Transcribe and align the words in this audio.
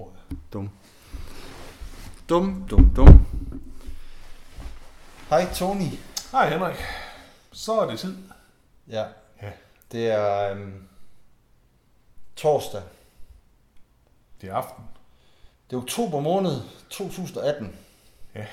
tror 0.00 0.12
jeg. 0.30 0.38
Dum. 0.52 0.70
Dum, 2.28 2.66
dum, 2.70 2.94
dum. 2.94 3.26
Hej 5.28 5.46
Tony. 5.54 5.90
Hej 6.32 6.48
Henrik. 6.48 6.76
Så 7.52 7.80
er 7.80 7.90
det 7.90 7.98
tid. 7.98 8.16
Ja. 8.88 9.04
Ja. 9.42 9.50
Det 9.92 10.10
er 10.10 10.50
øhm, 10.50 10.88
torsdag. 12.36 12.82
Det 14.40 14.48
er 14.48 14.54
aften. 14.54 14.84
Det 15.70 15.76
er 15.76 15.80
oktober 15.80 16.20
måned 16.20 16.62
2018. 16.90 17.76
Ja. 18.34 18.46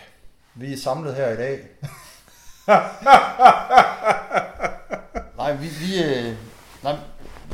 Vi 0.54 0.74
er 0.74 0.78
samlet 0.78 1.16
her 1.16 1.30
i 1.30 1.36
dag. 1.36 1.68
nej, 5.38 5.56
vi, 5.56 5.68
vi, 5.68 6.04
øh, 6.04 6.38
nej, 6.84 6.98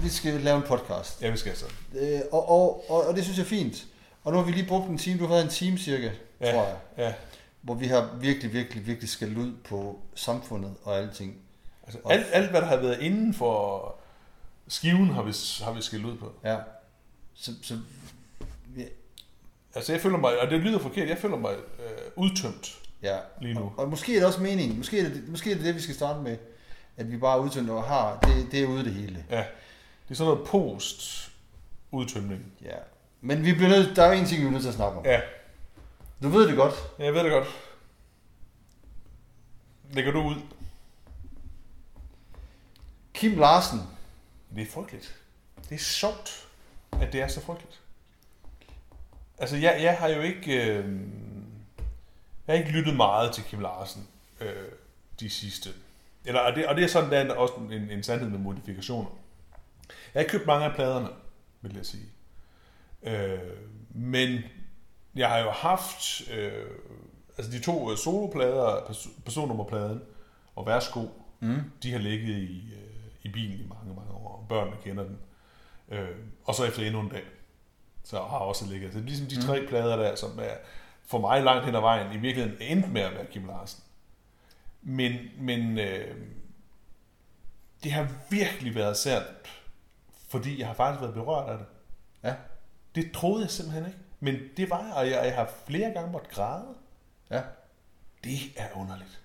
vi 0.02 0.10
skal 0.10 0.34
lave 0.34 0.58
en 0.58 0.64
podcast. 0.64 1.22
Ja, 1.22 1.30
vi 1.30 1.38
skal 1.38 1.58
så. 1.58 1.66
Øh, 2.00 2.20
og, 2.32 2.50
og, 2.50 2.86
og, 2.90 3.08
og 3.08 3.16
det 3.16 3.24
synes 3.24 3.38
jeg 3.38 3.44
er 3.44 3.48
fint. 3.50 3.86
Og 4.24 4.32
nu 4.32 4.38
har 4.38 4.46
vi 4.46 4.52
lige 4.52 4.68
brugt 4.68 4.90
en 4.90 4.98
time, 4.98 5.20
du 5.20 5.24
har 5.26 5.34
været 5.34 5.44
en 5.44 5.50
time 5.50 5.78
cirka, 5.78 6.10
Ja. 6.42 6.52
tror 6.52 6.64
jeg. 6.64 6.78
Ja. 6.98 7.14
Hvor 7.62 7.74
vi 7.74 7.88
har 7.88 8.10
virkelig, 8.20 8.54
virkelig, 8.54 8.88
virkelig 8.88 9.10
skældt 9.10 9.38
ud 9.38 9.54
på 9.64 10.00
samfundet 10.16 10.74
og 10.84 10.98
alting. 10.98 11.36
Altså, 11.84 12.00
alt, 12.10 12.26
alt, 12.32 12.50
hvad 12.50 12.62
der 12.62 12.68
har 12.68 12.76
været 12.78 13.02
inden 13.02 13.34
for 13.34 13.96
skiven, 14.68 15.10
har 15.10 15.22
vi, 15.24 15.34
har 15.64 15.72
vi 15.72 15.82
skilt 15.82 16.06
ud 16.06 16.18
på. 16.18 16.32
Ja. 16.44 16.58
Så, 17.34 17.52
så 17.62 17.78
ja, 18.78 18.84
Altså, 19.76 19.92
jeg 19.92 20.02
føler 20.02 20.18
mig, 20.18 20.40
og 20.40 20.50
det 20.50 20.60
lyder 20.60 20.80
forkert, 20.80 21.10
jeg 21.10 21.18
føler 21.18 21.38
mig 21.38 21.54
øh, 21.54 21.92
udtømt 22.16 22.80
ja. 23.04 23.18
lige 23.42 23.54
nu. 23.54 23.62
Og, 23.62 23.74
og 23.78 23.90
måske 23.90 24.14
er 24.16 24.20
det 24.20 24.28
også 24.28 24.42
meningen, 24.42 24.78
måske 24.78 25.00
er 25.00 25.04
det, 25.04 25.24
måske 25.30 25.52
er 25.52 25.56
det 25.56 25.66
det, 25.66 25.76
vi 25.76 25.82
skal 25.82 25.96
starte 25.96 26.20
med, 26.22 26.38
at 26.98 27.12
vi 27.12 27.18
bare 27.18 27.38
er 27.38 27.42
udtømt 27.42 27.70
og 27.70 27.84
har, 27.84 28.20
det, 28.20 28.48
det 28.52 28.64
er 28.64 28.68
ude 28.68 28.84
det 28.84 28.94
hele. 28.94 29.26
Ja. 29.30 29.44
Det 30.14 30.20
er 30.20 30.26
sådan 30.26 30.34
noget 30.34 30.48
post-udtømning. 30.50 32.54
Ja. 32.62 32.76
Men 33.22 33.46
vi 33.46 33.54
bliver 33.54 33.70
nødt, 33.70 33.96
der 33.96 34.04
er 34.04 34.12
en 34.12 34.26
ting, 34.26 34.42
vi 34.42 34.48
er 34.48 34.52
nødt 34.52 34.62
til 34.62 34.70
at 34.70 34.76
snakke 34.76 34.98
om. 35.00 35.06
Ja, 35.06 35.22
Du 36.24 36.30
ved 36.30 36.48
det 36.48 36.56
godt. 36.56 36.74
jeg 37.00 37.14
ved 37.14 37.24
det 37.24 37.32
godt. 37.32 37.48
Lægger 39.92 40.12
du 40.12 40.22
ud? 40.22 40.36
Kim 43.14 43.40
Larsen, 43.40 43.80
Det 44.56 44.62
er 44.62 44.72
frygteligt. 44.72 45.16
Det 45.70 45.76
er 45.76 45.80
sjovt, 45.80 46.48
at 46.92 47.14
det 47.14 47.22
er 47.22 47.28
så 47.28 47.42
frygteligt. 47.42 47.80
Altså, 49.38 49.58
jeg, 49.58 49.80
jeg 49.82 49.98
har 49.98 50.08
jo 50.08 50.22
ikke... 50.22 50.78
Øh, 50.78 51.00
jeg 52.48 52.56
har 52.56 52.64
ikke 52.64 52.72
lyttet 52.72 52.96
meget 52.96 53.34
til 53.34 53.44
Kim 53.44 53.60
Larsen 53.60 54.08
øh, 54.40 54.72
de 55.20 55.30
sidste... 55.30 55.70
Eller, 56.26 56.42
og, 56.42 56.56
det, 56.56 56.68
og 56.68 56.76
det 56.76 56.84
er 56.84 56.88
sådan, 56.88 57.12
der 57.12 57.18
er 57.20 57.36
også 57.38 57.54
en, 57.54 57.72
en 57.72 58.04
sandhed 58.04 58.30
med 58.30 58.40
modifikationer. 58.40 59.10
Jeg 60.14 60.22
har 60.22 60.30
købt 60.30 60.48
mange 60.48 60.66
af 60.66 60.76
pladerne, 60.76 61.10
vil 61.62 61.76
jeg 61.76 61.86
sige. 61.86 62.06
Øh, 63.04 63.40
men 63.90 64.40
jeg 65.16 65.30
har 65.30 65.40
jo 65.40 65.52
haft 65.52 66.22
øh, 66.32 66.66
altså 67.38 67.52
de 67.52 67.60
to 67.60 67.92
øh, 67.92 67.98
soloplader, 67.98 68.86
pers- 68.90 69.24
personnummerpladen 69.26 70.02
og 70.56 70.66
Værsgo, 70.66 71.08
mm. 71.40 71.62
de 71.84 71.92
har 71.92 72.00
ligget 72.00 72.38
i, 72.38 72.74
øh, 72.74 73.04
i 73.24 73.30
bilen 73.30 73.60
i 73.60 73.68
mange, 73.68 73.96
mange 73.96 74.12
år, 74.12 74.38
og 74.38 74.46
børnene 74.50 74.78
kender 74.84 75.04
den. 75.04 75.18
Øh, 75.90 76.18
og 76.46 76.56
så 76.56 76.66
efter 76.66 76.84
endnu 76.84 77.00
en 77.00 77.10
dag, 77.10 77.24
så 78.04 78.16
har 78.16 78.38
også 78.38 78.66
ligget. 78.66 78.94
Så 78.94 78.98
det 78.98 79.06
er 79.06 79.08
ligesom 79.08 79.28
de 79.28 79.42
tre 79.48 79.66
plader 79.68 79.96
der, 79.96 80.16
som 80.16 80.40
er 80.40 80.56
for 81.06 81.20
mig 81.20 81.44
langt 81.44 81.66
hen 81.66 81.76
ad 81.76 81.82
vejen, 81.82 82.14
i 82.14 82.18
virkeligheden 82.18 82.62
endte 82.62 82.90
med 82.90 83.02
at 83.02 83.14
være 83.14 83.26
Kim 83.26 83.46
Larsen. 83.46 83.84
Men, 84.82 85.14
men 85.38 85.80
øh, 85.80 86.16
det 87.84 87.92
har 87.92 88.08
virkelig 88.30 88.76
været 88.76 88.98
sært, 88.98 89.24
fordi 90.34 90.60
jeg 90.60 90.68
har 90.68 90.74
faktisk 90.74 91.02
været 91.02 91.14
berørt 91.14 91.50
af 91.50 91.58
det. 91.58 91.68
Ja. 92.24 92.36
Det 92.96 93.12
troede 93.12 93.42
jeg 93.44 93.52
simpelthen 93.52 93.86
ikke. 93.86 94.00
Men 94.20 94.36
det 94.58 94.70
var 94.70 94.84
jeg, 94.84 94.94
og 94.94 95.10
jeg, 95.10 95.26
jeg 95.26 95.36
har 95.36 95.54
flere 95.68 95.92
gange 95.92 96.12
måttet 96.12 96.32
græde. 96.32 96.76
Ja. 97.32 97.42
Det 98.24 98.40
er 98.56 98.68
underligt. 98.76 99.22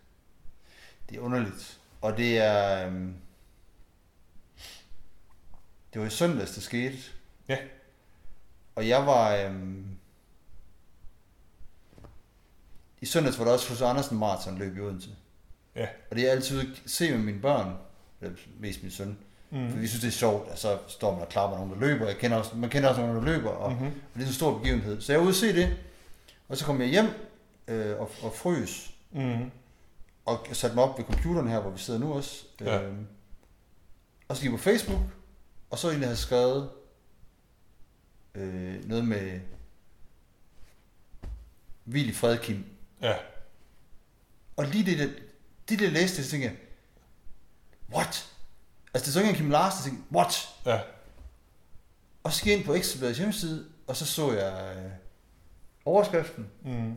Det 1.08 1.16
er 1.16 1.20
underligt. 1.20 1.80
Og 2.00 2.16
det 2.16 2.38
er... 2.38 2.86
Øhm, 2.86 3.16
det 5.92 6.00
var 6.00 6.06
i 6.06 6.10
søndags, 6.10 6.54
det 6.54 6.62
skete. 6.62 6.98
Ja. 7.48 7.58
Og 8.74 8.88
jeg 8.88 9.06
var... 9.06 9.36
Øhm, 9.36 9.98
I 13.00 13.06
søndags 13.06 13.38
var 13.38 13.44
der 13.44 13.52
også 13.52 13.68
hos 13.68 13.82
Andersen 13.82 14.18
Marathon 14.18 14.58
løb 14.58 14.76
i 14.76 14.80
Odense. 14.80 15.10
Ja. 15.74 15.88
Og 16.10 16.16
det 16.16 16.28
er 16.28 16.32
altid 16.32 16.60
at 16.60 16.82
se 16.90 17.10
med 17.10 17.18
mine 17.18 17.40
børn, 17.40 17.76
eller 18.20 18.36
mest 18.58 18.82
min 18.82 18.90
søn, 18.90 19.18
mm. 19.50 19.70
for 19.70 19.78
vi 19.78 19.86
synes, 19.88 20.00
det 20.00 20.08
er 20.08 20.12
sjovt, 20.12 20.50
at 20.50 20.58
så 20.58 20.78
står 20.88 21.12
man 21.12 21.22
og 21.22 21.28
klapper 21.28 21.56
nogen, 21.56 21.72
der 21.72 21.78
løber. 21.78 22.06
Jeg 22.06 22.16
kender 22.18 22.36
også, 22.36 22.56
man 22.56 22.70
kender 22.70 22.88
også 22.88 23.00
nogen, 23.00 23.16
der 23.16 23.22
løber, 23.22 23.50
og, 23.50 23.72
mm-hmm. 23.72 23.86
og 23.86 24.14
det 24.14 24.22
er 24.22 24.26
en 24.26 24.32
stor 24.32 24.58
begivenhed. 24.58 25.00
Så 25.00 25.12
jeg 25.12 25.20
var 25.20 25.26
ude 25.26 25.52
det, 25.52 25.76
og 26.48 26.56
så 26.56 26.64
kom 26.64 26.80
jeg 26.80 26.88
hjem 26.88 27.06
øh, 27.68 28.00
og, 28.00 28.10
og 28.22 28.32
frøs, 28.34 28.94
Mm. 29.12 29.50
og 30.26 30.46
satte 30.52 30.74
mig 30.76 30.84
op 30.84 30.98
ved 30.98 31.04
computeren 31.04 31.48
her, 31.48 31.60
hvor 31.60 31.70
vi 31.70 31.78
sidder 31.78 32.00
nu 32.00 32.14
også. 32.14 32.44
Ja. 32.60 32.82
Øhm, 32.82 33.06
og 34.28 34.36
så 34.36 34.42
gik 34.42 34.50
på 34.50 34.56
Facebook, 34.56 35.00
og 35.70 35.78
så 35.78 35.90
en, 35.90 35.98
der 35.98 36.04
havde 36.04 36.16
skrevet 36.16 36.70
øh, 38.34 38.88
noget 38.88 39.04
med 39.04 39.40
Hvil 41.84 42.08
i 42.08 42.12
fred, 42.12 42.38
Kim. 42.38 42.64
Ja. 43.02 43.14
Og 44.56 44.64
lige 44.66 44.86
det, 44.86 44.98
der, 44.98 45.08
det 45.68 45.78
der 45.78 45.90
læste, 45.90 46.24
så 46.24 46.30
tænkte 46.30 46.48
jeg, 46.48 46.56
what? 47.94 48.32
Altså 48.94 49.04
det 49.04 49.12
så 49.12 49.18
ikke 49.20 49.30
en 49.30 49.36
Kim 49.36 49.50
Larsen, 49.50 49.78
jeg 49.84 49.90
tænkte, 49.92 50.14
what? 50.16 50.48
Ja. 50.66 50.80
Og 52.24 52.32
så 52.32 52.42
gik 52.42 52.50
jeg 52.50 52.58
ind 52.58 52.66
på 52.66 52.74
Ekstrabladets 52.74 53.18
hjemmeside, 53.18 53.64
og 53.86 53.96
så 53.96 54.06
så 54.06 54.32
jeg 54.32 54.76
øh, 54.76 54.90
overskriften. 55.84 56.46
Mm. 56.64 56.94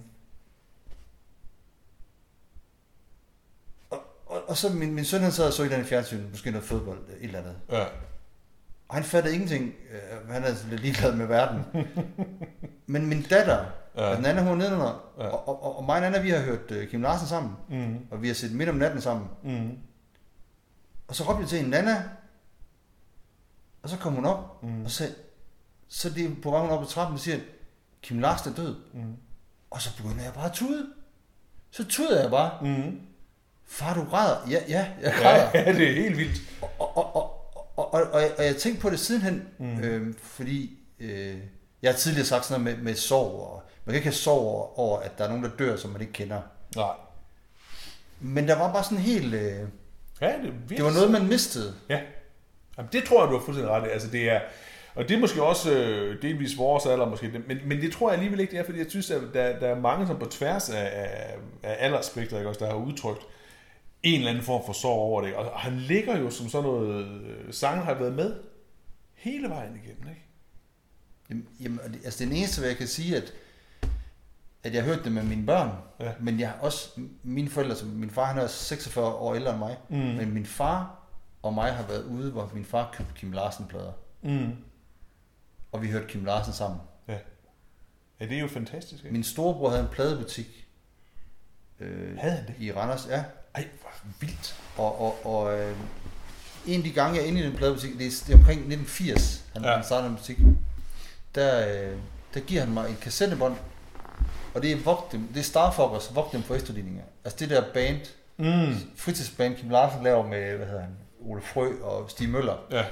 Og, 3.90 4.00
og, 4.28 4.41
og 4.50 4.57
så 4.57 4.69
min, 4.69 4.94
min 4.96 5.06
søn, 5.06 5.22
han 5.22 5.31
sad 5.31 5.47
og 5.47 5.53
så 5.53 5.62
et 5.62 5.66
eller 5.66 5.78
andet 5.78 5.90
fjernsyn, 5.90 6.29
måske 6.29 6.52
noget 6.52 6.68
fodbold, 6.68 7.00
et 7.00 7.16
eller 7.24 7.40
andet. 7.40 7.56
Ja. 7.72 7.84
Og 8.88 8.96
han 8.96 9.03
fattede 9.03 9.34
ingenting. 9.34 9.73
Øh, 9.91 10.29
han 10.29 10.44
er 10.44 10.47
altså 10.47 10.68
lidt 10.68 10.81
ligeglad 10.81 11.16
med 11.16 11.25
verden. 11.25 11.63
Men 12.88 13.06
min 13.06 13.22
datter, 13.23 13.66
Ja. 13.96 14.09
ja. 14.09 14.16
den 14.16 14.25
anden, 14.25 14.44
hun 14.47 14.53
er 14.53 14.58
nedenunder, 14.58 15.12
Ja. 15.18 15.23
og, 15.28 15.47
og, 15.63 15.78
og 15.78 15.84
mig 15.85 16.00
og 16.00 16.06
Anna, 16.06 16.22
vi 16.22 16.29
har 16.29 16.40
hørt 16.40 16.72
uh, 16.72 16.88
Kim 16.88 17.02
Larsen 17.02 17.28
sammen, 17.28 17.52
Mm. 17.69 17.97
og 18.12 18.22
vi 18.22 18.28
har 18.28 18.34
set 18.35 18.52
midt 18.52 18.69
om 18.69 18.75
natten 18.75 19.02
sammen. 19.02 19.28
Mm. 19.44 19.78
Og 21.11 21.16
så 21.17 21.23
råbte 21.29 21.41
jeg 21.41 21.49
til 21.49 21.57
hende, 21.57 21.72
Nana, 21.72 22.03
og 23.83 23.89
så 23.89 23.97
kom 23.97 24.13
hun 24.13 24.25
op, 24.25 24.63
Mm. 24.63 24.85
og 24.85 24.91
så, 24.91 25.09
så 25.88 26.09
det 26.09 26.25
er 26.25 26.29
på 26.44 26.51
vej 26.51 26.61
hun 26.61 26.69
op 26.69 26.81
ad 26.81 26.88
trappen, 26.88 27.13
og 27.13 27.19
siger, 27.19 27.39
Kim 28.01 28.19
Larsen 28.19 28.51
er 28.51 28.55
død. 28.55 28.75
Mm. 28.94 29.16
Og 29.72 29.81
så 29.81 29.97
begynder 29.97 30.23
jeg 30.23 30.33
bare 30.33 30.45
at 30.45 30.51
tude. 30.53 30.88
Så 31.72 31.85
tudede 31.88 32.22
jeg 32.22 32.31
bare, 32.31 32.51
Mm. 32.61 32.99
far 33.66 33.94
du 33.94 34.03
græder. 34.03 34.49
Ja, 34.49 34.59
ja, 34.67 34.91
jeg 35.01 35.13
græder. 35.22 35.51
Ja, 35.66 35.73
det 35.73 35.89
er 35.89 35.94
helt 36.01 36.17
vildt. 36.17 36.41
Og, 36.61 36.97
og, 36.97 37.16
og, 37.16 37.55
og, 37.78 37.93
og, 37.93 38.03
og, 38.13 38.22
jeg, 38.22 38.31
og 38.38 38.45
jeg 38.45 38.55
tænkte 38.55 38.81
på 38.81 38.89
det 38.89 38.99
sidenhen, 38.99 39.47
mm. 39.59 39.79
øh, 39.79 40.16
fordi 40.22 40.78
øh, 40.99 41.38
jeg 41.81 41.91
har 41.91 41.97
tidligere 41.97 42.25
sagt 42.28 42.45
sådan 42.45 42.61
noget 42.63 42.78
med, 42.78 42.83
med 42.85 42.95
sorg, 42.95 43.31
og 43.47 43.63
man 43.85 43.93
kan 43.93 43.95
ikke 43.95 44.07
have 44.07 44.13
sorg 44.13 44.39
over, 44.41 44.79
over, 44.79 44.99
at 44.99 45.17
der 45.17 45.23
er 45.23 45.28
nogen, 45.28 45.43
der 45.43 45.49
dør, 45.57 45.75
som 45.78 45.91
man 45.91 46.01
ikke 46.01 46.13
kender. 46.13 46.41
Nej. 46.75 46.95
Men 48.19 48.47
der 48.47 48.55
var 48.55 48.73
bare 48.73 48.83
sådan 48.83 48.97
helt, 48.97 49.33
øh, 49.33 49.67
Ja, 50.21 50.27
det 50.27 50.33
er 50.71 50.75
det 50.75 50.83
var 50.85 50.91
noget, 50.93 51.11
man 51.11 51.27
mistede. 51.27 51.73
Ja. 51.89 52.01
Jamen, 52.77 52.89
det 52.93 53.03
tror 53.03 53.23
jeg, 53.23 53.31
du 53.31 53.37
har 53.37 53.45
fuldstændig 53.45 53.73
ret 53.73 53.87
i. 53.87 53.91
Altså, 53.91 54.07
det 54.11 54.29
er, 54.29 54.41
og 54.95 55.09
det 55.09 55.15
er 55.15 55.19
måske 55.19 55.43
også 55.43 55.71
øh, 55.73 56.21
delvis 56.21 56.57
vores 56.57 56.85
alder, 56.85 57.09
måske, 57.09 57.43
men, 57.47 57.59
men 57.65 57.81
det 57.81 57.91
tror 57.93 58.09
jeg 58.09 58.13
alligevel 58.13 58.39
ikke, 58.39 58.51
det 58.51 58.59
er, 58.59 58.63
fordi 58.65 58.77
jeg 58.79 58.85
synes, 58.89 59.11
at 59.11 59.21
der, 59.33 59.59
der 59.59 59.67
er 59.67 59.79
mange, 59.79 60.07
som 60.07 60.19
på 60.19 60.25
tværs 60.25 60.69
af, 60.69 60.89
af, 60.93 61.35
af 61.63 61.75
aldersspektret, 61.79 62.37
ikke, 62.37 62.49
også, 62.49 62.59
der 62.65 62.71
har 62.71 62.77
udtrykt 62.77 63.21
en 64.03 64.15
eller 64.19 64.29
anden 64.31 64.43
form 64.43 64.61
for 64.65 64.73
sorg 64.73 64.99
over 64.99 65.21
det. 65.21 65.33
Og 65.33 65.59
han 65.59 65.77
ligger 65.77 66.17
jo 66.17 66.29
som 66.29 66.49
sådan 66.49 66.63
noget, 66.69 67.05
øh, 67.05 67.53
sangen 67.53 67.83
har 67.85 67.93
været 67.93 68.13
med 68.13 68.35
hele 69.13 69.49
vejen 69.49 69.79
igennem, 69.83 70.09
ikke? 70.09 70.25
Jamen, 71.29 71.47
jamen, 71.63 71.79
og 71.84 71.90
det- 71.90 72.05
altså 72.05 72.25
det 72.25 72.37
eneste, 72.37 72.59
hvad 72.59 72.69
jeg 72.69 72.78
kan 72.78 72.87
sige, 72.87 73.17
at, 73.17 73.34
at 74.63 74.73
jeg 74.73 74.84
hørte 74.84 75.03
det 75.03 75.11
med 75.11 75.23
mine 75.23 75.46
børn, 75.46 75.72
Ja. 75.99 76.11
men 76.19 76.40
jeg 76.40 76.49
har 76.49 76.58
også, 76.59 76.90
mine 77.23 77.49
forældre, 77.49 77.75
som 77.75 77.87
min 77.90 78.09
far 78.09 78.25
han 78.25 78.37
er 78.37 78.47
46 78.47 79.05
år 79.05 79.35
ældre 79.35 79.52
end 79.52 79.59
mig, 79.59 79.78
Mm. 79.90 79.97
men 79.97 80.34
min 80.34 80.46
far 80.46 80.97
og 81.43 81.53
mig 81.53 81.73
har 81.73 81.84
været 81.87 82.03
ude, 82.03 82.31
hvor 82.31 82.52
min 82.53 82.66
far 82.66 82.90
købte 82.93 83.13
Kim 83.16 83.31
Larsen-plader, 83.31 83.91
Mm. 84.22 84.52
og 85.72 85.81
vi 85.81 85.87
hørte 85.91 86.08
Kim 86.08 86.25
Larsen 86.25 86.53
sammen. 86.53 86.79
Ja. 87.08 87.17
Ja, 88.19 88.25
det 88.25 88.37
er 88.37 88.41
jo 88.41 88.47
fantastisk, 88.47 89.03
ikke? 89.03 89.13
Min 89.13 89.23
storebror 89.23 89.69
havde 89.69 89.81
en 89.84 89.90
pladebutik 89.90 90.67
øh, 91.79 92.17
Havde 92.17 92.34
han 92.35 92.47
det? 92.47 92.55
i 92.59 92.72
Randers, 92.73 93.08
ja. 93.09 93.23
Ej, 93.55 93.67
hvor 93.81 93.91
vildt. 94.19 94.55
Og, 94.78 95.02
og, 95.02 95.25
og 95.25 95.59
øh, 95.59 95.75
en 96.67 96.78
af 96.79 96.84
de 96.84 96.91
gange, 96.91 97.16
jeg 97.16 97.23
er 97.23 97.28
inde 97.28 97.40
i 97.40 97.43
den 97.43 97.55
pladebutik, 97.55 97.97
det 97.97 98.05
er, 98.08 98.23
det 98.28 98.34
er 98.34 98.37
omkring 98.37 98.59
1980, 98.59 99.46
han, 99.53 99.61
Ja. 99.63 99.69
ja. 99.69 99.75
han 99.75 99.84
startede 99.85 100.09
en 100.09 100.16
butik, 100.17 100.37
der, 101.35 101.67
øh, 101.91 101.97
der 102.34 102.40
giver 102.40 102.61
han 102.63 102.73
mig 102.73 102.90
en 102.90 102.96
kassettebånd, 103.02 103.55
og 104.53 104.61
det 104.61 104.71
er, 104.71 104.75
Vogt 104.83 105.11
dem, 105.11 105.27
det 105.27 105.39
er 105.39 105.43
Starfuckers, 105.43 106.15
Vogt 106.15 106.31
dem 106.31 106.43
for 106.43 106.55
efterligninger. 106.55 107.03
Altså 107.23 107.37
det 107.39 107.49
der 107.49 107.73
band, 107.73 107.99
Mm. 108.37 108.73
fritidsband, 108.95 109.55
Kim 109.55 109.69
Larsen 109.69 110.03
laver 110.03 110.27
med, 110.27 110.57
hvad 110.57 110.67
hedder 110.67 110.81
han, 110.81 110.95
Ole 111.19 111.41
Frø 111.41 111.81
og 111.83 112.09
Stig 112.09 112.29
Møller. 112.29 112.57
Ja. 112.71 112.85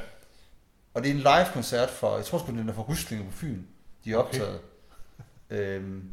Og 0.93 1.03
det 1.03 1.09
er 1.09 1.13
en 1.13 1.19
live-koncert 1.19 1.89
fra, 1.89 2.15
jeg 2.15 2.25
tror 2.25 2.37
sgu, 2.39 2.51
den 2.51 2.69
er 2.69 2.73
fra 2.73 2.81
Ryslinge 2.89 3.25
på 3.25 3.31
Fyn. 3.31 3.61
De 4.05 4.11
er 4.13 4.17
optaget. 4.17 4.59
Okay. 5.49 5.57
Øhm, 5.57 6.11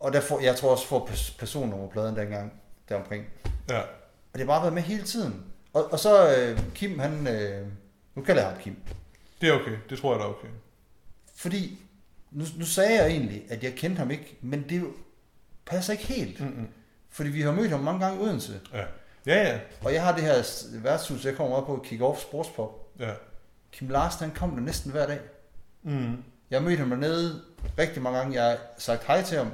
og- 0.00 0.12
der 0.12 0.20
får, 0.20 0.40
jeg 0.40 0.56
tror 0.56 0.70
også 0.70 0.86
får 0.86 1.06
pers- 1.10 1.36
personnummerpladen 1.38 2.16
dengang, 2.16 2.52
deromkring. 2.88 3.24
Ja. 3.68 3.80
Og 3.80 3.86
det 4.32 4.40
har 4.40 4.46
bare 4.46 4.62
været 4.62 4.74
med 4.74 4.82
hele 4.82 5.02
tiden. 5.02 5.44
Og, 5.72 5.92
og 5.92 5.98
så 5.98 6.36
øh, 6.36 6.60
Kim, 6.74 6.98
han... 6.98 7.26
Øh, 7.26 7.66
nu 8.14 8.22
kalder 8.22 8.42
jeg 8.42 8.50
ham 8.50 8.60
Kim. 8.62 8.76
Det 9.40 9.48
er 9.48 9.52
okay. 9.52 9.76
Det 9.90 9.98
tror 9.98 10.12
jeg, 10.12 10.20
der 10.20 10.26
er 10.26 10.30
okay. 10.30 10.48
Fordi, 11.36 11.78
nu, 12.30 12.44
nu 12.58 12.64
sagde 12.64 12.94
jeg 13.02 13.06
egentlig, 13.10 13.42
at 13.48 13.62
jeg 13.64 13.74
kendte 13.74 13.98
ham 13.98 14.10
ikke, 14.10 14.38
men 14.42 14.64
det 14.68 14.84
passer 15.66 15.92
ikke 15.92 16.06
helt. 16.06 16.40
Mm-mm. 16.40 16.68
Fordi 17.10 17.30
vi 17.30 17.40
har 17.42 17.52
mødt 17.52 17.70
ham 17.70 17.80
mange 17.80 18.04
gange 18.06 18.20
i 18.20 18.22
Odense. 18.26 18.60
Ja. 18.74 18.84
Ja, 19.26 19.48
ja. 19.52 19.58
Og 19.84 19.94
jeg 19.94 20.02
har 20.04 20.14
det 20.14 20.22
her 20.24 20.42
værtshus, 20.82 21.24
jeg 21.24 21.34
kommer 21.34 21.56
op 21.56 21.66
på, 21.66 21.84
Kick-Off 21.86 22.20
Sportspop. 22.22 22.88
Ja. 23.00 23.10
Kim 23.72 23.88
Larsen, 23.88 24.20
han 24.20 24.30
kom 24.30 24.50
der 24.50 24.60
næsten 24.60 24.90
hver 24.92 25.06
dag. 25.06 25.18
Mm. 25.82 26.16
Jeg 26.50 26.60
har 26.60 26.64
mødt 26.68 26.78
ham 26.78 26.90
dernede 26.90 27.42
rigtig 27.78 28.02
mange 28.02 28.18
gange. 28.18 28.42
Jeg 28.42 28.50
har 28.50 28.58
sagt 28.78 29.04
hej 29.06 29.22
til 29.22 29.38
ham. 29.38 29.50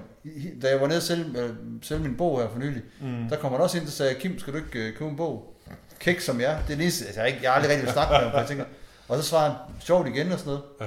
Da 0.63 0.69
jeg 0.71 0.81
var 0.81 0.87
nede 0.87 1.01
selv, 1.01 1.37
øh, 1.37 1.55
selv 1.83 2.01
min 2.01 2.17
bog 2.17 2.41
her 2.41 2.49
for 2.49 2.59
nylig, 2.59 2.83
Mm. 3.01 3.29
der 3.29 3.37
kom 3.37 3.53
han 3.53 3.61
også 3.61 3.79
ind 3.79 3.87
og 3.87 3.93
sagde, 3.93 4.15
Kim, 4.15 4.39
skal 4.39 4.53
du 4.53 4.59
ikke 4.59 4.89
øh, 4.89 4.97
købe 4.97 5.11
en 5.11 5.17
bog? 5.17 5.57
Kæk 5.99 6.21
som 6.21 6.41
jeg. 6.41 6.63
Det 6.67 6.73
er 6.73 6.77
det 6.77 6.83
eneste, 6.83 7.05
altså, 7.07 7.21
jeg, 7.21 7.25
har 7.25 7.27
ikke, 7.35 7.43
jeg 7.43 7.51
har 7.51 7.55
aldrig 7.57 7.71
rigtig 7.71 7.85
vil 7.87 7.93
snakke 7.93 8.13
med 8.13 8.19
ham, 8.21 8.31
for 8.31 8.39
jeg 8.39 8.49
tænker. 8.49 8.65
Og 9.09 9.17
så 9.17 9.23
svarede 9.29 9.51
han, 9.55 9.75
sjovt 9.81 10.09
igen 10.09 10.33
og 10.33 10.39
sådan 10.39 10.51
noget. 10.53 10.63
Ja. 10.81 10.87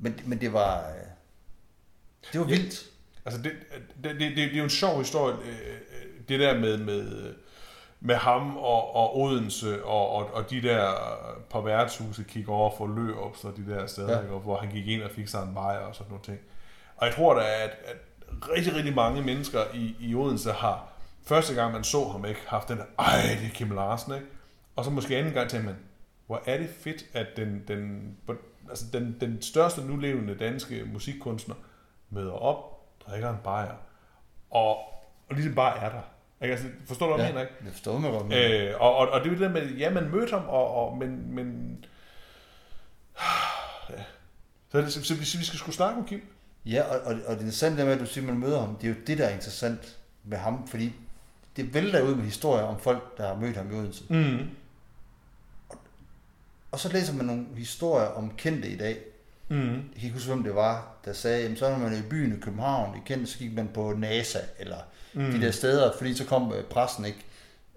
Men, 0.00 0.20
men 0.24 0.40
det 0.40 0.52
var, 0.52 0.78
øh, 0.78 1.06
det 2.32 2.40
var 2.40 2.46
Ja. 2.46 2.56
vildt. 2.56 2.86
Altså, 3.24 3.42
det, 3.42 3.52
det, 4.04 4.20
det, 4.20 4.36
det, 4.36 4.52
er 4.52 4.56
jo 4.56 4.64
en 4.64 4.70
sjov 4.70 4.98
historie, 4.98 5.36
øh, 5.36 5.48
øh, 5.48 6.10
det 6.28 6.40
der 6.40 6.58
med, 6.58 6.78
med, 6.78 7.34
med 8.00 8.14
ham 8.14 8.56
og, 8.56 8.94
og 8.94 9.18
Odense 9.18 9.84
og, 9.84 10.08
og, 10.10 10.34
og 10.34 10.50
de 10.50 10.62
der 10.62 10.94
par 11.50 11.60
værtshuse 11.60 12.22
kigge 12.28 12.52
over 12.52 12.76
for 12.76 12.86
Lørups 12.86 13.44
og 13.44 13.56
de 13.56 13.66
der 13.66 13.86
steder, 13.86 14.10
Ja. 14.22 14.32
ja. 14.32 14.38
hvor 14.38 14.56
han 14.56 14.70
gik 14.70 14.86
ind 14.88 15.02
og 15.02 15.10
fik 15.10 15.28
sig 15.28 15.42
en 15.42 15.54
bajer 15.54 15.78
og 15.78 15.94
sådan 15.94 16.08
nogle 16.10 16.24
ting. 16.24 16.38
Og 16.96 17.06
jeg 17.06 17.14
tror 17.14 17.34
da, 17.34 17.40
at, 17.64 17.70
at 17.84 17.96
rigtig, 18.56 18.74
rigtig 18.74 18.94
mange 18.94 19.22
mennesker 19.22 19.60
i, 19.74 19.96
i 20.00 20.14
Odense 20.14 20.52
har, 20.52 20.92
første 21.26 21.54
gang 21.54 21.72
man 21.72 21.84
så 21.84 22.08
ham 22.08 22.24
ikke, 22.24 22.40
haft 22.46 22.68
den 22.68 22.78
der, 22.78 22.84
ej, 22.98 23.20
det 23.40 23.46
er 23.46 23.50
Kim 23.54 23.70
Larsen, 23.70 24.14
ikke? 24.14 24.26
Og 24.76 24.84
så 24.84 24.90
måske 24.90 25.16
anden 25.16 25.32
gang 25.32 25.50
tænker 25.50 25.66
man, 25.66 25.76
hvor 26.26 26.42
er 26.46 26.58
det 26.58 26.70
fedt, 26.80 27.04
at 27.12 27.26
den, 27.36 27.64
den, 27.68 28.16
altså 28.70 28.84
den, 28.92 29.16
den 29.20 29.42
største 29.42 29.80
nulevende 29.80 30.34
danske 30.34 30.84
musikkunstner 30.92 31.54
møder 32.10 32.32
op, 32.32 32.86
drikker 33.06 33.30
en 33.30 33.36
bajer, 33.44 33.74
og, 34.50 34.76
og 35.28 35.34
ligesom 35.34 35.54
bare 35.54 35.78
er 35.78 35.88
der. 35.88 36.02
Ikke? 36.42 36.52
Altså, 36.52 36.68
forstår 36.86 37.06
du, 37.06 37.14
hvad 37.14 37.24
jeg 37.24 37.34
mener, 37.34 37.42
ikke? 37.42 37.54
det 37.64 37.72
forstår 37.72 37.98
mig 37.98 38.10
godt. 38.10 38.32
Øh, 38.32 38.80
og, 38.80 38.96
og, 38.96 39.08
og 39.08 39.20
det 39.20 39.26
er 39.26 39.30
jo 39.30 39.38
det 39.38 39.40
der 39.40 39.60
med, 39.60 39.70
ja, 39.70 39.90
man 39.90 40.10
mødte 40.10 40.30
ham, 40.30 40.48
og, 40.48 40.74
og, 40.74 40.96
men, 40.96 41.34
men 41.34 41.78
ja. 43.90 44.02
Så, 44.68 44.78
det, 44.78 44.92
så, 44.92 45.04
så, 45.04 45.14
vi, 45.14 45.24
så 45.24 45.38
vi 45.38 45.44
skal 45.44 45.58
skulle 45.58 45.76
snakke 45.76 46.00
om 46.00 46.06
Kim. 46.06 46.22
Ja, 46.66 46.82
og, 46.82 47.00
og, 47.00 47.14
og 47.26 47.34
det 47.34 47.40
interessante 47.40 47.82
er 47.82 47.86
med, 47.86 47.94
at 47.94 48.00
du 48.00 48.06
siger, 48.06 48.24
at 48.24 48.28
man 48.28 48.38
møder 48.38 48.60
ham, 48.60 48.76
det 48.76 48.84
er 48.84 48.88
jo 48.88 49.00
det, 49.06 49.18
der 49.18 49.24
er 49.24 49.34
interessant 49.34 49.98
med 50.24 50.38
ham, 50.38 50.66
fordi 50.66 50.92
det 51.56 51.74
vælter 51.74 52.02
ud 52.02 52.14
med 52.14 52.24
historier 52.24 52.64
om 52.64 52.80
folk, 52.80 53.18
der 53.18 53.26
har 53.26 53.34
mødt 53.34 53.56
ham 53.56 53.70
i 53.72 53.74
Odense. 53.74 54.04
Mm. 54.08 54.50
Og 56.72 56.80
så 56.80 56.92
læser 56.92 57.14
man 57.14 57.26
nogle 57.26 57.46
historier 57.56 58.06
om 58.06 58.32
kendte 58.36 58.68
i 58.68 58.76
dag. 58.76 58.98
Mm. 59.48 59.58
Jeg 59.58 59.82
kan 59.94 60.02
ikke 60.02 60.14
huske, 60.14 60.32
hvem 60.32 60.44
det 60.44 60.54
var, 60.54 60.96
der 61.04 61.12
sagde, 61.12 61.42
jamen, 61.42 61.56
så 61.56 61.70
når 61.70 61.78
man 61.78 61.92
er 61.92 61.98
i 61.98 62.08
byen 62.10 62.36
i 62.36 62.40
København, 62.40 62.96
i 62.96 63.00
kendte, 63.06 63.26
så 63.26 63.38
gik 63.38 63.54
man 63.54 63.68
på 63.74 63.94
NASA, 63.98 64.38
eller 64.58 64.76
mm. 65.12 65.30
De 65.30 65.40
der 65.40 65.50
steder, 65.50 65.92
fordi 65.98 66.14
så 66.14 66.24
kom 66.24 66.52
øh, 66.52 66.64
pressen 66.64 67.04
ikke. 67.04 67.24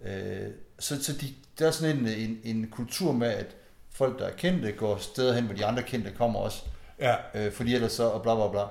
Øh, 0.05 0.51
så 0.79 1.03
så 1.03 1.13
de, 1.13 1.27
der 1.59 1.67
er 1.67 1.71
sådan 1.71 1.97
en, 1.97 2.07
en, 2.07 2.39
en 2.43 2.67
kultur 2.71 3.11
med, 3.11 3.27
at 3.27 3.55
folk, 3.89 4.19
der 4.19 4.25
er 4.25 4.35
kendte, 4.35 4.71
går 4.71 4.97
steder 4.97 5.33
hen, 5.33 5.45
hvor 5.45 5.55
de 5.55 5.65
andre 5.65 5.83
kendte 5.83 6.11
kommer 6.11 6.39
også. 6.39 6.63
Ja. 6.99 7.15
øh, 7.35 7.51
fordi 7.51 7.75
ellers 7.75 7.91
så, 7.91 8.03
og 8.03 8.21
bla 8.21 8.35
bla 8.35 8.49
bla. 8.51 8.63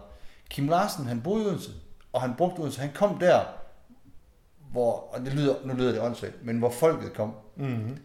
Kim 0.50 0.68
Larsen, 0.68 1.06
han 1.06 1.20
boede 1.22 1.44
i 1.44 1.46
Odense, 1.46 1.70
og 2.12 2.20
han 2.20 2.34
brugte 2.38 2.60
Odense, 2.60 2.80
han 2.80 2.90
kom 2.94 3.18
der, 3.18 3.44
hvor, 4.72 5.14
og 5.14 5.20
det 5.20 5.34
lyder, 5.34 5.56
nu 5.64 5.74
lyder 5.74 5.92
det 5.92 6.00
åndssvagt, 6.00 6.44
men 6.44 6.58
hvor 6.58 6.70
folket 6.70 7.12
kom. 7.12 7.34
Mm. 7.56 7.98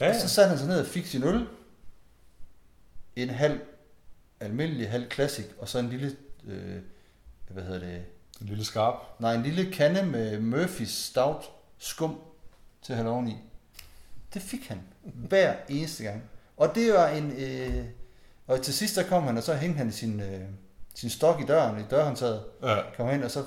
Ja, 0.00 0.06
Ja, 0.06 0.12
ja. 0.12 0.20
Så 0.20 0.28
satte 0.28 0.48
han 0.48 0.58
sig 0.58 0.68
ned 0.68 0.80
og 0.80 0.86
fik 0.86 1.06
sin 1.06 1.22
øl, 1.22 1.46
en 3.16 3.30
halv 3.30 3.60
almindelig, 4.40 4.90
halv 4.90 5.10
classic, 5.10 5.46
og 5.58 5.68
så 5.68 5.78
en 5.78 5.88
lille, 5.88 6.16
øh, 6.46 6.76
hvad 7.48 7.62
hedder 7.62 7.78
det, 7.78 8.04
en 8.40 8.46
lille 8.46 8.64
skarp. 8.64 8.94
nej, 9.18 9.34
en 9.34 9.42
lille 9.42 9.72
kande 9.72 10.06
med 10.06 10.40
Murphys 10.40 10.90
Stout 10.90 11.50
skum 11.78 12.20
til 12.82 12.92
at 12.92 12.96
hælde 12.96 13.10
oveni. 13.10 13.36
Det 14.34 14.42
fik 14.42 14.68
han 14.68 14.80
hver 15.02 15.56
eneste 15.68 16.04
gang. 16.04 16.22
Og 16.56 16.74
det 16.74 16.92
var 16.92 17.08
en... 17.08 17.32
Øh, 17.38 17.84
og 18.46 18.62
til 18.62 18.74
sidst 18.74 18.96
der 18.96 19.02
kom 19.08 19.22
han, 19.22 19.36
og 19.36 19.42
så 19.42 19.54
hængte 19.54 19.78
han 19.78 19.92
sin, 19.92 20.20
øh, 20.20 20.40
sin 20.94 21.10
stok 21.10 21.40
i 21.40 21.44
døren, 21.44 21.80
i 21.80 21.84
dørhåndtaget. 21.90 22.44
Ja, 22.62 22.76
Kom 22.96 23.08
hen, 23.08 23.22
og 23.22 23.30
så, 23.30 23.44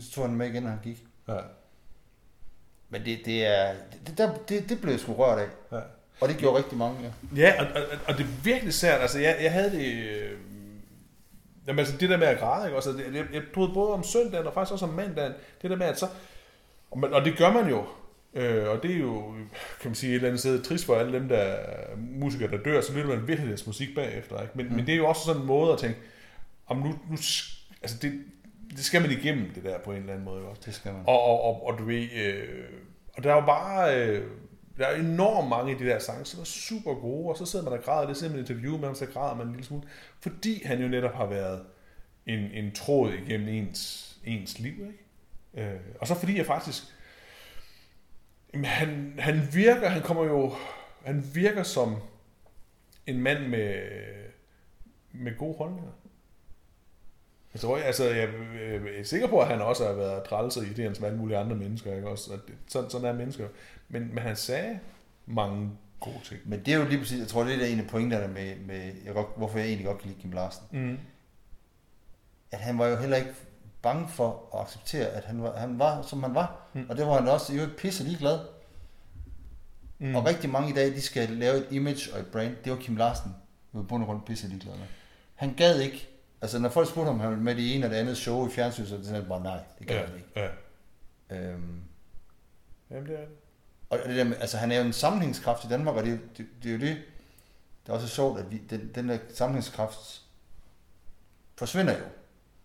så 0.00 0.10
tog 0.12 0.28
han 0.28 0.36
med 0.36 0.46
igen, 0.48 0.62
når 0.62 0.70
han 0.70 0.78
gik. 0.82 1.04
ja, 1.28 1.38
Men 2.94 3.04
det, 3.04 3.18
det 3.24 3.46
er... 3.46 3.72
Det, 4.06 4.18
der, 4.18 4.34
det, 4.48 4.68
det 4.68 4.80
blev 4.80 4.90
jeg 4.90 5.00
sgu 5.00 5.12
rørt 5.12 5.38
af. 5.38 5.48
ja. 5.72 5.80
Og 6.20 6.28
det 6.28 6.36
gjorde 6.36 6.56
rigtig 6.58 6.78
mange, 6.78 6.96
ja. 7.02 7.40
Ja, 7.42 7.62
og, 7.62 7.66
og, 7.66 7.98
og 8.08 8.18
det 8.18 8.22
er 8.24 8.42
virkelig 8.44 8.74
sært. 8.74 9.00
Altså, 9.00 9.18
jeg, 9.18 9.36
jeg 9.42 9.52
havde 9.52 9.70
det... 9.70 9.86
Øh, 9.86 10.30
jamen, 11.66 11.78
altså, 11.78 11.96
det 11.96 12.10
der 12.10 12.16
med 12.16 12.26
at 12.26 12.38
græde, 12.38 12.66
ikke? 12.66 12.74
Altså, 12.74 13.02
jeg, 13.14 13.24
jeg 13.32 13.42
troede 13.54 13.70
både 13.74 13.92
om 13.92 14.02
søndagen 14.02 14.46
og 14.46 14.54
faktisk 14.54 14.72
også 14.72 14.86
om 14.86 14.92
mandagen. 14.92 15.32
Det 15.62 15.70
der 15.70 15.76
med, 15.76 15.86
at 15.86 15.98
så... 15.98 16.06
Og, 16.90 16.98
man, 16.98 17.12
og 17.12 17.24
det 17.24 17.38
gør 17.38 17.52
man 17.52 17.68
jo. 17.68 17.84
Øh, 18.34 18.68
og 18.68 18.82
det 18.82 18.90
er 18.90 18.98
jo, 18.98 19.32
kan 19.80 19.90
man 19.90 19.94
sige, 19.94 20.10
et 20.10 20.14
eller 20.14 20.28
andet 20.28 20.40
sted 20.40 20.62
trist 20.62 20.86
for 20.86 20.96
alle 20.96 21.12
dem, 21.12 21.28
der 21.28 21.36
er 21.36 21.96
musikere, 21.96 22.50
der 22.50 22.58
dør, 22.58 22.80
så 22.80 22.92
lytter 22.92 23.08
man 23.08 23.28
virkelig 23.28 23.48
deres 23.48 23.66
musik 23.66 23.94
bagefter. 23.94 24.40
Ikke? 24.42 24.52
Men, 24.54 24.66
mm. 24.66 24.74
men 24.74 24.86
det 24.86 24.92
er 24.92 24.96
jo 24.96 25.06
også 25.06 25.24
sådan 25.24 25.40
en 25.40 25.46
måde 25.46 25.72
at 25.72 25.78
tænke, 25.78 25.98
om 26.66 26.76
nu, 26.76 26.88
nu 26.88 27.16
altså 27.82 27.96
det, 28.02 28.12
det 28.70 28.84
skal 28.84 29.02
man 29.02 29.10
igennem 29.10 29.50
det 29.54 29.64
der 29.64 29.78
på 29.78 29.90
en 29.90 29.96
eller 29.96 30.12
anden 30.12 30.24
måde. 30.24 30.44
Også? 30.44 30.62
Det 30.66 30.74
skal 30.74 30.92
man. 30.92 31.02
Og, 31.06 31.22
og, 31.22 31.42
og, 31.42 31.66
og 31.66 31.78
du 31.78 31.84
ved, 31.84 32.08
øh, 32.12 32.64
og 33.16 33.24
der 33.24 33.30
er 33.30 33.34
jo 33.34 33.46
bare, 33.46 34.00
øh, 34.00 34.30
der 34.78 34.86
er 34.86 34.96
enormt 34.96 35.48
mange 35.48 35.72
i 35.72 35.74
de 35.74 35.84
der 35.84 35.98
sange, 35.98 36.24
som 36.24 36.40
er 36.40 36.44
super 36.44 36.94
gode, 36.94 37.28
og 37.28 37.36
så 37.36 37.46
sidder 37.46 37.64
man 37.64 37.78
og 37.78 37.84
græder, 37.84 38.00
det 38.00 38.10
er 38.10 38.14
simpelthen 38.14 38.44
et 38.44 38.50
interview 38.50 38.78
med 38.78 38.88
ham, 38.88 38.94
så 38.94 39.06
græder 39.06 39.34
man 39.34 39.46
en 39.46 39.52
lille 39.52 39.66
smule, 39.66 39.82
fordi 40.20 40.64
han 40.64 40.80
jo 40.80 40.88
netop 40.88 41.14
har 41.14 41.26
været 41.26 41.64
en, 42.26 42.38
en 42.38 42.72
tråd 42.72 43.12
igennem 43.12 43.48
ens, 43.48 44.10
ens 44.24 44.58
liv, 44.58 44.72
ikke? 44.72 45.72
Øh, 45.72 45.80
og 46.00 46.06
så 46.06 46.14
fordi 46.14 46.38
jeg 46.38 46.46
faktisk, 46.46 46.82
jamen, 48.52 48.64
han, 48.64 49.14
han 49.18 49.48
virker, 49.52 49.88
han 49.88 50.02
kommer 50.02 50.24
jo, 50.24 50.54
han 51.04 51.24
virker 51.34 51.62
som 51.62 51.96
en 53.06 53.20
mand 53.20 53.46
med, 53.46 53.82
med 55.12 55.36
gode 55.38 55.58
holdninger. 55.58 55.90
Jeg 57.54 57.60
tror, 57.60 57.78
altså, 57.78 58.04
jeg 58.04 58.28
er 58.98 59.04
sikker 59.04 59.28
på, 59.28 59.40
at 59.40 59.46
han 59.46 59.60
også 59.60 59.86
har 59.86 59.92
været 59.92 60.24
træls 60.24 60.56
og 60.56 60.64
irriterende 60.64 60.96
som 60.96 61.04
alle 61.04 61.18
mulige 61.18 61.38
andre 61.38 61.56
mennesker, 61.56 61.94
ikke 61.94 62.08
også? 62.08 62.32
Og 62.32 62.38
det, 62.46 62.54
sådan, 62.68 62.90
sådan 62.90 63.08
er 63.08 63.12
mennesker. 63.12 63.48
Men, 63.88 64.14
men 64.14 64.18
han 64.18 64.36
sagde 64.36 64.78
mange 65.26 65.70
gode 66.00 66.20
ting. 66.24 66.40
Men 66.44 66.60
det 66.60 66.74
er 66.74 66.78
jo 66.78 66.84
lige 66.84 66.98
præcis, 66.98 67.18
jeg 67.18 67.28
tror, 67.28 67.44
det 67.44 67.62
er 67.62 67.66
en 67.66 67.80
af 67.80 67.86
pointerne 67.86 68.34
med, 68.34 68.56
med 68.66 68.92
jeg 69.04 69.14
godt, 69.14 69.26
hvorfor 69.36 69.58
jeg 69.58 69.66
egentlig 69.66 69.86
godt 69.86 69.98
kan 69.98 70.08
lide 70.08 70.20
Kim 70.20 70.32
Larsen. 70.32 70.62
Mm. 70.70 70.98
At 72.52 72.58
han 72.58 72.78
var 72.78 72.86
jo 72.86 72.96
heller 72.96 73.16
ikke 73.16 73.34
bange 73.82 74.08
for 74.08 74.48
at 74.54 74.60
acceptere, 74.60 75.06
at 75.06 75.24
han 75.24 75.42
var, 75.42 75.56
han 75.56 75.78
var 75.78 76.02
som 76.02 76.22
han 76.22 76.34
var. 76.34 76.68
Mm. 76.72 76.86
Og 76.88 76.96
det 76.96 77.06
var 77.06 77.18
han 77.18 77.28
også 77.28 77.52
i 77.52 77.56
øvrigt 77.56 77.76
pisse 77.76 78.04
ligeglad. 78.04 78.38
Mm. 79.98 80.14
Og 80.16 80.26
rigtig 80.26 80.50
mange 80.50 80.70
i 80.70 80.72
dag, 80.72 80.86
de 80.86 81.00
skal 81.00 81.28
lave 81.28 81.56
et 81.56 81.66
image 81.70 82.14
og 82.14 82.20
et 82.20 82.26
brand. 82.26 82.56
Det 82.64 82.72
var 82.72 82.78
Kim 82.78 82.96
Larsen, 82.96 83.30
der 83.72 83.78
var 83.78 83.84
bund 83.84 84.02
og 84.02 84.06
grund 84.06 84.22
pisse 84.26 84.48
ligeglad 84.48 84.72
med. 84.72 84.86
Han 85.34 85.54
gad 85.54 85.80
ikke. 85.80 86.08
Altså, 86.44 86.58
når 86.58 86.68
folk 86.68 86.88
spurgte 86.88 87.08
om 87.08 87.20
han 87.20 87.30
ville 87.30 87.42
med 87.44 87.54
det 87.54 87.74
ene 87.76 87.86
og 87.86 87.90
det 87.90 87.96
andet 87.96 88.16
show 88.16 88.48
i 88.48 88.50
fjernsynet, 88.50 88.88
så 88.88 88.98
sagde 89.04 89.20
han 89.20 89.28
bare, 89.28 89.42
nej, 89.42 89.58
det 89.78 89.86
gad 89.86 89.96
ja, 89.96 90.06
han 90.06 90.14
ikke. 90.16 90.28
ja. 90.36 90.48
Øhm, 91.36 91.80
Jamen, 92.90 93.06
det 93.06 93.14
er 93.14 93.20
det. 93.20 93.28
og 93.90 93.98
det 94.06 94.16
der 94.16 94.24
med, 94.24 94.36
altså, 94.40 94.56
han 94.56 94.72
er 94.72 94.76
jo 94.78 94.84
en 94.84 94.92
sammenhængskraft 94.92 95.64
i 95.64 95.68
Danmark, 95.68 95.94
og 95.96 96.02
det, 96.02 96.08
er 96.12 96.16
jo- 96.16 96.22
det, 96.38 96.46
det 96.62 96.68
er 96.68 96.72
jo 96.74 96.80
det, 96.80 96.96
der 97.86 97.92
er 97.92 97.96
også 97.96 98.08
sjovt, 98.08 98.40
at 98.40 98.50
vi, 98.50 98.58
den, 98.70 98.90
den 98.94 99.08
der 99.08 99.18
sammenhængskraft 99.34 100.22
forsvinder 101.58 101.92
jo. 101.98 102.04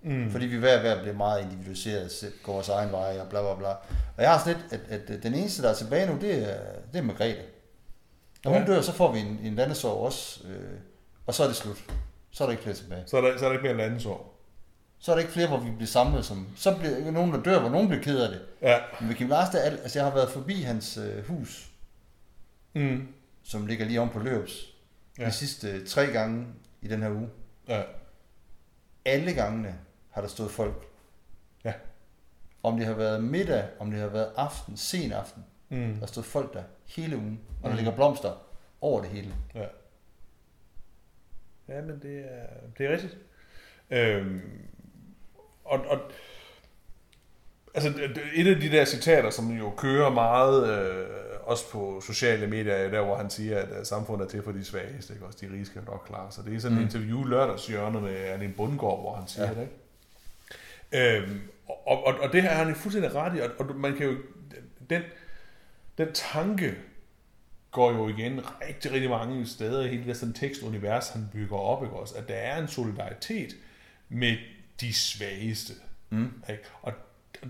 Mm. 0.01 0.31
Fordi 0.31 0.45
vi 0.45 0.55
er 0.55 0.59
ved 0.59 0.69
at, 0.69 0.83
ved 0.83 0.89
at 0.89 1.01
blive 1.01 1.15
meget 1.15 1.41
individualiseret, 1.43 2.33
går 2.43 2.53
vores 2.53 2.69
egen 2.69 2.91
vej 2.91 3.19
og 3.19 3.29
bla 3.29 3.41
bla 3.41 3.55
bla. 3.55 3.69
Og 4.17 4.23
jeg 4.23 4.31
har 4.31 4.39
sådan 4.39 4.61
lidt, 4.71 4.81
at, 4.89 5.09
at 5.09 5.23
den 5.23 5.33
eneste, 5.33 5.61
der 5.63 5.69
er 5.69 5.73
tilbage 5.75 6.07
nu, 6.07 6.17
det 6.21 6.49
er, 6.53 6.59
det 6.93 6.99
er 6.99 7.03
Margrethe. 7.03 7.41
Når 8.43 8.51
hun 8.51 8.61
Ja. 8.61 8.67
dør, 8.67 8.81
så 8.81 8.91
får 8.91 9.11
vi 9.11 9.19
en, 9.19 9.39
en 9.43 9.55
landesorg 9.55 9.97
også, 10.05 10.47
øh, 10.47 10.79
og 11.25 11.33
så 11.33 11.43
er 11.43 11.47
det 11.47 11.55
slut. 11.55 11.83
Så 12.39 12.43
er 12.43 12.47
der 12.47 12.51
ikke 12.51 12.63
flere 12.63 12.75
tilbage. 12.75 13.03
Så, 13.07 13.17
er 13.17 13.21
der, 13.21 13.37
så 13.37 13.45
er 13.45 13.49
der 13.49 13.53
ikke 13.59 13.73
mere 13.73 13.77
landsår. 13.89 14.39
Så 14.99 15.11
er 15.11 15.15
der 15.15 15.21
ikke 15.21 15.33
flere, 15.33 15.47
hvor 15.47 15.57
vi 15.59 15.71
bliver 15.71 15.87
samlet 15.87 16.25
som... 16.25 16.47
Så 16.55 16.75
bliver 16.77 17.11
nogen, 17.11 17.33
der 17.33 17.41
dør, 17.43 17.59
hvor 17.59 17.69
nogen 17.69 17.87
bliver 17.87 18.03
ked 18.03 18.19
af 18.21 18.29
det. 18.29 18.41
Ja. 18.61 18.79
Men 18.99 19.07
med 19.07 19.15
Kim 19.15 19.27
Larsen, 19.29 19.57
er 19.57 19.61
alt, 19.61 19.79
altså 19.81 19.99
jeg 19.99 20.05
har 20.05 20.13
været 20.13 20.29
forbi 20.29 20.61
hans 20.61 20.97
øh, 20.97 21.27
hus, 21.27 21.69
Mm. 22.73 23.07
som 23.43 23.65
ligger 23.67 23.85
lige 23.85 23.99
oven 23.99 24.09
på 24.11 24.19
Løbs, 24.19 24.73
ja. 25.19 25.25
De 25.25 25.31
sidste 25.31 25.67
øh, 25.71 25.87
tre 25.87 26.05
gange 26.07 26.47
i 26.81 26.87
den 26.87 27.01
her 27.01 27.09
uge. 27.11 27.29
Ja. 27.67 27.81
Alle 29.05 29.33
gangene 29.33 29.75
har 30.09 30.21
der 30.21 30.27
stået 30.27 30.51
folk. 30.51 30.87
Ja. 31.65 31.73
Om 32.63 32.77
det 32.77 32.85
har 32.85 32.93
været 32.93 33.23
middag, 33.23 33.63
om 33.79 33.91
det 33.91 33.99
har 33.99 34.07
været 34.07 34.29
aften, 34.37 34.77
sen 34.77 35.11
aften, 35.11 35.45
Mm. 35.71 35.95
Der 35.99 36.05
stod 36.05 36.23
folk 36.23 36.53
der 36.53 36.63
hele 36.85 37.17
ugen, 37.17 37.39
og 37.57 37.63
der 37.63 37.69
Mm. 37.69 37.75
ligger 37.75 37.91
blomster 37.95 38.33
over 38.81 39.01
det 39.01 39.09
hele. 39.09 39.33
Ja. 39.55 39.65
Ja, 41.69 41.81
men 41.81 41.99
det 42.01 42.19
er, 42.19 42.45
det 42.77 42.85
er 42.85 42.91
rigtigt. 42.91 43.17
Øhm, 43.91 44.41
og, 45.65 45.79
og 45.87 45.99
altså, 47.73 47.93
et 48.35 48.47
af 48.47 48.61
de 48.61 48.71
der 48.71 48.85
citater, 48.85 49.29
som 49.29 49.57
jo 49.57 49.69
kører 49.77 50.09
meget, 50.09 50.69
øh, 50.69 51.07
også 51.43 51.71
på 51.71 52.01
sociale 52.05 52.47
medier, 52.47 52.73
er 52.73 52.89
der, 52.89 53.01
hvor 53.01 53.15
han 53.15 53.29
siger, 53.29 53.59
at 53.59 53.79
øh, 53.79 53.85
samfundet 53.85 54.25
er 54.25 54.29
til 54.29 54.43
for 54.43 54.51
de 54.51 54.63
svageste, 54.63 55.13
ikke? 55.13 55.25
også 55.25 55.37
de 55.41 55.53
rige 55.53 55.65
skal 55.65 55.81
nok 55.85 56.03
klare 56.07 56.31
sig. 56.31 56.45
Det 56.45 56.55
er 56.55 56.59
sådan 56.59 56.77
mm. 56.77 56.83
en 56.83 56.87
interview 56.87 57.23
lørdagshjørnet 57.23 58.03
med 58.03 58.15
Erling 58.27 58.55
Bundgaard, 58.55 58.99
hvor 58.99 59.15
han 59.15 59.27
siger 59.27 59.47
ja. 59.47 59.53
det. 59.53 59.61
Ikke? 59.61 61.17
Øhm, 61.17 61.41
og, 61.67 62.05
og, 62.05 62.19
og 62.19 62.33
det 62.33 62.41
her 62.41 62.49
har 62.49 62.63
han 62.63 62.75
fuldstændig 62.75 63.15
ret 63.15 63.37
i, 63.37 63.39
og, 63.39 63.49
og 63.59 63.75
man 63.75 63.95
kan 63.95 64.05
jo, 64.05 64.15
den, 64.89 65.01
den 65.97 66.13
tanke 66.13 66.75
går 67.71 67.91
jo 67.91 68.07
igen 68.07 68.41
rigtig, 68.67 68.91
rigtig 68.91 69.09
mange 69.09 69.45
steder 69.45 69.85
i 69.85 69.87
hele 69.87 70.05
det 70.05 70.17
sådan 70.17 70.33
tekstunivers, 70.33 71.09
han 71.09 71.29
bygger 71.33 71.57
op, 71.57 71.83
ikke 71.83 71.95
også? 71.95 72.15
At 72.15 72.27
der 72.27 72.35
er 72.35 72.61
en 72.61 72.67
solidaritet 72.67 73.55
med 74.09 74.37
de 74.81 74.93
svageste. 74.93 75.73
Mm. 76.09 76.43
Ikke? 76.49 76.63
Og 76.81 76.93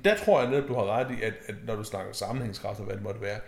der 0.03 0.17
tror 0.17 0.41
jeg 0.41 0.49
netop, 0.49 0.67
du 0.67 0.73
har 0.73 0.85
ret 0.85 1.17
i, 1.19 1.21
at, 1.21 1.33
at 1.47 1.55
når 1.65 1.75
du 1.75 1.83
snakker 1.83 2.13
sammenhængskraft 2.13 2.79
og 2.79 2.85
hvad 2.85 2.95
det 2.95 3.03
måtte 3.03 3.21
være, 3.21 3.39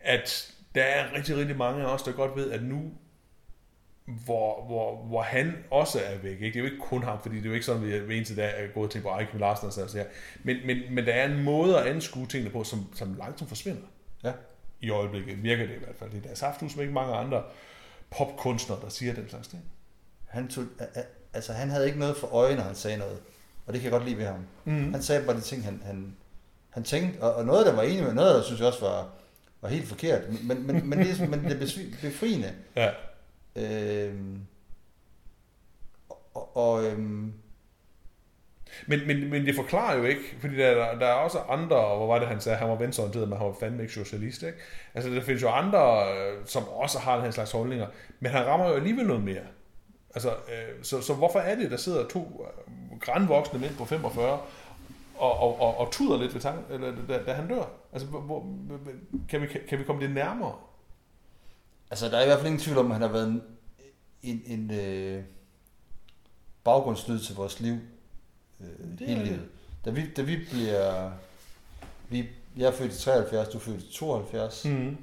at 0.00 0.54
der 0.74 0.82
er 0.82 1.12
rigtig, 1.12 1.36
rigtig 1.36 1.56
mange 1.56 1.82
af 1.82 1.86
os, 1.86 2.02
der 2.02 2.12
godt 2.12 2.36
ved, 2.36 2.50
at 2.50 2.62
nu, 2.62 2.92
hvor, 4.04 4.66
hvor, 4.66 5.04
hvor 5.06 5.22
han 5.22 5.64
også 5.70 6.00
er 6.00 6.18
væk, 6.18 6.32
ikke? 6.32 6.46
det 6.46 6.56
er 6.56 6.60
jo 6.60 6.64
ikke 6.64 6.78
kun 6.78 7.02
ham, 7.02 7.22
fordi 7.22 7.36
det 7.36 7.44
er 7.44 7.48
jo 7.48 7.54
ikke 7.54 7.66
sådan, 7.66 7.82
at 7.82 7.92
vi 7.92 7.98
hver 7.98 8.16
eneste 8.16 8.36
dag 8.36 8.52
er 8.56 8.66
gået 8.66 8.90
til 8.90 9.00
på 9.00 9.08
Eichmann 9.08 9.40
Larsen 9.40 9.66
og 9.66 9.72
sådan 9.72 9.90
her, 9.96 10.04
men, 10.42 10.66
men, 10.66 10.94
men 10.94 11.06
der 11.06 11.12
er 11.12 11.24
en 11.24 11.42
måde 11.42 11.78
at 11.78 11.86
anskue 11.86 12.26
tingene 12.26 12.50
på, 12.50 12.64
som, 12.64 12.94
som 12.94 13.14
langsomt 13.14 13.48
forsvinder. 13.48 13.82
Ja. 14.24 14.32
I 14.84 14.90
øjeblikket 14.90 15.42
virker 15.42 15.66
det 15.66 15.74
i 15.74 15.78
hvert 15.78 15.96
fald. 15.98 16.10
Det 16.10 16.30
er 16.30 16.34
Safthus, 16.34 16.72
som 16.72 16.80
ikke 16.80 16.92
mange 16.92 17.14
andre 17.14 17.42
popkunstnere, 18.10 18.80
der 18.82 18.88
siger 18.88 19.14
den 19.14 19.28
slags 19.28 19.48
ting. 19.48 19.62
Han, 20.24 20.48
tog, 20.48 20.64
altså, 21.32 21.52
han 21.52 21.70
havde 21.70 21.86
ikke 21.86 21.98
noget 21.98 22.16
for 22.16 22.26
øje, 22.26 22.56
når 22.56 22.62
han 22.62 22.74
sagde 22.74 22.98
noget. 22.98 23.18
Og 23.66 23.72
det 23.72 23.82
kan 23.82 23.90
jeg 23.90 23.98
godt 23.98 24.08
lide 24.08 24.18
ved 24.18 24.26
ham. 24.26 24.46
Mm. 24.64 24.92
Han 24.92 25.02
sagde 25.02 25.26
bare 25.26 25.36
de 25.36 25.40
ting, 25.40 25.64
han, 25.64 25.82
han, 25.84 26.16
han 26.70 26.84
tænkte. 26.84 27.22
Og, 27.22 27.34
og 27.34 27.44
noget, 27.44 27.66
der 27.66 27.74
var 27.74 27.82
enig 27.82 28.02
med, 28.02 28.14
noget, 28.14 28.34
der 28.34 28.42
synes 28.42 28.60
jeg 28.60 28.68
også 28.68 28.80
var, 28.80 29.08
var 29.60 29.68
helt 29.68 29.88
forkert. 29.88 30.22
Men, 30.42 30.66
men, 30.66 30.88
men, 30.88 30.98
det, 30.98 31.30
men 31.30 31.44
det 31.44 31.52
er 31.52 31.96
befriende. 32.00 32.52
Ja. 32.76 32.90
Øhm, 33.56 34.40
og, 36.34 36.56
og 36.56 36.84
øhm, 36.84 37.32
men, 38.86 39.06
men, 39.06 39.30
men 39.30 39.46
det 39.46 39.54
forklarer 39.54 39.96
jo 39.96 40.04
ikke, 40.04 40.36
fordi 40.40 40.56
der, 40.56 40.98
der 40.98 41.06
er 41.06 41.12
også 41.12 41.38
andre, 41.38 41.76
og 41.76 41.96
hvor 41.96 42.06
var 42.06 42.18
det 42.18 42.28
han 42.28 42.40
sagde, 42.40 42.58
han 42.58 42.68
var 42.68 42.74
venstreorienteret, 42.74 43.28
men 43.28 43.38
han 43.38 43.46
var 43.46 43.56
fandme 43.60 43.82
ikke 43.82 43.94
socialist, 43.94 44.42
ikke? 44.42 44.58
Altså 44.94 45.10
der 45.10 45.20
findes 45.20 45.42
jo 45.42 45.48
andre, 45.48 46.04
øh, 46.16 46.46
som 46.46 46.68
også 46.68 46.98
har 46.98 47.14
den 47.14 47.24
her 47.24 47.30
slags 47.30 47.52
holdninger, 47.52 47.86
men 48.20 48.32
han 48.32 48.46
rammer 48.46 48.68
jo 48.68 48.74
alligevel 48.74 49.06
noget 49.06 49.24
mere. 49.24 49.44
Altså, 50.14 50.30
øh, 50.30 50.82
så, 50.82 51.00
så 51.00 51.14
hvorfor 51.14 51.38
er 51.38 51.54
det, 51.54 51.70
der 51.70 51.76
sidder 51.76 52.08
to 52.08 52.46
øh, 52.46 53.00
grænvoksne 53.00 53.58
mænd 53.58 53.76
på 53.76 53.84
45 53.84 54.40
og, 55.18 55.38
og, 55.38 55.60
og, 55.60 55.78
og 55.78 55.92
tuder 55.92 56.18
lidt 56.18 56.34
ved 56.34 56.40
tanken, 56.40 56.74
eller, 56.74 56.92
da, 57.08 57.22
da 57.22 57.32
han 57.32 57.48
dør? 57.48 57.64
Altså, 57.92 58.08
hvor, 58.08 58.46
kan, 59.28 59.42
vi, 59.42 59.46
kan 59.68 59.78
vi 59.78 59.84
komme 59.84 60.02
det 60.02 60.10
nærmere? 60.10 60.54
Altså, 61.90 62.08
der 62.08 62.18
er 62.18 62.22
i 62.22 62.26
hvert 62.26 62.38
fald 62.38 62.46
ingen 62.46 62.60
tvivl 62.60 62.78
om, 62.78 62.86
at 62.86 62.92
han 62.92 63.02
har 63.02 63.08
været 63.08 63.28
en, 63.28 63.42
en, 64.22 64.42
en 64.46 64.70
øh, 64.70 65.24
baggrundslyd 66.64 67.20
til 67.20 67.36
vores 67.36 67.60
liv 67.60 67.76
øh, 68.60 69.00
hele 69.00 69.24
livet. 69.24 69.48
Da 69.84 69.90
vi, 69.90 70.10
da 70.16 70.22
vi 70.22 70.36
bliver... 70.50 71.10
Vi, 72.08 72.28
jeg 72.56 72.66
er 72.66 72.72
født 72.72 72.92
i 72.92 72.98
73, 72.98 73.48
du 73.48 73.58
er 73.58 73.62
født 73.62 73.82
i 73.82 73.92
72. 73.92 74.64
Mm. 74.64 74.96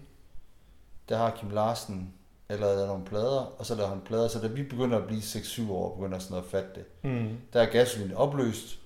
Der 1.10 1.18
har 1.18 1.38
Kim 1.40 1.50
Larsen 1.50 2.14
allerede 2.50 2.76
lavet 2.76 2.88
nogle 2.88 3.06
plader, 3.06 3.40
og 3.58 3.66
så 3.66 3.76
laver 3.76 3.90
han 3.90 4.02
plader, 4.02 4.28
så 4.28 4.40
da 4.40 4.48
vi 4.48 4.64
begynder 4.64 4.98
at 4.98 5.08
blive 5.08 5.22
6-7 5.22 5.72
år, 5.72 5.96
begynder 5.96 6.20
sådan 6.20 6.38
at 6.38 6.46
fatte 6.46 6.70
det. 6.76 6.86
Mm. 7.04 7.38
Der 7.54 7.62
er 7.62 7.72
gasolin 7.72 8.14
opløst, 8.14 8.80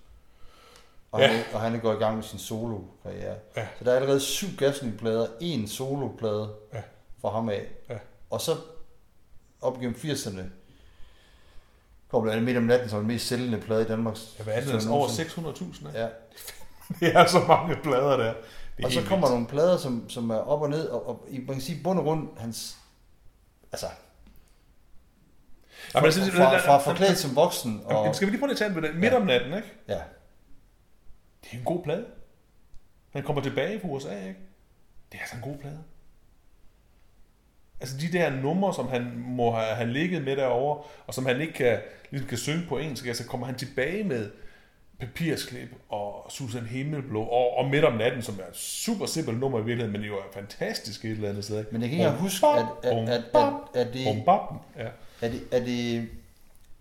og, 1.12 1.22
ja. 1.22 1.27
han, 1.27 1.43
og 1.53 1.62
han 1.62 1.75
er 1.75 1.79
gået 1.79 1.95
i 1.95 2.00
gang 2.00 2.15
med 2.15 2.24
sin 2.24 2.39
solo-karriere. 2.39 3.36
Ja. 3.57 3.67
Så 3.77 3.86
der 3.86 3.91
er 3.91 3.95
allerede 3.95 4.19
syv 4.19 4.48
gasolin-plader, 4.57 5.27
en 5.39 5.67
solo-plade 5.67 6.50
ja. 6.74 6.81
fra 7.22 7.29
ham 7.29 7.50
af. 7.50 7.67
Ja. 7.89 7.98
Og 8.29 8.41
så 8.41 8.55
op 9.62 9.79
gennem 9.79 9.95
80'erne, 9.95 10.41
kom 12.15 12.27
der 12.27 12.41
midt 12.41 12.57
om 12.57 12.63
natten 12.63 12.89
som 12.89 13.00
den 13.00 13.07
mest 13.07 13.27
sælgende 13.27 13.60
plade 13.60 13.81
i 13.81 13.86
Danmark. 13.86 14.17
Ja, 14.39 14.43
hvad 14.43 14.53
er 14.53 14.62
det, 14.62 14.74
altså 14.74 14.89
over 14.89 15.07
600.000? 15.07 15.98
Ja. 15.98 16.07
det 17.00 17.15
er 17.15 17.25
så 17.25 17.39
mange 17.48 17.75
plader 17.84 18.17
der. 18.17 18.34
Og 18.84 18.91
så 18.91 19.01
kommer 19.01 19.27
vildt. 19.27 19.31
nogle 19.31 19.48
plader, 19.48 19.77
som, 19.77 20.10
som 20.10 20.29
er 20.29 20.36
op 20.36 20.62
og 20.62 20.69
ned, 20.69 20.88
og, 20.88 21.10
og 21.10 21.27
man 21.31 21.55
kan 21.55 21.62
sige, 21.62 21.84
bund 21.84 22.00
og 22.00 22.05
grund, 22.05 22.27
hans, 22.38 22.77
altså, 23.72 23.88
fra, 25.91 26.05
altså, 26.05 26.31
fra, 26.31 26.57
fra 26.57 26.77
forklædt 26.77 27.17
som 27.17 27.36
voksen. 27.36 27.81
Og... 27.86 27.91
Jamen, 27.91 28.13
skal 28.13 28.25
vi 28.25 28.31
lige 28.31 28.39
prøve 28.39 28.51
at 28.51 28.57
tage 28.57 28.74
den 28.74 29.00
midt 29.00 29.13
ja. 29.13 29.19
om 29.19 29.25
natten, 29.25 29.53
ikke? 29.53 29.74
Ja. 29.88 30.00
Det 31.43 31.53
er 31.53 31.57
en 31.57 31.63
god 31.63 31.84
plade. 31.84 32.05
Han 33.13 33.24
kommer 33.24 33.41
tilbage 33.41 33.79
fra 33.79 33.88
USA, 33.88 34.10
ikke? 34.10 34.39
Det 35.12 35.17
er 35.17 35.22
altså 35.22 35.36
en 35.36 35.41
god 35.41 35.57
plade. 35.57 35.84
Altså 37.86 37.98
de 38.01 38.18
der 38.18 38.30
numre, 38.30 38.74
som 38.74 38.88
han 38.88 39.24
må 39.27 39.51
have, 39.51 39.75
have 39.75 39.89
ligget 39.89 40.24
med 40.24 40.36
derovre, 40.36 40.84
og 41.08 41.13
som 41.13 41.25
han 41.25 41.42
ikke 41.42 41.54
kan, 41.54 41.77
ligesom 42.12 42.27
kan 42.27 42.38
synge 42.38 42.65
på 42.70 42.77
engelsk, 42.77 43.06
altså 43.08 43.25
kommer 43.25 43.48
han 43.48 43.56
tilbage 43.56 44.04
med 44.04 44.30
Papirsklip 45.00 45.70
og 45.89 46.25
Susan 46.30 46.65
Himmelblå 46.65 47.24
og, 47.24 47.58
og 47.58 47.70
Midt 47.70 47.86
om 47.86 47.94
natten, 47.94 48.22
som 48.22 48.39
er 48.44 48.50
et 48.50 48.56
super 48.58 49.06
simpelt 49.06 49.39
nummer 49.39 49.60
i 49.60 49.62
virkeligheden, 49.62 49.92
men 49.92 50.01
det 50.01 50.08
er 50.08 50.12
jo 50.12 50.22
fantastisk 50.34 51.06
et 51.06 51.12
eller 51.12 51.30
andet 51.30 51.44
sted. 51.44 51.65
Men 51.72 51.82
jeg 51.82 51.89
kan 51.89 52.00
ikke 52.00 52.12
huske, 52.12 52.48
at, 52.48 52.65
at, 52.84 53.10
at, 53.10 53.24
at, 53.34 53.54
at, 53.74 53.94
det, 53.94 54.06
ja. 54.77 54.88
er 55.22 55.30
det, 55.30 55.42
er 55.51 55.60
det, 55.60 56.10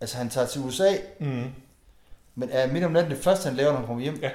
altså 0.00 0.16
han 0.16 0.28
tager 0.28 0.46
til 0.46 0.60
USA, 0.60 0.90
mm. 1.18 1.44
men 2.34 2.48
er 2.52 2.72
Midt 2.72 2.84
om 2.84 2.92
natten 2.92 3.12
det 3.12 3.20
første, 3.20 3.48
han 3.48 3.56
laver, 3.56 3.70
når 3.70 3.78
han 3.78 3.86
kommer 3.86 4.02
hjem? 4.02 4.18
Ja. 4.22 4.30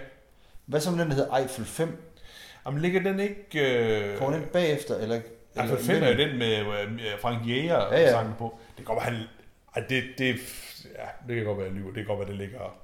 Hvad 0.65 0.79
så 0.79 0.91
med 0.91 0.99
den, 0.99 1.09
der 1.09 1.15
hedder 1.15 1.37
Eiffel 1.37 1.65
5? 1.65 2.03
Jamen 2.65 2.81
ligger 2.81 3.03
den 3.03 3.19
ikke... 3.19 3.77
Øh... 3.77 4.17
Kommer 4.17 4.37
den 4.37 4.47
bagefter, 4.53 4.95
eller 4.97 5.19
Altså, 5.59 5.85
fem 5.85 6.03
er 6.03 6.09
jo 6.09 6.17
den 6.17 6.37
med 6.37 7.17
Frank 7.21 7.47
Jæger 7.47 7.93
ja, 7.93 7.99
ja. 7.99 8.11
sangen 8.11 8.33
på. 8.37 8.59
Det 8.67 8.85
kan 8.85 8.95
godt 8.95 9.05
være, 9.05 9.27
han... 9.73 9.89
det, 9.89 10.03
det, 10.17 10.35
ja, 10.95 11.07
det 11.27 11.35
kan 11.35 11.45
godt 11.45 11.57
være, 11.57 11.69
det 11.69 11.95
kan 11.95 12.05
godt 12.05 12.19
være, 12.19 12.27
det 12.27 12.35
ligger 12.35 12.79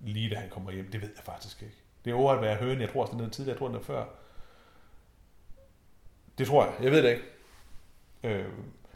lige 0.00 0.30
da 0.30 0.34
han 0.34 0.48
kommer 0.48 0.72
hjem. 0.72 0.90
Det 0.90 1.02
ved 1.02 1.10
jeg 1.16 1.24
faktisk 1.24 1.62
ikke. 1.62 1.74
Det 2.04 2.10
er 2.10 2.14
over 2.14 2.32
at 2.32 2.42
være 2.42 2.56
høne. 2.56 2.80
Jeg 2.80 2.90
tror 2.90 3.02
også, 3.02 3.12
den 3.12 3.24
er 3.24 3.28
tidligere. 3.28 3.54
Jeg 3.54 3.58
tror, 3.58 3.68
den 3.68 3.76
er 3.76 3.80
før. 3.80 4.04
Det 6.38 6.46
tror 6.46 6.64
jeg. 6.64 6.74
Jeg 6.82 6.90
ved 6.90 7.02
det 7.02 7.10
ikke. 7.10 7.22
Øh, 8.22 8.44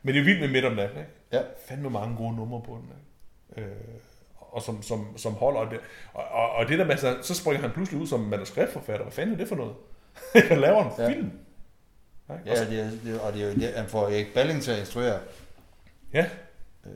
men 0.02 0.14
det 0.14 0.20
er 0.20 0.24
vildt 0.24 0.40
med 0.40 0.48
midt 0.48 0.64
om 0.64 0.72
natten, 0.72 0.98
ikke? 0.98 1.10
Ja. 1.32 1.42
Fandme 1.68 1.90
mange 1.90 2.16
gode 2.16 2.36
numre 2.36 2.62
på 2.62 2.80
den, 2.82 2.92
ikke? 3.56 3.70
Øh, 3.70 3.76
og 4.38 4.62
som, 4.62 4.82
som, 4.82 5.18
som 5.18 5.32
holder 5.32 5.70
det. 5.70 5.80
Og, 6.12 6.24
og, 6.24 6.50
og 6.50 6.68
det 6.68 6.78
der 6.78 6.84
med, 6.84 6.96
så, 6.96 7.18
så 7.22 7.34
springer 7.34 7.62
han 7.62 7.70
pludselig 7.70 8.00
ud 8.00 8.06
som 8.06 8.20
manuskriptforfatter. 8.20 9.04
Hvad 9.04 9.12
fanden 9.12 9.34
er 9.34 9.38
det 9.38 9.48
for 9.48 9.56
noget? 9.56 9.74
Han 10.48 10.58
laver 10.58 10.84
en 10.84 10.90
ja. 10.98 11.08
film. 11.08 11.32
Ja, 12.28 12.34
og 12.34 12.70
det, 12.70 12.80
er, 12.80 12.90
det, 13.04 13.20
og 13.20 13.32
det 13.32 13.42
er 13.42 13.48
jo 13.48 13.54
det, 13.54 13.74
han 13.74 13.88
får 13.88 14.08
Erik 14.08 14.34
Balling 14.34 14.62
til 14.62 14.70
at 14.70 14.78
instruere. 14.78 15.20
Ja. 16.12 16.26
Øh. 16.86 16.92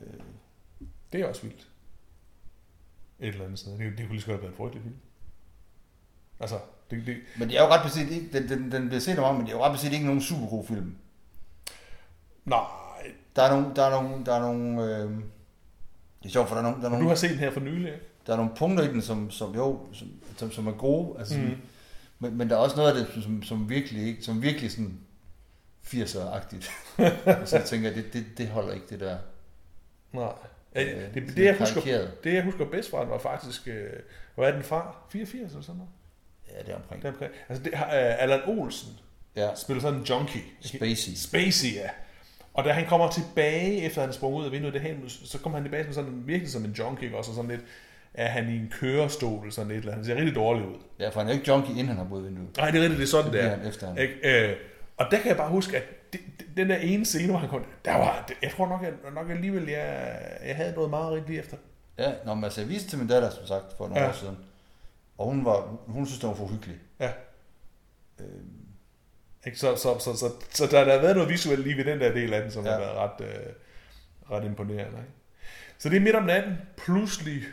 Det 1.13 1.21
er 1.21 1.27
også 1.27 1.41
vildt. 1.41 1.67
Et 3.19 3.27
eller 3.27 3.45
andet 3.45 3.59
sted. 3.59 3.71
Det, 3.71 3.79
det 3.79 3.97
kunne 3.97 4.09
lige 4.09 4.21
så 4.21 4.27
godt 4.27 4.35
have 4.35 4.41
været 4.41 4.51
en 4.51 4.57
frygtelig 4.57 4.83
film. 4.83 4.95
Altså, 6.39 6.59
det, 6.91 7.07
det... 7.07 7.17
Men 7.37 7.49
det 7.49 7.57
er 7.57 7.63
jo 7.63 7.69
ret 7.69 7.83
beset 7.83 8.11
ikke, 8.11 8.39
den, 8.39 8.49
den, 8.49 8.71
den 8.71 8.87
bliver 8.87 9.01
set 9.01 9.19
om, 9.19 9.35
men 9.35 9.45
det 9.45 9.51
er 9.51 9.57
jo 9.57 9.63
ret 9.63 9.71
beset 9.71 9.93
ikke 9.93 10.05
nogen 10.05 10.21
super 10.21 10.47
god 10.47 10.65
film. 10.67 10.95
Nej. 12.45 12.63
Der 13.35 13.43
er 13.43 13.51
nogle, 13.55 13.75
der 13.75 13.83
er 13.83 14.01
nogle, 14.01 14.25
der 14.25 14.33
er 14.33 14.39
nogle, 14.41 14.83
øh... 14.83 15.09
det 16.23 16.29
er 16.29 16.29
sjovt, 16.29 16.47
for 16.47 16.55
der 16.55 16.61
er 16.61 16.69
nogle, 16.69 16.81
der 16.81 16.85
er 16.85 16.89
nogle... 16.89 17.03
Du 17.03 17.09
har 17.09 17.15
set 17.15 17.29
den 17.29 17.39
her 17.39 17.51
for 17.51 17.59
nylig, 17.59 17.93
ikke? 17.93 18.05
Der 18.27 18.33
er 18.33 18.37
nogle 18.37 18.51
punkter 18.55 18.83
i 18.83 18.87
den, 18.87 19.01
som, 19.01 19.31
som 19.31 19.55
jo, 19.55 19.79
som, 19.93 20.11
som, 20.37 20.51
som 20.51 20.67
er 20.67 20.71
gode, 20.71 21.19
altså, 21.19 21.39
mm. 21.39 21.57
men, 22.19 22.37
men 22.37 22.49
der 22.49 22.55
er 22.55 22.59
også 22.59 22.75
noget 22.75 22.89
af 22.91 23.05
det, 23.05 23.23
som, 23.23 23.43
som 23.43 23.69
virkelig, 23.69 24.17
som 24.21 24.41
virkelig 24.41 24.71
sådan 24.71 24.99
80'er-agtigt. 25.87 26.71
så 27.49 27.57
jeg 27.57 27.65
tænker, 27.65 27.93
det, 27.93 28.13
det, 28.13 28.25
det 28.37 28.47
holder 28.47 28.73
ikke, 28.73 28.85
det 28.89 28.99
der. 28.99 29.17
Nej. 30.11 30.33
Øh, 30.75 30.85
det, 30.85 31.13
det, 31.13 31.37
det, 31.37 31.45
jeg 31.45 31.57
husker, 31.57 31.81
det, 32.23 32.33
jeg 32.33 32.43
husker 32.43 32.65
bedst 32.65 32.89
fra 32.89 33.01
den, 33.01 33.09
var 33.09 33.17
faktisk, 33.17 33.67
øh, 33.67 33.89
hvad 34.35 34.47
er 34.47 34.51
den 34.51 34.63
fra? 34.63 34.95
84 35.11 35.51
eller 35.51 35.61
sådan 35.61 35.75
noget? 35.75 35.91
Ja, 36.51 36.63
det 36.65 36.69
er 36.69 36.75
omkring. 36.75 37.01
Det 37.01 37.07
er 37.07 37.11
omkring. 37.11 37.31
Altså, 37.49 37.63
det, 37.63 37.73
uh, 37.73 38.23
Allan 38.23 38.41
Olsen 38.47 38.89
ja. 39.35 39.55
spiller 39.55 39.81
sådan 39.81 39.99
en 39.99 40.05
junkie. 40.05 40.41
Spacey. 40.61 41.13
Spacey, 41.15 41.75
ja. 41.75 41.89
Og 42.53 42.63
da 42.63 42.71
han 42.71 42.85
kommer 42.85 43.11
tilbage, 43.11 43.81
efter 43.81 44.01
han 44.01 44.13
sprunget 44.13 44.39
ud 44.39 44.45
af 44.45 44.51
vinduet, 44.51 44.73
det 44.73 44.81
her, 44.81 44.95
så 45.07 45.39
kommer 45.39 45.57
han 45.57 45.65
tilbage 45.65 45.83
som 45.83 45.93
sådan, 45.93 46.21
virkelig 46.25 46.51
som 46.51 46.65
en 46.65 46.71
junkie, 46.71 47.17
også 47.17 47.35
sådan 47.35 47.51
lidt, 47.51 47.61
er 48.13 48.27
han 48.27 48.49
i 48.49 48.57
en 48.57 48.73
kørestol, 48.79 49.51
sådan 49.51 49.71
et 49.71 49.77
eller 49.77 49.91
andet. 49.91 50.05
Han 50.07 50.15
ser 50.15 50.21
rigtig 50.21 50.35
dårlig 50.35 50.67
ud. 50.67 50.75
Ja, 50.99 51.09
for 51.09 51.19
han 51.19 51.29
er 51.29 51.33
ikke 51.33 51.47
junkie, 51.47 51.71
inden 51.71 51.87
han 51.87 51.97
har 51.97 52.03
brudt 52.03 52.25
vinduet. 52.25 52.57
Nej, 52.57 52.71
det 52.71 52.77
er 52.77 52.81
rigtigt, 52.81 52.99
det 52.99 53.05
er 53.05 53.09
sådan, 53.09 53.31
det, 53.31 53.33
det 53.33 53.43
er. 53.43 53.49
Han 53.49 53.67
efter 53.67 53.87
han. 53.87 53.97
Ikke? 53.97 54.49
Øh, 54.49 54.55
og 54.97 55.05
der 55.11 55.17
kan 55.17 55.27
jeg 55.27 55.37
bare 55.37 55.49
huske, 55.49 55.77
at 55.77 56.13
det, 56.13 56.21
den 56.57 56.69
der 56.69 56.77
ene 56.77 57.05
scene, 57.05 57.29
hvor 57.29 57.39
han 57.39 57.49
kom, 57.49 57.65
der 57.85 57.95
var, 57.95 58.29
jeg 58.41 58.51
tror 58.51 58.67
nok, 58.67 58.83
at 58.83 58.93
nok 59.13 59.29
alligevel, 59.29 59.67
jeg, 59.67 60.17
jeg 60.45 60.55
havde 60.55 60.73
noget 60.73 60.89
meget 60.89 61.13
rigtig 61.13 61.39
efter. 61.39 61.57
Ja, 61.97 62.13
når 62.25 62.33
man 62.33 62.43
altså, 62.43 62.61
jeg 62.61 62.69
viste 62.69 62.89
til 62.89 62.99
min 62.99 63.07
datter, 63.07 63.29
som 63.29 63.45
sagt, 63.45 63.65
for 63.77 63.87
nogle 63.87 64.01
ja. 64.01 64.09
år 64.09 64.13
siden, 64.13 64.37
og 65.17 65.25
hun, 65.25 65.45
var, 65.45 65.61
hun 65.87 66.05
synes, 66.05 66.19
det 66.19 66.29
var 66.29 66.35
for 66.35 66.47
hyggelig. 66.47 66.77
Ja. 66.99 67.11
Øhm, 68.19 68.65
Ikke? 69.45 69.59
Så, 69.59 69.75
så, 69.75 69.99
så, 69.99 70.17
så, 70.17 70.31
så, 70.49 70.67
der, 70.71 70.83
der 70.83 70.93
har 70.93 71.01
været 71.01 71.15
noget 71.15 71.29
visuelt 71.29 71.63
lige 71.63 71.77
ved 71.77 71.85
den 71.85 71.99
der 71.99 72.13
del 72.13 72.33
af 72.33 72.41
den, 72.41 72.51
som 72.51 72.65
ja. 72.65 72.71
Har 72.71 72.79
været 72.79 72.97
ret, 72.97 73.21
øh, 73.27 73.53
ret 74.31 74.45
imponerende. 74.45 74.97
Ikke? 74.97 75.11
Så 75.77 75.89
det 75.89 75.97
er 75.97 76.01
midt 76.01 76.15
om 76.15 76.23
natten, 76.23 76.57
pludselig 76.77 77.43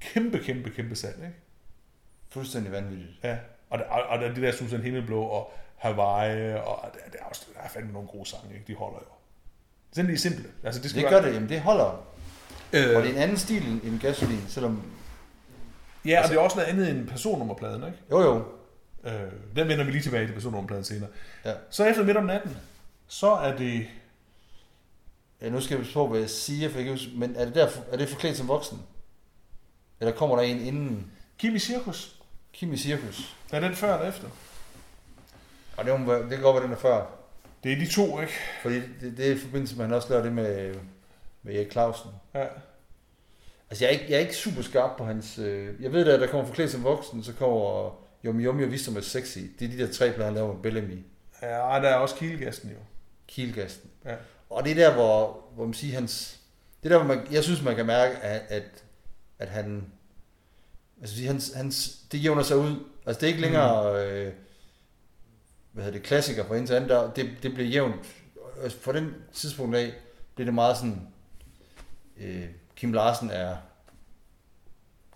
kæmpe, 0.00 0.38
kæmpe, 0.38 0.70
kæmpe 0.70 0.96
salg. 0.96 1.16
Ikke? 1.16 1.36
Fuldstændig 2.28 2.72
vanvittigt. 2.72 3.10
Ja. 3.24 3.38
Og, 3.70 3.78
der, 3.78 3.84
og, 3.84 4.02
og 4.02 4.18
der, 4.18 4.34
det 4.34 4.42
der 4.42 4.52
Susan 4.52 4.80
Himmelblå 4.80 5.22
og 5.22 5.52
Hawaii, 5.80 6.52
og 6.52 6.90
der, 6.94 7.10
der, 7.12 7.18
er 7.20 7.24
også, 7.24 7.46
der 7.54 7.60
er 7.60 7.68
fandme 7.68 7.92
nogle 7.92 8.08
gode 8.08 8.28
sange, 8.28 8.54
ikke? 8.54 8.64
de 8.66 8.74
holder 8.74 8.98
jo. 8.98 9.12
Sådan 9.92 10.06
lige 10.06 10.18
simple. 10.18 10.44
Altså, 10.64 10.80
det, 10.82 10.90
skal 10.90 11.02
Det 11.02 11.10
være- 11.10 11.20
gør 11.20 11.28
det, 11.28 11.34
jamen 11.34 11.48
det 11.48 11.60
holder. 11.60 12.06
Øh, 12.72 12.96
Og 12.96 13.02
det 13.02 13.10
er 13.10 13.14
en 13.14 13.22
anden 13.22 13.36
stil 13.36 13.80
end, 13.84 14.00
gasolin, 14.00 14.44
selvom... 14.48 14.82
ja, 16.04 16.22
og 16.22 16.28
det 16.28 16.36
er 16.36 16.40
også 16.40 16.56
noget 16.56 16.68
andet 16.68 16.90
end 16.90 17.08
personnummerpladen, 17.08 17.84
ikke? 17.86 17.98
Jo 18.10 18.20
jo, 18.20 18.44
Øh, 19.04 19.12
den 19.56 19.68
vender 19.68 19.84
vi 19.84 19.90
lige 19.90 20.02
tilbage 20.02 20.26
til 20.26 20.32
personnummerpladen 20.32 20.84
senere. 20.84 21.08
Ja. 21.44 21.52
Så 21.70 21.84
efter 21.84 22.04
midt 22.04 22.16
om 22.16 22.24
natten, 22.24 22.56
så 23.08 23.30
er 23.30 23.56
det... 23.56 23.86
ja, 25.40 25.48
nu 25.48 25.60
skal 25.60 25.76
jeg 25.78 25.86
på, 25.94 26.06
hvad 26.06 26.20
jeg 26.20 26.30
siger, 26.30 26.68
for 26.68 26.76
jeg 26.76 26.84
kan 26.84 26.92
huske, 26.94 27.10
men 27.16 27.36
er 27.36 27.44
det, 27.44 27.54
der, 27.54 27.68
er 27.92 27.96
det 27.96 28.08
forklædt 28.08 28.36
som 28.36 28.48
voksen? 28.48 28.78
Eller 30.00 30.14
kommer 30.14 30.36
der 30.36 30.42
en 30.42 30.60
inden 30.60 31.10
Kimi 31.38 31.58
Cirkus. 31.58 32.20
Kimi 32.52 32.76
Cirkus? 32.76 33.36
Er 33.52 33.60
den 33.60 33.74
før 33.74 33.94
eller 33.94 34.08
efter? 34.08 34.28
Og 35.80 35.86
det, 35.86 36.00
må 36.00 36.14
det 36.14 36.28
kan 36.28 36.40
godt 36.40 36.54
være, 36.54 36.64
den 36.64 36.72
er 36.72 36.76
før. 36.76 37.06
Det 37.64 37.72
er 37.72 37.76
de 37.76 37.90
to, 37.90 38.20
ikke? 38.20 38.32
Fordi 38.62 38.74
det, 38.74 39.16
det 39.16 39.28
er 39.28 39.32
i 39.32 39.38
forbindelse 39.38 39.76
med, 39.76 39.84
at 39.84 39.88
han 39.88 39.96
også 39.96 40.08
laver 40.08 40.22
det 40.22 40.32
med, 40.32 40.74
med 41.42 41.54
Erik 41.54 41.72
Clausen. 41.72 42.10
Ja. 42.34 42.46
Altså, 43.70 43.84
jeg 43.84 43.86
er, 43.86 43.98
ikke, 43.98 44.04
jeg 44.08 44.16
er 44.16 44.20
ikke 44.20 44.36
super 44.36 44.62
skarp 44.62 44.96
på 44.98 45.04
hans... 45.04 45.38
Øh, 45.38 45.82
jeg 45.82 45.92
ved 45.92 46.04
da, 46.04 46.10
at 46.14 46.20
der 46.20 46.26
kommer 46.26 46.46
forklædt 46.46 46.70
som 46.70 46.84
voksen, 46.84 47.24
så 47.24 47.32
kommer 47.32 47.90
Yum 48.24 48.40
Yum 48.40 48.62
og 48.62 48.70
Visum 48.70 48.96
er 48.96 49.00
sexy. 49.00 49.38
Det 49.58 49.64
er 49.64 49.70
de 49.70 49.78
der 49.78 49.92
tre 49.92 50.12
plader, 50.12 50.24
han 50.24 50.34
laver 50.34 50.54
med 50.54 50.62
Bellamy. 50.62 51.04
Ja, 51.42 51.48
der 51.48 51.88
er 51.88 51.94
også 51.94 52.14
Kielgasten 52.14 52.70
jo. 52.70 52.76
Kielgasten. 53.28 53.90
Ja. 54.04 54.14
Og 54.50 54.64
det 54.64 54.70
er 54.70 54.74
der, 54.74 54.94
hvor, 54.94 55.44
hvor 55.54 55.64
man 55.64 55.74
siger, 55.74 55.94
hans... 55.94 56.40
Det 56.82 56.92
er 56.92 56.98
der, 56.98 57.04
hvor 57.04 57.14
man, 57.14 57.26
jeg 57.32 57.44
synes, 57.44 57.62
man 57.62 57.76
kan 57.76 57.86
mærke, 57.86 58.16
at, 58.16 58.42
at, 58.48 58.84
at 59.38 59.48
han... 59.48 59.84
Altså, 61.00 61.26
hans, 61.26 61.52
hans, 61.56 61.98
det 62.12 62.24
jævner 62.24 62.42
sig 62.42 62.56
ud. 62.56 62.84
Altså, 63.06 63.20
det 63.20 63.22
er 63.22 63.28
ikke 63.28 63.40
længere... 63.40 63.92
Mm. 63.92 63.98
Øh, 63.98 64.32
hvad 65.72 65.84
hedder 65.84 65.98
det, 65.98 66.06
klassiker 66.06 66.54
en 66.54 66.66
til 66.66 66.74
anden. 66.74 66.90
Der, 66.90 67.10
det, 67.10 67.30
det 67.42 67.54
bliver 67.54 67.68
jævnt. 67.68 68.06
Fra 68.80 68.92
den 68.92 69.14
tidspunkt 69.32 69.76
af, 69.76 69.92
bliver 70.34 70.46
det 70.46 70.54
meget 70.54 70.76
sådan... 70.76 71.06
Øh, 72.20 72.44
Kim 72.76 72.92
Larsen 72.92 73.30
er... 73.30 73.56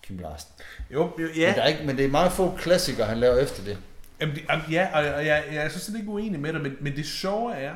Kim 0.02 0.18
Larsen. 0.18 0.50
Jo, 0.90 1.02
jo 1.02 1.26
Men, 1.26 1.36
ja. 1.36 1.52
der 1.56 1.62
er 1.62 1.66
ikke, 1.66 1.84
men 1.84 1.96
det 1.96 2.04
er 2.04 2.08
meget 2.08 2.32
få 2.32 2.56
klassikere, 2.56 3.06
han 3.06 3.18
laver 3.18 3.36
efter 3.36 3.64
det. 3.64 3.78
Jamen, 4.20 4.34
det, 4.34 4.44
jamen, 4.50 4.64
ja, 4.70 4.88
og, 4.92 5.14
og 5.14 5.26
jeg, 5.26 5.44
jeg 5.52 5.64
er 5.64 5.68
så 5.68 5.78
slet 5.78 5.96
ikke 5.98 6.08
uenig 6.08 6.40
med 6.40 6.52
dig, 6.52 6.62
men, 6.62 6.76
men 6.80 6.96
det 6.96 7.06
sjove 7.06 7.54
er, 7.54 7.74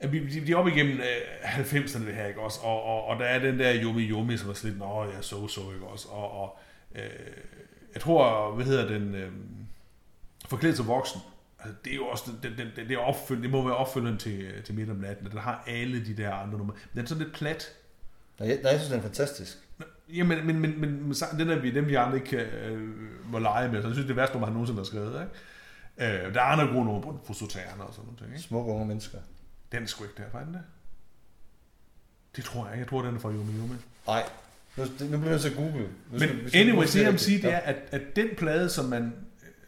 at 0.00 0.12
vi, 0.12 0.26
de, 0.26 0.46
de 0.46 0.52
er 0.52 0.56
op 0.56 0.66
igennem 0.66 1.00
øh, 1.00 1.54
90'erne 1.58 2.06
det 2.06 2.14
her, 2.14 2.26
ikke 2.26 2.40
også? 2.40 2.60
Og, 2.62 2.82
og, 2.82 3.04
og 3.04 3.18
der 3.18 3.24
er 3.24 3.38
den 3.38 3.58
der 3.58 3.82
Yumi 3.82 4.10
Yumi, 4.10 4.36
som 4.36 4.50
er 4.50 4.54
sådan 4.54 4.70
lidt, 4.70 4.78
nå, 4.78 5.04
jeg 5.04 5.24
så 5.24 5.48
så, 5.48 5.60
ikke 5.74 5.86
også? 5.86 6.08
Og, 6.08 6.30
og 6.42 6.58
øh, 6.94 7.02
jeg 7.94 8.02
tror, 8.02 8.50
hvad 8.54 8.64
hedder 8.64 8.88
den, 8.88 9.14
øh, 9.14 9.32
forklædt 10.48 10.76
som 10.76 10.86
voksen, 10.86 11.20
det 11.84 11.92
er 11.92 11.96
jo 11.96 12.06
også, 12.06 12.24
den, 12.42 12.52
den, 12.58 12.66
den, 12.76 12.88
det, 12.88 12.94
er 12.94 12.98
opfølg, 12.98 13.42
det 13.42 13.50
må 13.50 13.62
være 13.64 13.76
opfølgeren 13.76 14.18
til, 14.18 14.62
til 14.64 14.74
midt 14.74 14.90
om 14.90 14.96
natten, 14.96 15.26
og 15.26 15.32
den 15.32 15.40
har 15.40 15.64
alle 15.66 16.04
de 16.06 16.16
der 16.16 16.32
andre 16.34 16.58
numre. 16.58 16.74
Men 16.74 16.90
den 16.94 17.02
er 17.04 17.06
sådan 17.08 17.22
lidt 17.24 17.34
plat. 17.36 17.72
Nej, 18.38 18.48
jeg, 18.48 18.58
jeg 18.62 18.70
synes, 18.70 18.88
den 18.88 18.98
er 18.98 19.02
fantastisk. 19.02 19.58
Jamen, 20.08 20.46
men, 20.46 20.60
men, 20.60 20.80
men, 20.80 21.02
men 21.08 21.14
den 21.38 21.50
er 21.50 21.58
vi, 21.58 21.70
dem 21.70 21.86
vi 21.86 21.94
andre 21.94 22.16
ikke 22.16 22.36
øh, 22.36 22.80
må 23.30 23.38
lege 23.38 23.68
med, 23.72 23.82
så 23.82 23.88
jeg 23.88 23.94
synes, 23.94 24.06
det 24.06 24.10
er 24.12 24.16
værste 24.16 24.32
nummer, 24.34 24.46
han 24.46 24.52
nogensinde 24.52 24.80
har 24.80 24.84
skrevet, 24.84 25.20
ikke? 25.98 26.16
Øh, 26.26 26.34
der 26.34 26.40
er 26.40 26.44
andre 26.44 26.66
gode 26.66 26.84
numre, 26.84 27.02
både 27.02 27.18
Fosoterne 27.26 27.84
og 27.84 27.94
sådan 27.94 28.10
noget? 28.20 28.40
Smukke 28.42 28.72
unge 28.72 28.86
mennesker. 28.86 29.18
Den 29.72 29.82
er 29.82 29.86
sgu 29.86 30.04
ikke 30.04 30.14
der, 30.16 30.22
var 30.32 30.44
den 30.44 30.54
det? 30.54 30.62
Det 32.36 32.44
tror 32.44 32.68
jeg. 32.68 32.78
Jeg 32.78 32.88
tror, 32.88 33.02
den 33.02 33.16
er 33.16 33.20
fra 33.20 33.30
Yumi 33.30 33.52
Yumi. 33.58 33.74
Nej, 34.06 34.22
nu, 34.76 34.84
nu 35.10 35.18
bliver 35.18 35.30
jeg 35.36 35.44
at 35.46 35.52
google. 35.56 35.72
Nu 35.80 35.88
Men 36.10 36.20
skal- 36.20 36.44
vi 36.44 36.48
skal 36.48 36.60
anyway, 36.68 36.86
det 36.86 37.02
jeg 37.02 37.12
vil 37.12 37.20
sige, 37.20 37.36
det 37.42 37.44
Ja. 37.48 37.50
er, 37.54 37.58
at, 37.60 37.76
at 37.90 38.16
den 38.16 38.28
plade, 38.36 38.68
som, 38.70 38.84
man, 38.84 39.14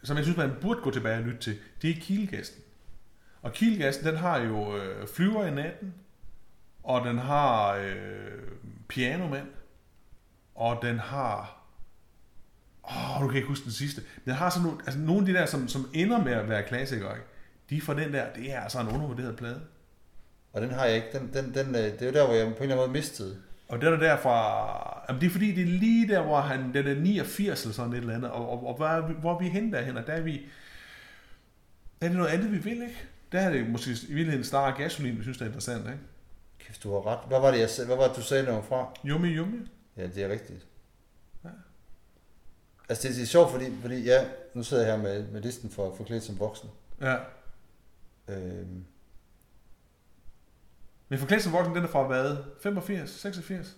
som 0.03 0.17
jeg 0.17 0.25
synes, 0.25 0.37
man 0.37 0.51
burde 0.61 0.81
gå 0.81 0.91
tilbage 0.91 1.17
og 1.17 1.23
lytte 1.23 1.39
til, 1.39 1.57
det 1.81 1.89
er 1.89 2.01
kilgassen. 2.01 2.61
Og 3.41 3.53
kilgassen, 3.53 4.05
den 4.05 4.15
har 4.15 4.37
jo 4.37 4.77
øh, 4.77 5.07
flyver 5.07 5.45
i 5.45 5.51
natten, 5.51 5.93
og 6.83 7.05
den 7.05 7.17
har 7.17 7.75
øh, 7.75 8.51
pianomand, 8.87 9.47
og 10.55 10.79
den 10.81 10.99
har... 10.99 11.55
Åh, 12.83 13.15
oh, 13.15 13.23
du 13.23 13.27
kan 13.27 13.35
ikke 13.35 13.47
huske 13.47 13.63
den 13.63 13.71
sidste. 13.71 14.01
Den 14.25 14.33
har 14.33 14.49
sådan 14.49 14.67
nogle, 14.67 14.81
altså 14.85 14.99
nogle 14.99 15.21
af 15.21 15.25
de 15.25 15.33
der, 15.33 15.45
som, 15.45 15.67
som 15.67 15.89
ender 15.93 16.23
med 16.23 16.31
at 16.31 16.49
være 16.49 16.63
klassikere, 16.63 17.15
ikke? 17.15 17.27
de 17.69 17.77
er 17.77 17.81
fra 17.81 17.95
den 17.95 18.13
der, 18.13 18.33
det 18.33 18.53
er 18.53 18.59
altså 18.59 18.79
en 18.79 18.87
undervurderet 18.87 19.35
plade. 19.35 19.61
Og 20.53 20.61
den 20.61 20.69
har 20.69 20.85
jeg 20.85 20.95
ikke. 20.95 21.07
Den, 21.13 21.33
den, 21.33 21.53
den, 21.53 21.75
øh, 21.75 21.83
det 21.83 22.01
er 22.01 22.05
jo 22.05 22.11
der, 22.11 22.25
hvor 22.25 22.35
jeg 22.35 22.45
på 22.45 22.49
en 22.49 22.53
eller 22.61 22.75
anden 22.75 22.77
måde 22.77 22.91
mistede. 22.91 23.41
Og 23.69 23.81
den 23.81 23.93
er 23.93 23.97
derfra... 23.97 25.03
Jamen 25.09 25.21
det 25.21 25.27
er 25.27 25.31
fordi, 25.31 25.55
det 25.55 25.61
er 25.63 25.67
lige 25.79 26.07
der, 26.07 26.21
hvor 26.21 26.41
han... 26.41 26.73
Den 26.73 26.87
er 26.87 26.95
89 26.95 27.61
eller 27.63 27.73
sådan 27.73 27.93
et 27.93 27.97
eller 27.97 28.15
andet. 28.15 28.31
Og, 28.31 28.49
og, 28.49 28.67
og 28.67 28.75
hvor, 28.75 28.87
er 28.87 29.07
vi, 29.07 29.13
hvor 29.13 29.33
er 29.33 29.39
vi 29.39 29.49
henne 29.49 29.71
derhen? 29.71 29.97
Og 29.97 30.07
der 30.07 30.13
er 30.13 30.21
vi... 30.21 30.31
Der 31.99 32.05
er 32.05 32.09
det 32.09 32.17
noget 32.17 32.29
andet, 32.29 32.51
vi 32.51 32.57
vil, 32.57 32.81
ikke? 32.81 33.07
Der 33.31 33.39
er 33.39 33.49
det 33.49 33.69
måske 33.69 33.91
i 33.91 33.93
virkeligheden 33.93 34.43
snarere 34.43 34.77
gasolin, 34.77 35.17
vi 35.17 35.21
synes, 35.21 35.37
det 35.37 35.45
er 35.45 35.49
interessant, 35.49 35.85
ikke? 35.85 35.99
Kæft, 36.59 36.83
du 36.83 36.91
har 36.91 37.07
ret. 37.07 37.27
Hvad 37.27 37.39
var 37.39 37.51
det, 37.51 37.59
jeg? 37.59 37.85
Hvad 37.85 37.95
var 37.95 38.07
det, 38.07 38.15
du 38.15 38.21
sagde, 38.21 38.47
var 38.47 38.61
fra? 38.61 38.93
Yummy, 39.05 39.37
yummy. 39.37 39.67
Ja, 39.97 40.07
det 40.07 40.23
er 40.23 40.29
rigtigt. 40.29 40.65
Ja. 41.43 41.49
Altså, 42.89 43.07
det, 43.07 43.15
det 43.15 43.23
er 43.23 43.27
sjovt, 43.27 43.51
fordi, 43.51 43.65
fordi 43.81 44.03
ja, 44.03 44.25
nu 44.53 44.63
sidder 44.63 44.83
jeg 44.83 44.95
her 44.95 45.03
med, 45.03 45.27
med 45.27 45.41
listen 45.41 45.69
for 45.69 45.95
forklædt 45.95 46.23
som 46.23 46.39
voksen. 46.39 46.69
Ja. 47.01 47.15
Øhm, 48.27 48.85
Men 51.09 51.19
forklædt 51.19 51.43
som 51.43 51.53
voksen, 51.53 51.75
den 51.75 51.83
er 51.83 51.87
fra 51.87 52.07
hvad? 52.07 52.37
85? 52.63 53.09
86? 53.09 53.75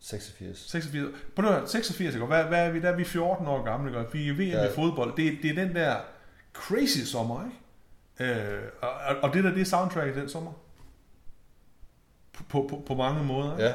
86. 0.00 0.58
86. 0.70 1.14
På 1.36 1.42
det 1.42 1.50
her, 1.50 1.66
86, 1.66 2.14
ikke? 2.14 2.26
Hvad, 2.26 2.44
hvad 2.44 2.66
er 2.66 2.70
vi? 2.70 2.80
Der 2.80 2.88
er 2.90 2.96
vi 2.96 3.04
14 3.04 3.46
år 3.46 3.62
gamle, 3.64 4.00
ikke? 4.00 4.12
Vi 4.12 4.28
er 4.28 4.32
VM 4.34 4.40
Ja. 4.40 4.68
i 4.70 4.74
fodbold. 4.74 5.16
Det, 5.16 5.38
det 5.42 5.50
er 5.50 5.64
den 5.64 5.74
der 5.76 5.96
crazy 6.52 6.98
sommer, 6.98 7.44
ikke? 7.44 8.34
Øh, 8.34 8.62
og, 8.82 8.90
og- 9.22 9.34
det 9.34 9.44
der, 9.44 9.50
det 9.50 9.60
er 9.60 9.64
soundtrack 9.64 10.14
den 10.14 10.28
sommer. 10.28 10.52
På, 12.32 12.44
på, 12.70 12.82
på, 12.86 12.94
mange 12.94 13.24
måder. 13.24 13.52
ikke? 13.58 13.64
Ja, 13.64 13.74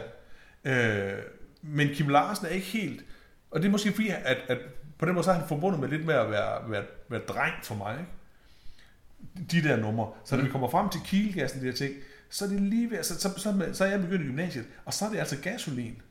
Øh, 1.17 1.23
men 1.61 1.87
Kim 1.93 2.09
Larsen 2.09 2.45
er 2.45 2.49
ikke 2.49 2.67
helt... 2.67 3.05
Og 3.51 3.59
det 3.61 3.67
er 3.67 3.71
måske 3.71 3.91
fordi, 3.91 4.09
at, 4.09 4.37
at 4.47 4.57
på 4.97 5.05
den 5.05 5.13
måde 5.13 5.23
så 5.23 5.31
er 5.31 5.35
han 5.35 5.47
forbundet 5.47 5.79
med 5.79 5.89
lidt 5.89 6.05
med 6.05 6.13
at 6.15 6.31
være, 6.31 6.69
være, 6.71 6.83
være 7.09 7.21
dreng 7.21 7.53
for 7.63 7.75
mig. 7.75 7.97
Ikke? 7.99 9.51
De 9.51 9.67
der 9.69 9.75
numre. 9.75 10.11
Så 10.25 10.35
når 10.35 10.43
vi 10.43 10.49
kommer 10.49 10.69
frem 10.69 10.89
til 10.89 11.01
Kielgassen, 11.05 11.59
de 11.61 11.65
her 11.65 11.73
ting, 11.73 11.93
så 12.29 12.45
er 12.45 12.49
det 12.49 12.61
lige 12.61 12.91
ved, 12.91 13.03
så, 13.03 13.19
så, 13.19 13.29
så, 13.37 13.69
så 13.73 13.85
er 13.85 13.89
jeg 13.89 14.01
begyndt 14.01 14.21
i 14.23 14.27
gymnasiet, 14.27 14.65
og 14.85 14.93
så 14.93 15.05
er 15.05 15.09
det 15.09 15.17
altså 15.17 15.37
gasolin, 15.37 16.01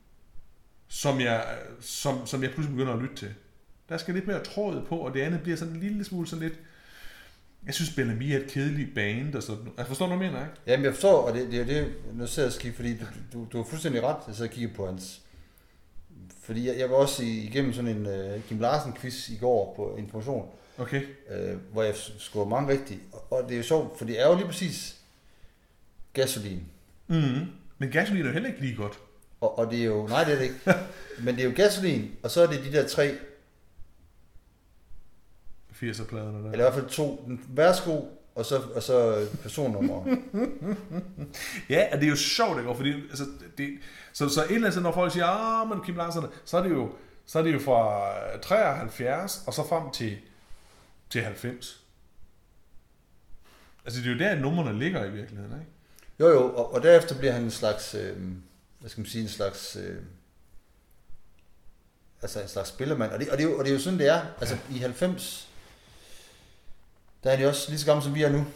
som 0.88 1.20
jeg, 1.20 1.44
som, 1.80 2.26
som 2.26 2.42
jeg 2.42 2.50
pludselig 2.50 2.76
begynder 2.76 2.94
at 2.94 3.02
lytte 3.02 3.16
til. 3.16 3.34
Der 3.88 3.96
skal 3.96 4.14
lidt 4.14 4.26
mere 4.26 4.44
tråd 4.44 4.86
på, 4.88 4.96
og 4.96 5.14
det 5.14 5.20
andet 5.20 5.42
bliver 5.42 5.56
sådan 5.56 5.74
en 5.74 5.80
lille 5.80 6.04
smule 6.04 6.26
sådan 6.26 6.48
lidt... 6.48 6.60
Jeg 7.66 7.74
synes, 7.74 7.94
Bellamy 7.94 8.22
er 8.22 8.38
et 8.38 8.50
kedeligt 8.50 8.94
band, 8.94 9.34
og 9.34 9.42
sådan. 9.42 9.72
Jeg 9.78 9.86
forstår, 9.86 10.06
hvad 10.06 10.16
du 10.16 10.22
mener, 10.22 10.40
ikke? 10.40 10.56
Jamen, 10.66 10.84
jeg 10.84 10.92
forstår, 10.92 11.22
og 11.22 11.34
det, 11.34 11.50
det 11.50 11.60
er 11.60 11.64
det, 11.64 11.94
nu 12.12 12.26
sidder 12.26 12.60
jeg 12.64 12.70
og 12.70 12.76
fordi 12.76 12.98
du, 12.98 13.04
du, 13.32 13.46
du 13.52 13.56
har 13.56 13.64
fuldstændig 13.64 14.02
ret, 14.02 14.16
jeg 14.26 14.34
sidder 14.34 14.50
og 14.50 14.54
kigger 14.54 14.74
på 14.74 14.86
hans... 14.86 15.20
Fordi 16.42 16.68
jeg, 16.68 16.78
jeg 16.78 16.90
var 16.90 16.96
også 16.96 17.22
igennem 17.24 17.72
sådan 17.72 17.90
en 17.96 18.06
uh, 18.06 18.42
Kim 18.48 18.60
Larsen-quiz 18.60 19.32
i 19.32 19.36
går 19.36 19.74
på 19.76 19.96
Information, 19.96 20.48
Okay. 20.78 21.02
øh, 21.30 21.56
hvor 21.72 21.82
jeg 21.82 21.94
scorede 21.96 22.50
mange 22.50 22.72
rigtigt. 22.72 23.00
Og, 23.12 23.32
og 23.32 23.42
det 23.42 23.52
er 23.52 23.56
jo 23.56 23.62
sjovt, 23.62 23.98
for 23.98 24.04
det 24.04 24.20
er 24.20 24.28
jo 24.28 24.34
lige 24.34 24.46
præcis 24.46 24.96
gasolin. 26.14 26.62
Mm-hmm. 27.06 27.46
Men 27.78 27.90
gasolin 27.90 28.22
er 28.22 28.26
jo 28.26 28.32
heller 28.32 28.48
ikke 28.48 28.60
lige 28.60 28.76
godt. 28.76 28.98
Og, 29.40 29.58
og 29.58 29.70
det 29.70 29.80
er 29.80 29.84
jo, 29.84 30.06
nej 30.06 30.24
det 30.24 30.32
er 30.32 30.38
det 30.38 30.44
ikke, 30.44 30.60
men 31.24 31.34
det 31.34 31.44
er 31.44 31.48
jo 31.48 31.52
gasolin, 31.56 32.10
og 32.22 32.30
så 32.30 32.42
er 32.42 32.46
det 32.46 32.64
de 32.64 32.72
der 32.72 32.88
tre, 32.88 33.14
80'er-pladerne 35.82 36.44
der. 36.44 36.52
eller 36.52 36.52
i 36.52 36.70
hvert 36.70 36.74
fald 36.74 36.88
to, 36.88 37.30
værsgo, 37.48 38.00
og 38.34 38.44
så, 38.44 38.62
og 38.74 38.82
så 38.82 39.26
personnummer. 39.42 40.04
Ja, 41.68 41.88
og 41.92 41.98
det 41.98 42.06
er 42.06 42.10
jo 42.10 42.16
sjovt, 42.16 42.58
ikke? 42.58 42.74
Fordi, 42.74 42.92
altså, 42.92 43.24
det, 43.58 43.78
så, 44.12 44.28
så 44.28 44.44
et 44.44 44.54
eller 44.54 44.68
andet, 44.68 44.82
når 44.82 44.92
folk 44.92 45.12
siger, 45.12 45.26
ah, 45.26 45.68
men 45.68 45.84
Kim 45.84 45.96
Larsen, 45.96 46.24
så 46.44 46.58
er 46.58 46.62
det 46.62 46.70
jo, 46.70 46.92
så 47.26 47.38
er 47.38 47.42
det 47.42 47.52
jo 47.52 47.58
fra 47.58 48.10
73 48.38 49.44
og 49.46 49.54
så 49.54 49.68
frem 49.68 49.90
til, 49.90 50.16
til 51.10 51.22
90. 51.22 51.84
Altså, 53.84 54.00
det 54.00 54.08
er 54.08 54.12
jo 54.12 54.18
der, 54.18 54.40
numrene 54.40 54.78
ligger 54.78 55.04
i 55.04 55.10
virkeligheden, 55.10 55.60
ikke? 55.60 55.72
Jo 56.20 56.28
jo, 56.28 56.54
og, 56.56 56.74
og 56.74 56.82
derefter 56.82 57.18
bliver 57.18 57.32
han 57.32 57.42
en 57.42 57.50
slags, 57.50 57.94
øh, 57.94 58.16
hvad 58.80 58.90
skal 58.90 59.00
man 59.00 59.06
sige, 59.10 59.22
en 59.22 59.28
slags, 59.28 59.76
øh, 59.76 59.96
altså 62.22 62.40
en 62.42 62.48
slags 62.48 62.68
spillermand. 62.68 63.12
Og 63.12 63.18
det, 63.20 63.28
og, 63.30 63.38
det 63.38 63.44
er 63.46 63.58
og 63.58 63.64
det 63.64 63.70
er 63.70 63.74
jo 63.74 63.80
sådan, 63.80 63.98
det 63.98 64.08
er. 64.08 64.22
Altså 64.40 64.56
i 64.70 64.78
90, 64.78 65.48
der 67.24 67.30
er 67.30 67.36
de 67.36 67.46
også 67.48 67.70
lige 67.70 67.78
så 67.80 67.86
gamle, 67.86 68.02
som 68.02 68.14
vi 68.14 68.22
er 68.22 68.30
nu. 68.32 68.46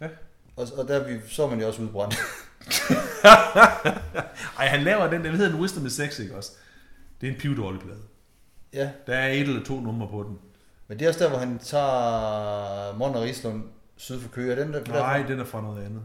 Ja. 0.00 0.08
Og, 0.56 0.68
og 0.76 0.88
der 0.88 1.00
er 1.00 1.08
vi, 1.08 1.20
så 1.28 1.42
er 1.44 1.50
man 1.50 1.60
jo 1.60 1.66
også 1.66 1.82
udbrændt. 1.82 2.14
Ej, 4.58 4.66
han 4.66 4.82
laver 4.82 5.10
den, 5.10 5.24
den 5.24 5.34
hedder 5.34 5.54
en 5.54 5.60
Wisdom 5.60 5.86
is 5.86 5.92
Sex, 5.92 6.18
ikke 6.18 6.36
også? 6.36 6.52
Det 7.20 7.28
er 7.28 7.32
en 7.32 7.38
pivdårlig 7.38 7.80
plade. 7.80 7.98
ja, 8.72 8.90
Der 9.06 9.14
er 9.16 9.28
et 9.32 9.40
eller 9.40 9.64
to 9.64 9.80
numre 9.80 10.08
på 10.08 10.22
den. 10.22 10.38
men 10.88 10.98
det 10.98 11.04
er 11.04 11.08
også 11.08 11.20
der, 11.24 11.28
hvor 11.28 11.38
han 11.38 11.58
tager 11.58 12.96
Mon 12.96 13.14
og 13.14 13.22
Rislund 13.22 13.64
syd 13.96 14.20
for 14.20 14.28
Køge. 14.28 14.52
Er 14.52 14.64
den 14.64 14.72
der? 14.72 14.84
Nej, 14.86 15.22
den 15.22 15.40
er 15.40 15.44
fra 15.44 15.60
noget 15.60 15.84
andet. 15.84 16.02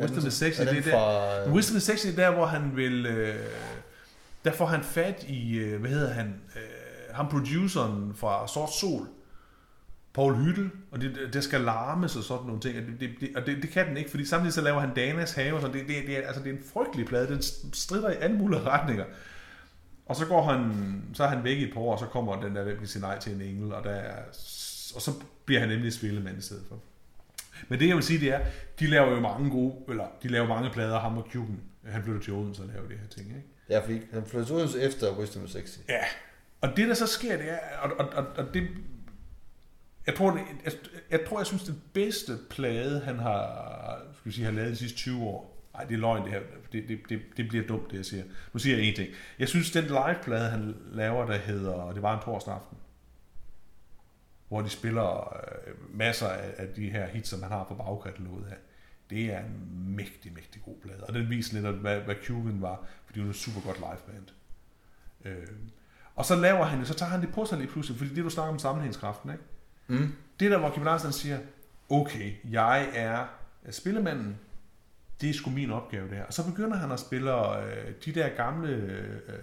Wisdom 0.00 0.26
is 0.26 0.34
Sexy, 0.34 0.60
er 0.60 0.64
det 0.64 0.78
er 0.78 0.82
fra, 0.82 1.44
der. 1.44 1.52
Wisdom 1.52 1.76
is 1.76 1.82
Sexy, 1.82 2.06
er 2.06 2.16
der, 2.16 2.30
hvor 2.30 2.46
han 2.46 2.76
vil... 2.76 3.06
Øh, 3.06 3.34
der 4.44 4.52
får 4.52 4.66
han 4.66 4.82
fat 4.82 5.24
i, 5.28 5.58
øh, 5.58 5.80
hvad 5.80 5.90
hedder 5.90 6.12
han, 6.12 6.40
øh, 6.56 7.14
ham 7.14 7.28
produceren 7.28 8.14
fra 8.14 8.48
Sort 8.48 8.72
Sol, 8.72 9.06
Paul 10.14 10.34
Hyttel, 10.34 10.70
og 10.90 11.00
det, 11.00 11.30
det 11.32 11.44
skal 11.44 11.60
larmes 11.60 12.16
og 12.16 12.22
sådan 12.22 12.46
nogle 12.46 12.60
ting, 12.60 12.76
og 12.78 12.82
det, 13.00 13.10
det, 13.20 13.30
og 13.36 13.46
det, 13.46 13.62
det 13.62 13.70
kan 13.70 13.88
den 13.88 13.96
ikke, 13.96 14.10
fordi 14.10 14.24
samtidig 14.24 14.52
så 14.52 14.60
laver 14.60 14.80
han 14.80 14.94
Danas 14.94 15.32
have, 15.32 15.54
og 15.54 15.60
sådan, 15.60 15.76
det, 15.76 15.88
det, 15.88 16.06
det, 16.06 16.18
er, 16.18 16.26
altså, 16.26 16.42
det 16.42 16.52
er 16.52 16.56
en 16.56 16.64
frygtelig 16.72 17.06
plade, 17.06 17.28
den 17.28 17.42
strider 17.72 18.10
i 18.10 18.16
alle 18.20 18.36
mulige 18.36 18.60
retninger. 18.60 19.04
Og 20.06 20.16
så 20.16 20.26
går 20.26 20.42
han, 20.42 20.72
så 21.14 21.24
er 21.24 21.28
han 21.28 21.44
væk 21.44 21.58
i 21.58 21.64
et 21.64 21.74
par 21.74 21.80
år, 21.80 21.92
og 21.92 21.98
så 21.98 22.06
kommer 22.06 22.40
den 22.40 22.56
der, 22.56 22.62
hvem 22.62 22.80
vil 22.80 22.88
sige 22.88 23.02
nej 23.02 23.18
til 23.18 23.34
en 23.34 23.40
engel, 23.40 23.72
og, 23.72 23.84
der 23.84 23.90
er, 23.90 24.22
og 24.94 25.02
så 25.02 25.12
bliver 25.44 25.60
han 25.60 25.68
nemlig 25.68 25.92
spillemand 25.92 26.38
i 26.38 26.42
stedet 26.42 26.62
for. 26.68 26.76
Men 27.68 27.80
det 27.80 27.88
jeg 27.88 27.96
vil 27.96 28.04
sige, 28.04 28.20
det 28.20 28.34
er, 28.34 28.40
de 28.80 28.86
laver 28.86 29.10
jo 29.10 29.20
mange 29.20 29.50
gode, 29.50 29.74
eller 29.88 30.06
de 30.22 30.28
laver 30.28 30.48
mange 30.48 30.70
plader, 30.70 30.98
ham 30.98 31.18
og 31.18 31.28
Cuban. 31.32 31.60
Han 31.86 32.02
flytter 32.04 32.20
til 32.20 32.32
Odense 32.32 32.62
og 32.62 32.68
laver 32.68 32.88
det 32.88 32.98
her 32.98 33.06
ting, 33.06 33.28
ikke? 33.28 33.48
Ja, 33.70 33.78
fordi 33.78 34.00
han 34.12 34.26
flyttede 34.26 34.46
til 34.46 34.56
Odense 34.56 34.82
efter 34.82 35.18
Wisdom 35.18 35.44
is 35.44 35.50
Sexy. 35.50 35.78
Ja, 35.88 36.04
og 36.60 36.76
det 36.76 36.88
der 36.88 36.94
så 36.94 37.06
sker, 37.06 37.36
det 37.36 37.50
er, 37.50 37.58
og, 37.82 37.90
og, 37.98 38.08
og, 38.08 38.26
og 38.36 38.54
det, 38.54 38.68
jeg 40.06 40.14
tror, 40.14 40.30
det, 40.30 40.40
jeg, 40.64 40.72
jeg 41.10 41.20
tror, 41.28 41.38
jeg 41.38 41.46
synes, 41.46 41.62
det 41.62 41.74
bedste 41.92 42.32
plade, 42.50 43.00
han 43.00 43.18
har, 43.18 44.02
skal 44.12 44.30
vi 44.30 44.34
sige, 44.34 44.44
har 44.44 44.52
lavet 44.52 44.70
de 44.70 44.76
sidste 44.76 44.96
20 44.98 45.22
år, 45.22 45.58
Nej, 45.78 45.84
det 45.84 45.94
er 45.94 45.98
løgn 45.98 46.24
det 46.24 46.32
her. 46.32 46.40
Det, 46.72 46.88
det, 46.88 46.98
det, 47.08 47.20
det 47.36 47.48
bliver 47.48 47.66
dumt, 47.66 47.90
det 47.90 47.96
jeg 47.96 48.04
siger. 48.04 48.24
Nu 48.52 48.58
siger 48.58 48.76
jeg 48.76 48.86
en 48.86 48.94
ting. 48.94 49.08
Jeg 49.38 49.48
synes, 49.48 49.70
den 49.70 49.84
liveplade, 49.84 50.50
han 50.50 50.74
laver, 50.92 51.26
der 51.26 51.36
hedder 51.36 51.92
Det 51.92 52.02
var 52.02 52.14
en 52.14 52.24
torsdag 52.24 52.54
aften, 52.54 52.77
hvor 54.48 54.62
de 54.62 54.68
spiller 54.68 55.36
øh, 55.36 55.96
masser 55.98 56.28
af, 56.28 56.54
af 56.56 56.68
de 56.68 56.90
her 56.90 57.06
hits, 57.06 57.28
som 57.28 57.42
han 57.42 57.52
har 57.52 57.64
på 57.64 57.74
bagkataloget 57.74 58.46
her. 58.48 58.56
Det 59.10 59.24
er 59.24 59.38
en 59.38 59.94
mægtig, 59.96 60.32
mægtig 60.32 60.62
god 60.62 60.76
plade. 60.82 61.04
Og 61.04 61.14
den 61.14 61.30
viser 61.30 61.60
lidt, 61.60 61.76
hvad, 61.76 62.00
hvad 62.00 62.14
Cuban 62.24 62.62
var, 62.62 62.84
fordi 63.06 63.18
det 63.18 63.26
var 63.26 63.32
et 63.32 63.36
super 63.36 63.60
godt 63.60 63.76
liveband. 63.76 64.28
Øh, 65.24 65.56
og 66.14 66.24
så 66.24 66.36
laver 66.36 66.64
han 66.64 66.78
det, 66.78 66.88
så 66.88 66.94
tager 66.94 67.10
han 67.10 67.20
det 67.20 67.32
på 67.32 67.44
sig 67.44 67.58
lige 67.58 67.70
pludselig, 67.70 67.98
fordi 67.98 68.14
det 68.14 68.24
du 68.24 68.30
snakker 68.30 68.52
om 68.52 68.58
sammenhængskraften, 68.58 69.30
ikke? 69.30 69.44
Mm. 69.86 70.12
Det 70.40 70.50
der, 70.50 70.58
hvor 70.58 70.70
Kim 70.70 70.84
Larsen 70.84 71.12
siger, 71.12 71.38
okay, 71.88 72.32
jeg 72.50 72.88
er 72.94 73.26
spillemanden, 73.70 74.38
det 75.20 75.30
er 75.30 75.34
sgu 75.34 75.50
min 75.50 75.70
opgave 75.70 76.10
der. 76.10 76.24
Og 76.24 76.32
så 76.32 76.46
begynder 76.46 76.76
han 76.76 76.92
at 76.92 77.00
spille 77.00 77.58
øh, 77.62 77.92
de 78.04 78.12
der 78.12 78.28
gamle 78.28 78.68
øh, 78.68 79.38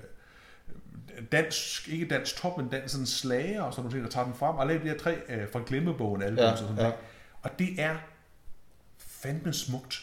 dansk, 1.31 1.89
ikke 1.89 2.07
dansk 2.07 2.35
top, 2.35 2.57
men 2.57 2.69
dansk 2.69 2.91
sådan 2.91 3.05
slager 3.05 3.61
og 3.61 3.73
sådan 3.73 3.89
noget, 3.89 4.03
der 4.03 4.09
tager 4.09 4.25
den 4.25 4.33
frem 4.33 4.55
og 4.55 4.67
laver 4.67 4.81
de 4.81 4.87
her 4.87 4.97
tre 4.97 5.17
øh, 5.29 5.51
fra 5.51 5.61
glemmebogen 5.65 6.21
albums 6.21 6.41
Ja, 6.41 6.51
og 6.51 6.57
sådan 6.57 6.77
ja. 6.77 6.91
Og 7.41 7.59
det 7.59 7.81
er 7.81 7.95
fandme 8.97 9.53
smukt. 9.53 10.01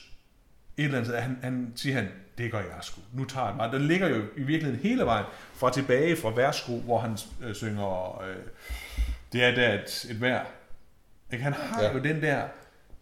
Et 0.76 0.84
eller 0.84 0.98
andet 0.98 1.22
han, 1.22 1.38
han 1.42 1.72
siger 1.76 1.94
han, 1.94 2.08
det 2.38 2.52
gør 2.52 2.58
jeg 2.58 2.78
sgu. 2.80 3.00
Nu 3.12 3.24
tager 3.24 3.46
jeg 3.46 3.56
mig. 3.56 3.72
Den 3.72 3.82
ligger 3.82 4.08
jo 4.08 4.22
i 4.36 4.42
virkeligheden 4.42 4.80
hele 4.82 5.04
vejen 5.04 5.24
fra 5.54 5.72
tilbage 5.72 6.16
fra 6.16 6.34
Værsgo, 6.34 6.78
hvor 6.78 6.98
han 6.98 7.18
øh, 7.42 7.54
synger, 7.54 8.22
øh, 8.22 8.36
det 9.32 9.44
er 9.44 9.54
der 9.54 9.74
et, 9.74 10.06
et 10.10 10.20
vejr. 10.20 10.46
Ikke? 11.32 11.44
Han 11.44 11.52
har 11.52 11.82
ja. 11.82 11.92
jo 11.92 11.98
den 11.98 12.22
der 12.22 12.48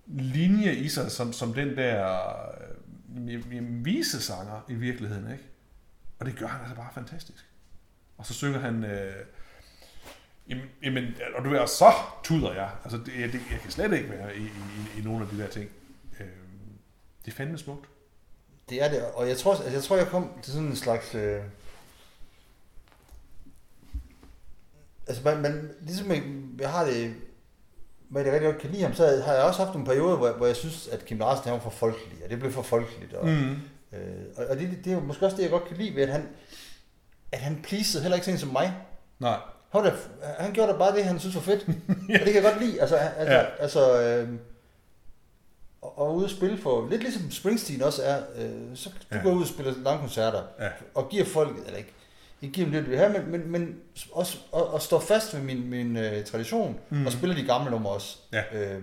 linje 0.07 0.73
i 0.73 0.89
sig, 0.89 1.11
som, 1.11 1.33
som 1.33 1.55
den 1.55 1.77
der 1.77 2.17
øh, 3.51 3.85
visesanger 3.85 4.65
i 4.69 4.75
virkeligheden. 4.75 5.33
Ikke? 5.33 5.45
Og 6.19 6.27
det 6.27 6.37
gør 6.37 6.47
han 6.47 6.61
altså 6.61 6.77
bare 6.77 6.91
fantastisk. 6.95 7.50
Og 8.21 8.27
så 8.27 8.35
synger 8.35 8.59
han... 8.59 8.85
Øh, 8.85 9.13
jamen, 10.49 10.65
jamen, 10.83 11.15
og 11.35 11.45
du 11.45 11.57
og 11.57 11.69
så 11.69 11.93
tuder 12.25 12.53
jeg. 12.53 12.71
Altså, 12.85 12.99
det, 12.99 13.07
det, 13.33 13.41
jeg 13.51 13.61
kan 13.63 13.71
slet 13.71 13.93
ikke 13.93 14.11
være 14.11 14.37
i, 14.37 14.43
i, 14.43 15.01
i 15.01 15.03
nogle 15.05 15.25
af 15.25 15.31
de 15.31 15.39
der 15.43 15.49
ting. 15.49 15.71
Øh, 16.21 16.27
det 17.25 17.33
er 17.33 17.37
fandme 17.37 17.59
smukt. 17.59 17.87
Det 18.69 18.83
er 18.83 18.89
det, 18.91 19.05
og 19.15 19.29
jeg 19.29 19.37
tror, 19.39 19.55
altså, 19.55 19.71
jeg 19.71 19.83
tror, 19.83 19.97
jeg 19.97 20.07
kom 20.07 20.31
til 20.43 20.53
sådan 20.53 20.69
en 20.69 20.77
slags... 20.77 21.15
Øh... 21.15 21.41
Altså, 25.07 25.23
man, 25.25 25.43
man, 25.43 25.71
ligesom 25.81 26.11
jeg, 26.11 26.23
jeg 26.61 26.71
har 26.71 26.85
det, 26.85 27.15
hvad 28.09 28.25
jeg 28.25 28.33
rigtig 28.33 28.51
godt 28.53 28.63
kan 28.63 28.71
lide 28.71 28.83
ham, 28.83 28.95
så 28.95 29.23
har 29.25 29.33
jeg 29.35 29.45
også 29.45 29.63
haft 29.65 29.75
nogle 29.75 29.87
perioder, 29.87 30.17
hvor, 30.17 30.33
hvor 30.33 30.47
jeg 30.47 30.57
synes, 30.57 30.89
at 30.89 31.05
Kim 31.05 31.19
Larsen 31.19 31.45
han 31.45 31.53
var 31.53 31.59
for 31.59 31.71
folkelig, 31.71 32.25
og 32.25 32.31
det 32.31 32.39
blev 32.39 32.53
for 32.53 32.63
folkeligt. 32.63 33.13
Og, 33.15 33.29
Mm. 33.29 33.51
øh, 33.93 34.25
og, 34.37 34.47
og 34.47 34.57
det, 34.59 34.79
det, 34.85 34.91
er 34.91 34.95
jo 34.95 35.01
måske 35.01 35.25
også 35.25 35.37
det, 35.37 35.43
jeg 35.43 35.51
godt 35.51 35.65
kan 35.69 35.77
lide 35.77 35.97
ved, 35.97 36.03
at 36.03 36.09
han, 36.09 36.29
at 37.33 37.39
han 37.39 37.61
pleasede 37.63 38.03
heller 38.03 38.17
ikke 38.17 38.25
sådan 38.25 38.41
som 38.41 38.49
mig. 38.49 38.75
Nej. 39.19 39.39
Han, 39.71 39.83
var 39.85 39.91
da, 39.91 39.97
han 40.39 40.53
gjorde 40.53 40.73
da 40.73 40.79
bare 40.79 40.97
det, 40.97 41.05
han 41.05 41.19
synes 41.21 41.35
var 41.35 41.41
fedt. 41.41 41.67
Og 42.21 42.27
det 42.27 42.33
kan 42.33 42.35
jeg 42.35 42.43
godt 42.43 42.61
lide. 42.65 42.81
Altså, 42.81 42.97
altså, 42.97 43.35
Ja. 43.35 43.41
ja. 43.41 43.47
altså 43.59 44.03
øh, 44.03 44.29
og, 45.83 45.99
og 45.99 46.15
ude 46.17 46.25
at 46.25 46.31
spille 46.31 46.59
for, 46.59 46.89
lidt 46.91 47.03
ligesom 47.03 47.31
Springsteen 47.31 47.83
også 47.83 48.03
er, 48.03 48.23
øh, 48.37 48.51
så 48.77 48.89
du 48.91 48.95
Ja. 49.11 49.17
ja. 49.17 49.23
går 49.23 49.33
ud 49.33 49.43
og 49.43 49.49
spiller 49.49 49.75
lange 49.85 50.01
koncerter, 50.01 50.43
Ja. 50.61 50.69
og 50.95 51.09
giver 51.09 51.25
folk, 51.25 51.57
eller 51.67 51.79
ikke, 51.79 51.93
ikke 52.43 52.53
giver 52.53 52.67
dem 52.67 52.73
det, 52.75 52.85
de 52.85 52.89
vil 52.89 52.99
have, 52.99 53.13
men, 53.13 53.31
men, 53.31 53.51
men 53.51 53.77
også 54.13 54.39
og, 54.53 54.75
og 54.75 54.83
står 54.83 55.01
fast 55.01 55.35
ved 55.35 55.43
min, 55.43 55.71
min 55.71 55.97
øh, 55.97 56.25
tradition, 56.25 56.79
Mm. 56.91 57.07
og 57.07 57.13
spiller 57.13 57.37
de 57.37 57.43
gamle 57.45 57.71
numre 57.71 57.93
også. 57.93 58.17
Ja. 58.33 58.43
Øh, 58.53 58.83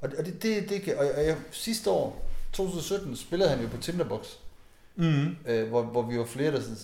og 0.00 0.10
det, 0.10 0.18
og 0.18 0.24
det, 0.26 0.42
det, 0.42 0.68
det 0.68 0.82
kan, 0.82 0.98
og, 0.98 1.06
og 1.16 1.24
jeg, 1.26 1.36
sidste 1.50 1.90
år, 1.90 2.22
2017, 2.52 3.16
spillede 3.16 3.50
han 3.50 3.60
jo 3.60 3.68
på 3.68 3.76
Tinderbox, 3.76 4.26
Mm. 4.96 5.36
øh, 5.46 5.68
hvor, 5.68 5.82
hvor 5.82 6.02
vi 6.02 6.18
var 6.18 6.24
flere, 6.24 6.52
der 6.52 6.60
sådan, 6.60 6.76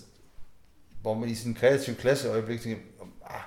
hvor 1.02 1.14
man 1.14 1.28
i 1.28 1.34
sin 1.34 1.54
kreative 1.54 1.96
klasse 1.96 2.28
øjeblik 2.28 2.60
tænkte, 2.60 2.84
ah, 3.26 3.40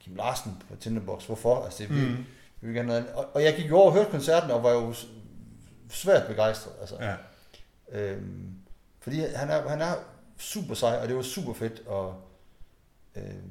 Kim 0.00 0.16
Larsen 0.16 0.62
på 0.68 0.76
Tinderbox, 0.76 1.26
hvorfor? 1.26 1.64
Altså, 1.64 1.82
det, 1.82 1.90
vi, 1.96 2.00
Mm. 2.06 2.16
vi 2.60 2.66
vil 2.66 2.74
gerne 2.74 2.86
noget 2.88 3.00
andet. 3.00 3.14
Og, 3.14 3.34
og 3.34 3.42
jeg 3.42 3.56
gik 3.56 3.68
jo 3.70 3.76
over 3.76 3.86
og 3.86 3.92
hørte 3.96 4.10
koncerten, 4.10 4.50
og 4.50 4.62
var 4.62 4.70
jo 4.72 4.94
svært 5.90 6.26
begejstret. 6.26 6.72
Altså. 6.80 6.96
Ja. 7.00 7.14
Øhm, 7.92 8.52
fordi 9.00 9.20
han 9.34 9.50
er, 9.50 9.68
han 9.68 9.80
er 9.80 9.94
super 10.38 10.74
sej, 10.74 10.98
og 11.02 11.08
det 11.08 11.16
var 11.16 11.22
super 11.22 11.52
fedt. 11.52 11.86
Og, 11.86 12.22
øhm, 13.16 13.50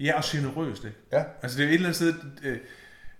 Ja, 0.00 0.16
og 0.16 0.22
generøst, 0.26 0.84
ikke? 0.84 0.96
ja, 1.12 1.24
Altså 1.42 1.58
det 1.58 1.64
er 1.64 1.68
et 1.68 1.74
eller 1.74 1.86
andet 1.88 1.96
sted, 1.96 2.14
øh, 2.42 2.58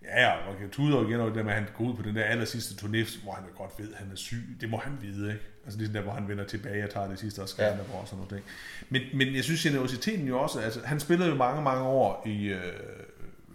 ja, 0.04 0.28
ja, 0.28 0.46
man 0.50 0.58
kan 0.60 0.70
tude 0.70 0.94
over 0.98 1.08
igen 1.08 1.20
over 1.20 1.28
det 1.28 1.36
der 1.38 1.42
med, 1.44 1.52
at 1.52 1.58
han 1.58 1.68
går 1.76 1.84
ud 1.84 1.96
på 1.96 2.02
den 2.02 2.16
der 2.16 2.24
aller 2.24 2.44
sidste 2.44 2.74
turné, 2.86 3.22
hvor 3.22 3.32
han 3.32 3.44
jo 3.44 3.58
godt 3.62 3.72
ved, 3.78 3.92
at 3.92 3.98
han 3.98 4.10
er 4.12 4.16
syg. 4.16 4.56
Det 4.60 4.70
må 4.70 4.76
han 4.76 4.98
vide, 5.00 5.32
ikke? 5.32 5.44
Altså 5.68 5.78
ligesom 5.78 5.94
der, 5.94 6.02
hvor 6.02 6.12
han 6.12 6.28
vender 6.28 6.44
tilbage 6.44 6.84
og 6.84 6.90
tager 6.90 7.08
det 7.08 7.18
sidste 7.18 7.40
og 7.42 7.48
skal 7.48 7.62
Ja. 7.64 7.70
og 7.98 8.08
sådan 8.08 8.24
noget. 8.30 8.44
Men, 8.88 9.02
men 9.14 9.34
jeg 9.34 9.44
synes, 9.44 9.62
generositeten 9.62 10.26
jo 10.28 10.38
også, 10.40 10.60
altså 10.60 10.80
han 10.84 11.00
spillede 11.00 11.28
jo 11.28 11.34
mange, 11.34 11.62
mange 11.62 11.82
år 11.84 12.22
i, 12.26 12.46
øh, 12.48 12.60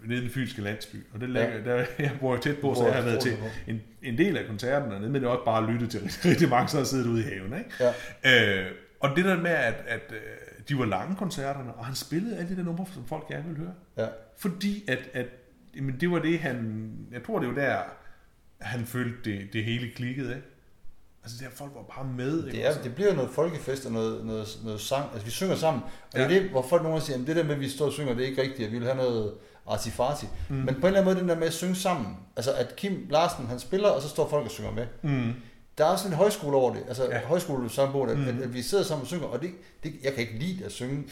nede 0.06 0.20
i 0.20 0.22
den 0.22 0.30
fynske 0.30 0.62
landsby, 0.62 0.96
og 1.14 1.22
det 1.22 1.34
Ja. 1.36 1.60
der, 1.66 1.86
jeg 2.00 2.12
bor 2.20 2.38
tæt 2.38 2.58
på, 2.58 2.76
så 2.76 2.86
jeg 2.86 2.96
har 2.96 3.02
været 3.02 3.20
til 3.20 3.34
en, 3.68 3.82
en 4.04 4.18
del 4.18 4.38
af 4.38 4.46
koncerten 4.48 4.92
dernede, 4.92 5.10
men 5.12 5.22
det 5.22 5.28
er 5.28 5.32
også 5.32 5.46
bare 5.46 5.72
lyttet 5.72 5.90
til 5.92 6.02
rigtig, 6.26 6.50
mange, 6.50 6.68
så 6.70 6.78
har 6.78 6.84
siddet 6.84 7.06
ude 7.08 7.20
i 7.22 7.24
haven, 7.24 7.54
ikke? 7.58 7.94
ja, 8.24 8.64
Øh, 8.66 8.72
og 9.00 9.16
det 9.16 9.26
der 9.26 9.38
med, 9.42 9.52
at, 9.52 9.76
at 9.88 10.02
øh, 10.12 10.18
de 10.70 10.78
var 10.80 10.86
lange 10.86 11.16
koncerterne, 11.16 11.74
og 11.74 11.86
han 11.86 11.96
spillede 11.96 12.38
alle 12.38 12.50
de 12.50 12.56
der 12.56 12.64
numre, 12.64 12.86
som 12.94 13.06
folk 13.08 13.28
gerne 13.28 13.44
ville 13.44 13.60
høre. 13.60 13.74
ja. 13.98 14.08
Fordi 14.38 14.84
at, 14.88 15.00
at 15.14 15.26
jamen 15.76 15.98
det 16.00 16.12
var 16.12 16.20
det, 16.20 16.40
han... 16.40 16.90
Jeg 17.12 17.24
tror, 17.24 17.40
det 17.40 17.48
var 17.48 17.56
der, 17.56 17.78
han 18.62 18.86
følte, 18.86 19.32
det, 19.32 19.54
det 19.54 19.64
hele 19.64 19.90
klikkede, 19.96 20.36
ikke? 20.36 20.48
Altså, 21.24 21.38
der 21.44 21.50
folk 21.56 21.72
var 21.76 21.82
bare 21.96 22.06
med, 22.18 22.46
ikke? 22.48 22.58
Det, 22.58 22.66
er, 22.68 22.82
det 22.84 22.96
bliver 22.96 23.14
noget 23.14 23.30
folkefest 23.32 23.86
og 23.86 23.92
noget, 23.92 24.26
noget, 24.26 24.60
noget 24.64 24.82
sang. 24.82 25.06
Altså, 25.12 25.26
vi 25.26 25.32
synger 25.32 25.56
sammen. 25.56 25.84
Og 26.14 26.20
ja. 26.20 26.28
det 26.28 26.38
er 26.38 26.42
det, 26.42 26.50
hvor 26.50 26.62
folk 26.70 26.82
nogle 26.84 26.96
gange 26.96 27.06
siger, 27.06 27.22
at 27.22 27.28
det 27.28 27.36
der 27.36 27.44
med, 27.44 27.54
at 27.56 27.60
vi 27.60 27.70
står 27.70 27.86
og 27.86 27.92
synger, 27.94 28.14
det 28.14 28.24
er 28.24 28.28
ikke 28.28 28.42
rigtigt, 28.42 28.68
og 28.68 28.72
vi 28.74 28.78
vil 28.78 28.88
have 28.88 28.98
noget 28.98 29.34
artifarti. 29.68 30.26
Mm. 30.50 30.56
Men 30.56 30.68
på 30.68 30.72
en 30.72 30.86
eller 30.86 30.88
anden 31.00 31.06
måde, 31.06 31.20
den 31.20 31.30
der 31.30 31.36
med 31.36 31.48
at 31.48 31.54
synge 31.54 31.76
sammen. 31.76 32.18
Altså, 32.36 32.54
at 32.54 32.76
Kim 32.76 33.08
Larsen, 33.10 33.48
han 33.48 33.60
spiller, 33.60 33.90
og 33.90 34.02
så 34.02 34.10
står 34.10 34.30
folk 34.30 34.46
og 34.46 34.52
synger 34.52 34.72
med. 34.72 34.86
Mm. 35.02 35.34
Der 35.78 35.86
er 35.86 35.90
også 35.90 36.08
en 36.08 36.14
højskole 36.14 36.58
over 36.58 36.74
det, 36.74 36.84
altså 36.88 37.04
ja. 37.04 37.16
Ja. 37.20 37.26
højskole 37.26 37.70
sangbogen, 37.70 38.10
at, 38.10 38.18
Mm. 38.18 38.28
at, 38.28 38.44
at, 38.44 38.54
vi 38.54 38.62
sidder 38.62 38.84
sammen 38.84 39.02
og 39.02 39.08
synger, 39.08 39.26
og 39.28 39.42
det, 39.42 39.50
det, 39.84 39.94
jeg 40.04 40.14
kan 40.14 40.22
ikke 40.22 40.40
lide 40.40 40.66
at 40.66 40.72
synge, 40.72 41.04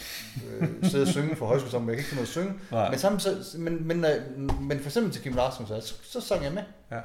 øh, 0.59 0.67
sidde 0.83 1.01
og 1.03 1.07
synge 1.07 1.35
for 1.35 1.45
højskole 1.45 1.71
sammen, 1.71 1.89
jeg 1.89 1.95
kan 1.95 1.99
ikke 1.99 2.09
finde 2.09 2.19
noget 2.19 2.27
at 2.27 2.31
synge, 2.31 2.53
Nej. 2.71 2.89
men, 2.89 2.99
sammen, 2.99 3.19
så, 3.19 3.57
men, 3.57 3.87
men, 3.87 4.05
øh, 4.05 4.61
men 4.61 4.79
for 4.79 4.85
eksempel 4.87 5.13
til 5.13 5.21
Kim 5.21 5.33
Larsen, 5.35 5.67
så, 5.67 5.81
så, 5.81 5.93
så 6.03 6.21
sang 6.21 6.43
jeg 6.43 6.51
med. 6.53 6.63
Ja. 6.91 6.99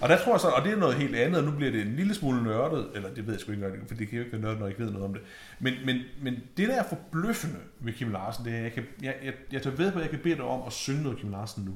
Og 0.00 0.08
der 0.08 0.18
tror 0.18 0.32
jeg 0.32 0.40
så, 0.40 0.48
og 0.48 0.64
det 0.64 0.72
er 0.72 0.76
noget 0.76 0.94
helt 0.96 1.16
andet, 1.16 1.38
og 1.38 1.44
nu 1.44 1.56
bliver 1.56 1.72
det 1.72 1.80
en 1.80 1.96
lille 1.96 2.14
smule 2.14 2.42
nørdet, 2.42 2.90
eller 2.94 3.14
det 3.14 3.26
ved 3.26 3.34
jeg 3.34 3.40
sgu 3.40 3.52
ikke 3.52 3.66
engang, 3.66 3.88
for 3.88 3.94
det 3.94 4.08
kan 4.08 4.18
jo 4.18 4.24
ikke 4.24 4.32
være 4.32 4.42
nørdet, 4.42 4.58
når 4.58 4.66
jeg 4.66 4.72
ikke 4.72 4.84
ved 4.84 4.90
noget 4.90 5.06
om 5.06 5.14
det. 5.14 5.22
Men, 5.58 5.74
men, 5.84 5.98
men 6.22 6.34
det 6.56 6.68
der 6.68 6.74
er 6.74 6.88
forbløffende 6.88 7.58
ved 7.80 7.92
Kim 7.92 8.12
Larsen, 8.12 8.44
det 8.44 8.52
er, 8.52 8.56
at 8.56 8.62
jeg, 8.62 8.72
kan, 8.72 8.84
jeg, 9.02 9.14
jeg, 9.24 9.32
jeg 9.52 9.62
tager 9.62 9.76
ved 9.76 9.92
på, 9.92 9.98
at 9.98 10.02
jeg 10.02 10.10
kan 10.10 10.20
bede 10.22 10.36
dig 10.36 10.44
om 10.44 10.62
at 10.66 10.72
synge 10.72 11.02
noget 11.02 11.18
Kim 11.18 11.30
Larsen 11.30 11.64
nu. 11.64 11.74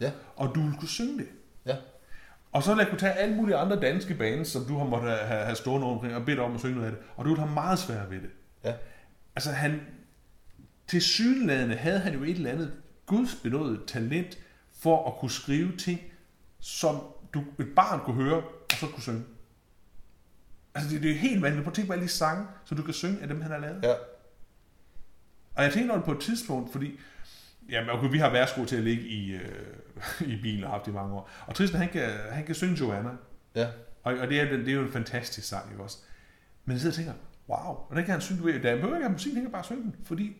Ja. 0.00 0.10
Og 0.36 0.54
du 0.54 0.60
vil 0.62 0.74
kunne 0.78 0.88
synge 0.88 1.18
det. 1.18 1.28
Ja. 1.66 1.76
Og 2.52 2.62
så 2.62 2.74
vil 2.74 2.80
jeg 2.80 2.88
kunne 2.88 2.98
tage 2.98 3.12
alle 3.12 3.34
mulige 3.34 3.56
andre 3.56 3.80
danske 3.80 4.14
bands, 4.14 4.48
som 4.48 4.64
du 4.64 4.78
har 4.78 4.84
måttet 4.84 5.10
have, 5.10 5.44
have 5.44 5.56
stående 5.56 5.86
omkring, 5.86 6.14
og 6.14 6.24
bedt 6.24 6.36
dig 6.36 6.44
om 6.44 6.54
at 6.54 6.60
synge 6.60 6.74
noget 6.74 6.86
af 6.86 6.92
det. 6.92 7.02
Og 7.16 7.24
du 7.24 7.30
vil 7.30 7.38
have 7.38 7.54
meget 7.54 7.78
svært 7.78 8.10
ved 8.10 8.20
det. 8.20 8.30
Ja. 8.64 8.74
Altså 9.36 9.50
han, 9.50 9.80
til 10.86 11.02
synlædende 11.02 11.76
havde 11.76 11.98
han 11.98 12.14
jo 12.14 12.22
et 12.22 12.36
eller 12.36 12.50
andet 12.50 12.72
gudsbenået 13.06 13.80
talent 13.86 14.38
for 14.78 15.06
at 15.08 15.18
kunne 15.18 15.30
skrive 15.30 15.76
ting, 15.76 16.00
som 16.60 17.00
du, 17.34 17.44
et 17.58 17.74
barn 17.76 18.00
kunne 18.00 18.24
høre, 18.24 18.36
og 18.42 18.76
så 18.80 18.86
kunne 18.86 19.02
synge. 19.02 19.24
Altså 20.74 20.90
det, 20.94 21.02
det 21.02 21.10
er 21.10 21.14
helt 21.14 21.42
vanvittigt. 21.42 21.64
Prøv 21.64 21.70
at 21.70 21.74
tænke 21.74 21.86
på 21.86 21.92
alle 21.92 22.04
de 22.04 22.08
sange, 22.08 22.46
som 22.64 22.76
du 22.76 22.82
kan 22.82 22.94
synge 22.94 23.20
af 23.20 23.28
dem, 23.28 23.40
han 23.40 23.50
har 23.50 23.58
lavet. 23.58 23.80
Ja. 23.82 23.94
Og 25.54 25.64
jeg 25.64 25.72
tænkte 25.72 25.90
over 25.90 25.98
det 25.98 26.04
på 26.04 26.12
et 26.12 26.20
tidspunkt, 26.20 26.72
fordi 26.72 27.00
Jamen, 27.68 27.90
okay, 27.90 28.10
vi 28.10 28.18
har 28.18 28.30
værsgo 28.30 28.64
til 28.64 28.76
at 28.76 28.82
ligge 28.82 29.02
i, 29.02 29.32
øh, 29.32 29.76
i 30.32 30.42
bilen 30.42 30.64
og 30.64 30.70
haft 30.70 30.84
det 30.84 30.92
i 30.92 30.94
mange 30.94 31.14
år. 31.14 31.30
Og 31.46 31.54
Tristan, 31.54 31.80
han 31.80 31.88
kan, 31.88 32.10
han 32.30 32.46
kan 32.46 32.54
synge 32.54 32.76
Joanna. 32.80 33.10
Ja. 33.54 33.68
Og, 34.02 34.14
og 34.14 34.28
det, 34.28 34.40
er, 34.40 34.44
det 34.44 34.68
er 34.68 34.72
jo 34.72 34.82
en 34.82 34.92
fantastisk 34.92 35.48
sang, 35.48 35.70
ikke 35.70 35.82
også? 35.82 35.98
Men 36.64 36.72
jeg 36.72 36.80
sidder 36.80 36.92
og 36.92 36.96
tænker, 36.96 37.12
wow, 37.48 37.74
og 37.74 37.96
den 37.96 38.04
kan 38.04 38.12
han 38.12 38.20
synge, 38.20 38.40
du 38.40 38.46
ved, 38.46 38.60
der 38.60 38.74
behøver 38.74 38.94
ikke 38.94 39.04
have 39.04 39.12
musik, 39.12 39.34
han 39.34 39.42
kan 39.42 39.52
bare 39.52 39.64
synge 39.64 39.82
den, 39.82 39.96
fordi, 40.04 40.36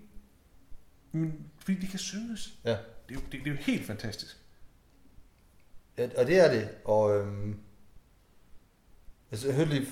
men, 1.13 1.35
fordi 1.59 1.79
de 1.79 1.87
kan 1.87 1.99
synges. 1.99 2.59
Ja. 2.65 2.71
Det 2.71 2.79
er, 3.09 3.15
jo, 3.15 3.21
det, 3.21 3.33
det 3.33 3.47
er 3.47 3.51
jo 3.51 3.57
helt 3.57 3.87
fantastisk. 3.87 4.44
Og 5.99 6.27
det 6.27 6.39
er 6.39 6.51
det. 6.53 6.69
Og 6.85 7.17
øhm, 7.19 7.57
altså, 9.31 9.47
jeg 9.47 9.57
hørte 9.57 9.71
lige, 9.71 9.87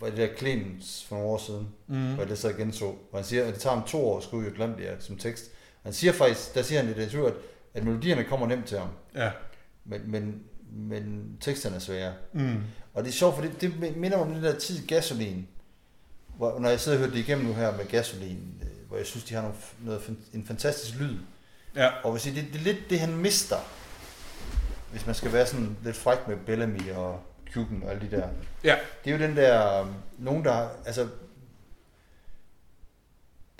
var 0.00 0.08
det 0.08 0.16
der 0.18 0.28
Clemens 0.38 1.04
for 1.08 1.16
nogle 1.16 1.30
år 1.30 1.38
siden, 1.38 1.68
Mm. 1.86 2.12
hvor 2.14 2.22
jeg 2.22 2.30
det 2.30 2.38
så 2.38 2.52
genså, 2.52 2.84
hvor 3.10 3.18
han 3.18 3.24
siger, 3.24 3.44
at 3.44 3.54
det 3.54 3.60
tager 3.62 3.76
ham 3.76 3.86
to 3.88 4.08
år 4.08 4.16
at 4.18 4.24
skrive 4.24 4.44
det 4.76 4.96
som 5.00 5.16
tekst. 5.16 5.44
Han 5.82 5.92
siger 5.92 6.12
faktisk, 6.12 6.54
der 6.54 6.62
siger 6.62 6.80
han 6.80 6.90
i 6.90 6.94
det 6.94 7.02
interview, 7.02 7.26
at, 7.26 7.34
at 7.74 7.84
melodierne 7.84 8.24
kommer 8.24 8.46
nemt 8.46 8.66
til 8.66 8.78
ham, 8.78 8.88
Ja. 9.14 9.30
men, 9.84 10.10
men, 10.10 10.42
men 10.72 11.36
teksterne 11.40 11.76
er 11.76 11.80
svære. 11.80 12.14
Mm. 12.32 12.60
Og 12.94 13.04
det 13.04 13.08
er 13.10 13.14
sjovt, 13.14 13.34
for 13.34 13.42
det, 13.42 13.60
det 13.60 13.80
minder 13.96 14.16
mig 14.18 14.26
om 14.26 14.32
den 14.34 14.42
der 14.42 14.58
tid 14.58 14.86
gasolin, 14.86 15.46
hvor, 16.36 16.58
når 16.58 16.68
jeg 16.68 16.80
sidder 16.80 16.98
og 16.98 17.00
hører 17.04 17.10
det 17.14 17.20
igennem 17.20 17.46
nu 17.46 17.52
her 17.54 17.76
med 17.76 17.84
gasolin, 17.88 18.54
øh, 18.62 18.88
hvor 18.88 18.96
jeg 18.96 19.06
synes, 19.06 19.24
de 19.24 19.34
har 19.34 19.42
nogle, 19.42 19.56
noget, 19.84 20.00
fan- 20.00 20.34
en 20.36 20.46
fantastisk 20.46 20.94
lyd. 20.98 21.18
Ja. 21.76 21.90
Og 22.04 22.12
hvis 22.12 22.22
det, 22.22 22.34
det 22.34 22.54
er 22.54 22.64
lidt 22.64 22.78
det, 22.90 23.00
han 23.00 23.16
mister, 23.16 23.56
hvis 24.94 25.06
man 25.06 25.14
skal 25.14 25.32
være 25.32 25.46
sådan 25.46 25.76
lidt 25.84 25.96
fræk 25.96 26.28
med 26.28 26.36
Bellamy 26.36 26.90
og 26.92 27.20
Cuban 27.52 27.82
og 27.84 27.90
alle 27.90 28.10
de 28.10 28.16
der. 28.16 28.28
Ja. 28.64 28.76
Det 29.04 29.12
er 29.12 29.18
jo 29.18 29.22
den 29.26 29.36
der, 29.36 29.80
øh, 29.80 29.86
nogen 30.18 30.44
der, 30.44 30.68
altså, 30.86 31.08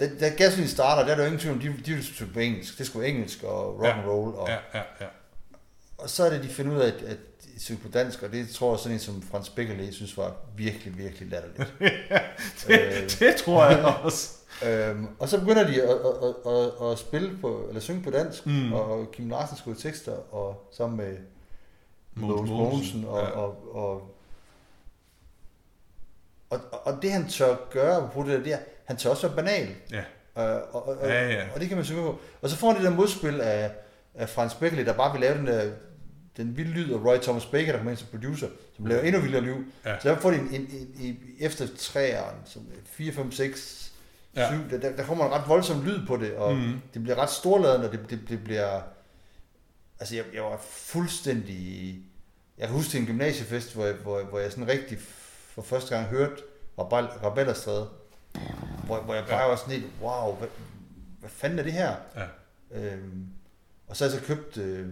da, 0.00 0.10
da 0.20 0.28
Gasolin 0.28 0.68
starter, 0.68 1.04
der 1.04 1.12
er 1.12 1.16
der 1.16 1.22
jo 1.22 1.26
ingen 1.26 1.40
tvivl 1.40 1.54
om, 1.54 1.60
de, 1.60 1.82
de 1.86 1.94
vil 1.94 2.04
synge 2.04 2.32
på 2.32 2.38
engelsk. 2.38 2.78
Det 2.78 2.86
skulle 2.86 3.08
engelsk 3.08 3.42
og 3.42 3.78
rock 3.78 3.96
and 3.96 4.06
roll. 4.06 4.34
Og, 4.34 4.48
Ja, 4.48 4.56
ja, 4.74 4.82
ja. 5.00 5.06
og 5.98 6.10
så 6.10 6.24
er 6.24 6.30
det, 6.30 6.42
de 6.42 6.48
finder 6.48 6.76
ud 6.76 6.80
af, 6.80 6.86
at, 6.86 7.02
at 7.02 7.18
synger 7.58 7.82
på 7.82 7.88
dansk, 7.88 8.22
og 8.22 8.32
det 8.32 8.48
tror 8.48 8.72
jeg 8.72 8.78
sådan 8.78 8.92
en 8.92 8.98
som 9.00 9.22
Frans 9.22 9.48
Beckerle 9.48 9.92
synes 9.92 10.16
var 10.16 10.36
virkelig, 10.56 10.98
virkelig 10.98 11.28
latterligt. 11.30 11.74
det, 12.66 13.16
det 13.20 13.36
tror 13.36 13.66
jeg 13.66 13.84
også. 14.04 14.30
Øhm, 14.66 15.06
og 15.18 15.28
så 15.28 15.40
begynder 15.40 15.66
de 15.66 15.82
at, 15.82 15.88
at, 15.88 15.96
at, 16.46 16.52
at, 16.82 16.92
at 16.92 16.98
spille 16.98 17.38
på, 17.40 17.64
eller 17.68 17.80
synge 17.80 18.02
på 18.02 18.10
dansk, 18.10 18.46
Mm. 18.46 18.72
og 18.72 19.10
Kim 19.12 19.28
Larsen 19.30 19.56
skulle 19.56 19.80
tekster, 19.80 20.34
og 20.34 20.68
sammen 20.76 20.96
med 20.96 21.16
Mogens 22.14 22.50
Mogensen, 22.50 23.04
og, 23.04 23.18
ja. 23.22 23.30
og, 23.30 23.74
og, 23.74 24.16
og, 26.50 26.60
og, 26.84 27.02
det 27.02 27.12
han 27.12 27.28
tør 27.28 27.56
gøre 27.70 28.10
på 28.14 28.22
det 28.22 28.44
der, 28.44 28.54
er, 28.56 28.58
han 28.84 28.96
tør 28.96 29.10
også 29.10 29.26
være 29.28 29.36
banal. 29.36 29.68
Ja. 29.90 30.04
Øh, 30.56 30.62
og, 30.72 30.88
og, 30.88 30.96
Ja, 31.02 31.28
ja. 31.28 31.44
og 31.54 31.60
det 31.60 31.68
kan 31.68 31.76
man 31.76 31.84
synge 31.86 32.02
på. 32.02 32.18
Og 32.42 32.48
så 32.50 32.56
får 32.56 32.66
han 32.72 32.76
det 32.76 32.84
der 32.90 32.96
modspil 32.96 33.40
af, 33.40 33.70
af 34.14 34.28
Frans 34.28 34.54
Beckerle, 34.54 34.84
der 34.86 34.92
bare 34.92 35.12
vil 35.12 35.20
lave 35.20 35.38
den 35.38 35.46
der 35.46 35.70
den 36.36 36.56
vilde 36.56 36.70
lyd, 36.70 36.92
og 36.92 37.04
Roy 37.06 37.16
Thomas 37.16 37.46
Baker, 37.46 37.66
der 37.72 37.78
kommer 37.78 37.90
ind 37.90 37.98
som 37.98 38.08
producer, 38.10 38.48
som 38.76 38.86
laver 38.86 39.02
endnu 39.02 39.20
vildere 39.20 39.42
liv. 39.42 39.64
Ja. 39.84 39.98
Så 40.00 40.08
der 40.08 40.16
får 40.16 40.30
de 40.30 40.36
en, 40.36 40.48
en, 40.52 40.60
en, 40.70 40.88
en, 41.00 41.18
efter 41.40 41.66
træeren, 41.78 42.36
som 42.44 42.62
4, 42.84 43.12
5, 43.12 43.32
6, 43.32 43.92
Ja. 44.36 44.48
7, 44.56 44.70
der, 44.70 44.78
der, 44.78 44.96
der 44.96 45.04
kommer 45.04 45.26
en 45.26 45.32
ret 45.32 45.48
voldsom 45.48 45.84
lyd 45.84 46.06
på 46.06 46.16
det, 46.16 46.34
og 46.34 46.54
mm. 46.56 46.80
det 46.94 47.02
bliver 47.02 47.16
ret 47.16 47.30
storladende, 47.30 47.86
og 47.86 47.92
det, 47.92 48.10
det, 48.10 48.20
det 48.28 48.44
bliver... 48.44 48.80
Altså, 50.00 50.16
jeg, 50.16 50.24
jeg 50.34 50.42
var 50.42 50.60
fuldstændig... 50.62 51.94
Jeg 52.58 52.66
kan 52.68 52.76
huske 52.76 52.90
til 52.90 53.00
en 53.00 53.06
gymnasiefest, 53.06 53.74
hvor 53.74 53.84
jeg, 53.84 53.94
hvor, 53.94 54.22
hvor 54.22 54.38
jeg 54.38 54.50
sådan 54.52 54.68
rigtig 54.68 54.98
for 55.54 55.62
første 55.62 55.96
gang 55.96 56.08
hørte 56.08 56.34
Rabellerstræde, 56.78 57.88
hvor, 58.86 59.00
hvor 59.00 59.14
jeg 59.14 59.24
bare 59.28 59.42
Ja. 59.42 59.48
var 59.48 59.56
sådan 59.56 59.74
lidt, 59.80 59.84
wow, 60.02 60.34
hvad, 60.36 60.48
hvad 61.20 61.30
fanden 61.30 61.58
er 61.58 61.62
det 61.62 61.72
her? 61.72 61.96
Ja. 62.16 62.26
Øhm, 62.70 63.26
og 63.86 63.96
så 63.96 64.04
har 64.04 64.10
jeg 64.10 64.20
så 64.20 64.26
købt, 64.26 64.56
øh, 64.56 64.88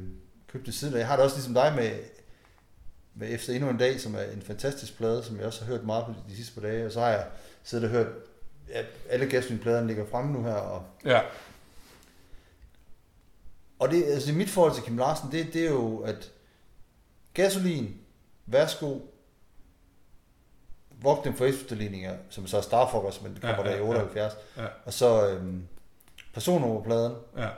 købt 0.49 0.67
det 0.67 0.75
siden, 0.75 0.95
og 0.95 1.01
jeg 1.01 1.07
har 1.09 1.17
det 1.17 1.25
også 1.25 1.37
ligesom 1.37 1.55
dig 1.55 1.73
med, 1.77 1.91
med 3.15 3.35
Efter 3.35 3.53
endnu 3.53 3.71
en 3.71 3.77
dag, 3.79 4.01
som 4.01 4.15
er 4.15 4.23
en 4.23 4.43
fantastisk 4.43 4.97
plade, 4.97 5.23
som 5.25 5.37
jeg 5.37 5.47
også 5.47 5.65
har 5.65 5.73
hørt 5.73 5.85
meget 5.85 6.05
på 6.07 6.15
de 6.29 6.37
sidste 6.37 6.55
par 6.55 6.61
dage, 6.69 6.87
og 6.87 6.93
så 6.93 7.01
har 7.01 7.09
jeg 7.09 7.27
siddet 7.63 7.85
og 7.85 7.91
hørt, 7.91 8.07
at 8.73 8.85
alle 9.09 9.27
Gasolin-pladerne 9.27 9.87
ligger 9.87 10.07
fremme 10.11 10.33
nu 10.33 10.43
her, 10.43 10.55
og, 10.55 10.83
Ja. 11.05 11.21
og 13.79 13.89
det, 13.91 14.05
altså 14.05 14.33
mit 14.33 14.51
forhold 14.51 14.75
til 14.75 14.83
Kim 14.83 14.99
Larsen, 14.99 15.33
det, 15.33 15.53
det 15.53 15.63
er 15.67 15.71
jo, 15.71 15.99
at 15.99 16.31
Gasolin, 17.35 17.97
Værsgo, 18.47 18.99
Vog 21.05 21.21
dem 21.25 21.35
for 21.37 21.45
efterligninger, 21.45 22.15
som 22.31 22.47
så 22.47 22.57
er 22.57 22.61
Starfuckers, 22.61 23.23
men 23.23 23.35
det 23.35 23.41
kommer 23.43 23.57
Ja, 23.65 23.71
ja, 23.71 23.77
ja, 23.77 23.83
der 23.83 23.85
i 23.85 23.89
78, 23.89 24.35
ja. 24.57 24.67
og 24.85 24.93
så 24.93 25.29
øhm, 25.29 25.63
Personnummerpladen, 26.35 27.13
Ja. 27.37 27.49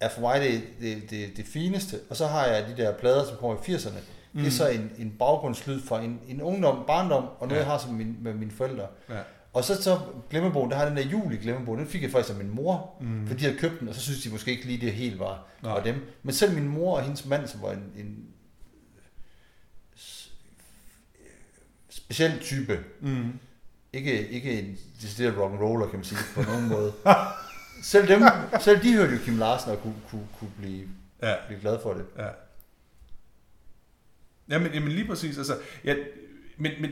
er 0.00 0.08
for 0.08 0.20
mig 0.20 0.40
det, 0.40 0.62
det, 0.80 1.10
det, 1.10 1.36
det 1.36 1.46
fineste. 1.46 2.00
Og 2.10 2.16
så 2.16 2.26
har 2.26 2.46
jeg 2.46 2.68
de 2.68 2.82
der 2.82 2.92
plader, 2.98 3.24
som 3.26 3.36
kommer 3.36 3.56
i 3.68 3.74
80'erne. 3.74 3.98
Mm. 4.32 4.38
Det 4.40 4.46
er 4.46 4.50
så 4.50 4.68
en, 4.68 4.92
en 4.98 5.16
baggrundslyd 5.18 5.82
fra 5.82 6.00
en, 6.02 6.20
en 6.28 6.42
ungdom, 6.42 6.84
barndom, 6.86 7.24
og 7.38 7.48
noget, 7.48 7.50
Ja. 7.50 7.56
ja. 7.56 7.60
jeg 7.62 7.70
har 7.72 7.78
som 7.78 7.94
min, 7.94 8.16
med 8.20 8.34
mine 8.34 8.50
forældre. 8.50 8.86
Ja. 9.08 9.20
Og 9.56 9.64
så, 9.64 9.82
så 9.82 10.00
glemmebogen, 10.30 10.70
der 10.70 10.76
har 10.76 10.88
den 10.88 10.96
der 10.96 11.02
jul 11.06 11.32
i 11.32 11.36
glemmebogen, 11.36 11.80
den 11.80 11.88
fik 11.88 12.02
jeg 12.02 12.10
faktisk 12.10 12.30
af 12.38 12.44
min 12.44 12.54
mor, 12.54 12.96
Mm. 13.00 13.26
fordi 13.26 13.40
de 13.40 13.44
havde 13.46 13.58
købt 13.60 13.80
den, 13.80 13.88
og 13.88 13.94
så 13.94 14.00
synes 14.00 14.22
de 14.22 14.30
måske 14.30 14.50
ikke 14.50 14.64
lige, 14.64 14.80
det 14.86 14.92
helt 14.92 15.18
var, 15.18 15.46
Nej. 15.62 15.72
var 15.72 15.82
dem. 15.82 15.94
Men 16.22 16.34
selv 16.34 16.54
min 16.54 16.68
mor 16.68 16.96
og 16.96 17.02
hendes 17.02 17.26
mand, 17.26 17.46
som 17.48 17.62
var 17.62 17.72
en, 17.72 17.92
en 17.96 18.26
speciel 21.90 22.38
type, 22.40 22.84
Mm. 23.00 23.32
ikke, 23.92 24.28
ikke 24.28 24.58
en 24.62 24.76
decideret 25.02 25.38
rock 25.38 25.52
and 25.52 25.60
roller, 25.60 25.86
kan 25.86 25.98
man 25.98 26.04
sige, 26.04 26.18
på 26.34 26.42
nogen 26.42 26.68
måde. 26.68 26.92
Selv, 27.82 28.08
dem, 28.08 28.22
selv 28.60 28.82
de 28.82 28.92
hørte 28.94 29.12
jo 29.12 29.18
Kim 29.24 29.38
Larsen 29.38 29.70
og 29.70 29.82
kunne, 29.82 29.94
kunne, 30.10 30.28
kunne 30.38 30.50
blive, 30.58 30.88
Ja. 31.22 31.34
blive 31.46 31.60
glad 31.60 31.78
for 31.82 31.94
det. 31.94 32.04
Ja. 32.18 32.28
Jamen, 34.48 34.72
jamen 34.74 34.92
lige 34.92 35.06
præcis. 35.06 35.38
Altså, 35.38 35.58
jeg, 35.84 35.98
men, 36.56 36.72
men 36.80 36.90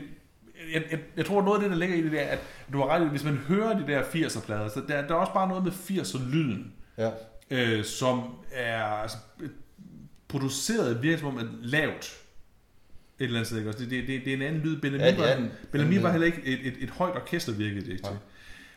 jeg, 0.73 0.83
jeg, 0.91 0.99
jeg 1.17 1.25
tror, 1.25 1.41
noget 1.41 1.55
af 1.57 1.61
det, 1.61 1.71
der 1.71 1.77
ligger 1.77 1.95
i 1.95 2.01
det 2.01 2.11
der, 2.11 2.21
at 2.21 2.39
du 2.73 2.77
har 2.77 2.87
ret 2.87 3.09
hvis 3.09 3.23
man 3.23 3.37
hører 3.37 3.79
de 3.79 3.87
der 3.87 4.03
80'er-plader, 4.03 4.67
så 4.69 4.81
der, 4.87 5.07
der 5.07 5.13
er 5.15 5.19
også 5.19 5.33
bare 5.33 5.47
noget 5.47 5.63
med 5.63 5.71
80'er-lyden, 5.71 6.73
Ja. 6.97 7.09
øh, 7.51 7.83
som 7.85 8.23
er 8.51 8.83
altså, 8.83 9.17
produceret 10.27 11.01
virkelig 11.03 11.19
som 11.19 11.27
om 11.27 11.37
at 11.37 11.45
lavt 11.61 11.95
et 13.19 13.23
eller 13.25 13.35
andet 13.35 13.47
sted. 13.47 13.57
Ikke? 13.57 13.69
også? 13.69 13.79
Det, 13.79 13.89
det, 13.89 14.07
det, 14.07 14.21
det 14.25 14.33
er 14.33 14.37
en 14.37 14.41
anden 14.41 14.61
lyd. 14.61 14.81
Bellamy, 14.81 15.01
Ja, 15.03 15.11
det 15.11 15.17
var, 15.19 15.47
Bellamy 15.71 15.99
var 16.01 16.11
heller 16.11 16.25
ikke 16.27 16.41
et, 16.45 16.67
et, 16.67 16.73
et 16.79 16.89
højt 16.89 17.15
orkester, 17.15 17.51
virkede 17.53 17.81
det 17.85 17.91
ikke 17.91 18.03
til. 18.03 18.17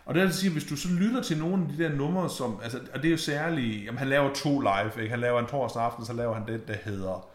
Og 0.05 0.15
det 0.15 0.23
er 0.23 0.29
at 0.29 0.35
sige, 0.35 0.53
hvis 0.53 0.65
du 0.65 0.77
så 0.77 0.89
lytter 1.01 1.23
til 1.23 1.39
nogle 1.39 1.63
af 1.65 1.73
de 1.77 1.83
der 1.85 1.89
numre, 1.89 2.31
som, 2.31 2.61
altså, 2.63 2.81
og 2.95 3.03
det 3.03 3.09
er 3.09 3.13
jo 3.13 3.17
særligt, 3.19 3.85
jamen 3.85 3.99
han 3.99 4.09
laver 4.09 4.35
to 4.35 4.61
live, 4.61 4.91
ikke? 5.03 5.11
han 5.11 5.21
laver 5.21 5.41
en 5.41 5.47
torsdag 5.47 5.83
aften, 5.83 6.07
så 6.07 6.13
laver 6.13 6.35
han 6.35 6.47
den, 6.47 6.61
der 6.69 6.75
hedder, 6.85 7.29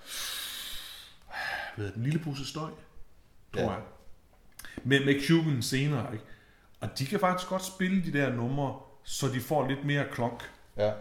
hvad 1.76 1.86
hedder 1.86 1.92
den, 1.92 2.04
Lille 2.04 2.20
Pose 2.20 2.46
Støj, 2.46 2.70
tror 3.54 3.62
Ja. 3.62 3.70
jeg. 3.72 3.80
Med, 4.84 5.06
med 5.06 5.28
Cuban 5.28 5.62
senere, 5.62 6.14
ikke? 6.14 6.26
Og 6.80 7.00
de 7.00 7.06
kan 7.06 7.20
faktisk 7.20 7.50
godt 7.50 7.66
spille 7.66 8.06
de 8.06 8.14
der 8.14 8.34
numre, 8.34 8.80
så 9.04 9.28
de 9.28 9.40
får 9.42 9.68
lidt 9.68 9.86
mere 9.86 10.06
klonk. 10.12 10.52
Ja. 10.78 10.92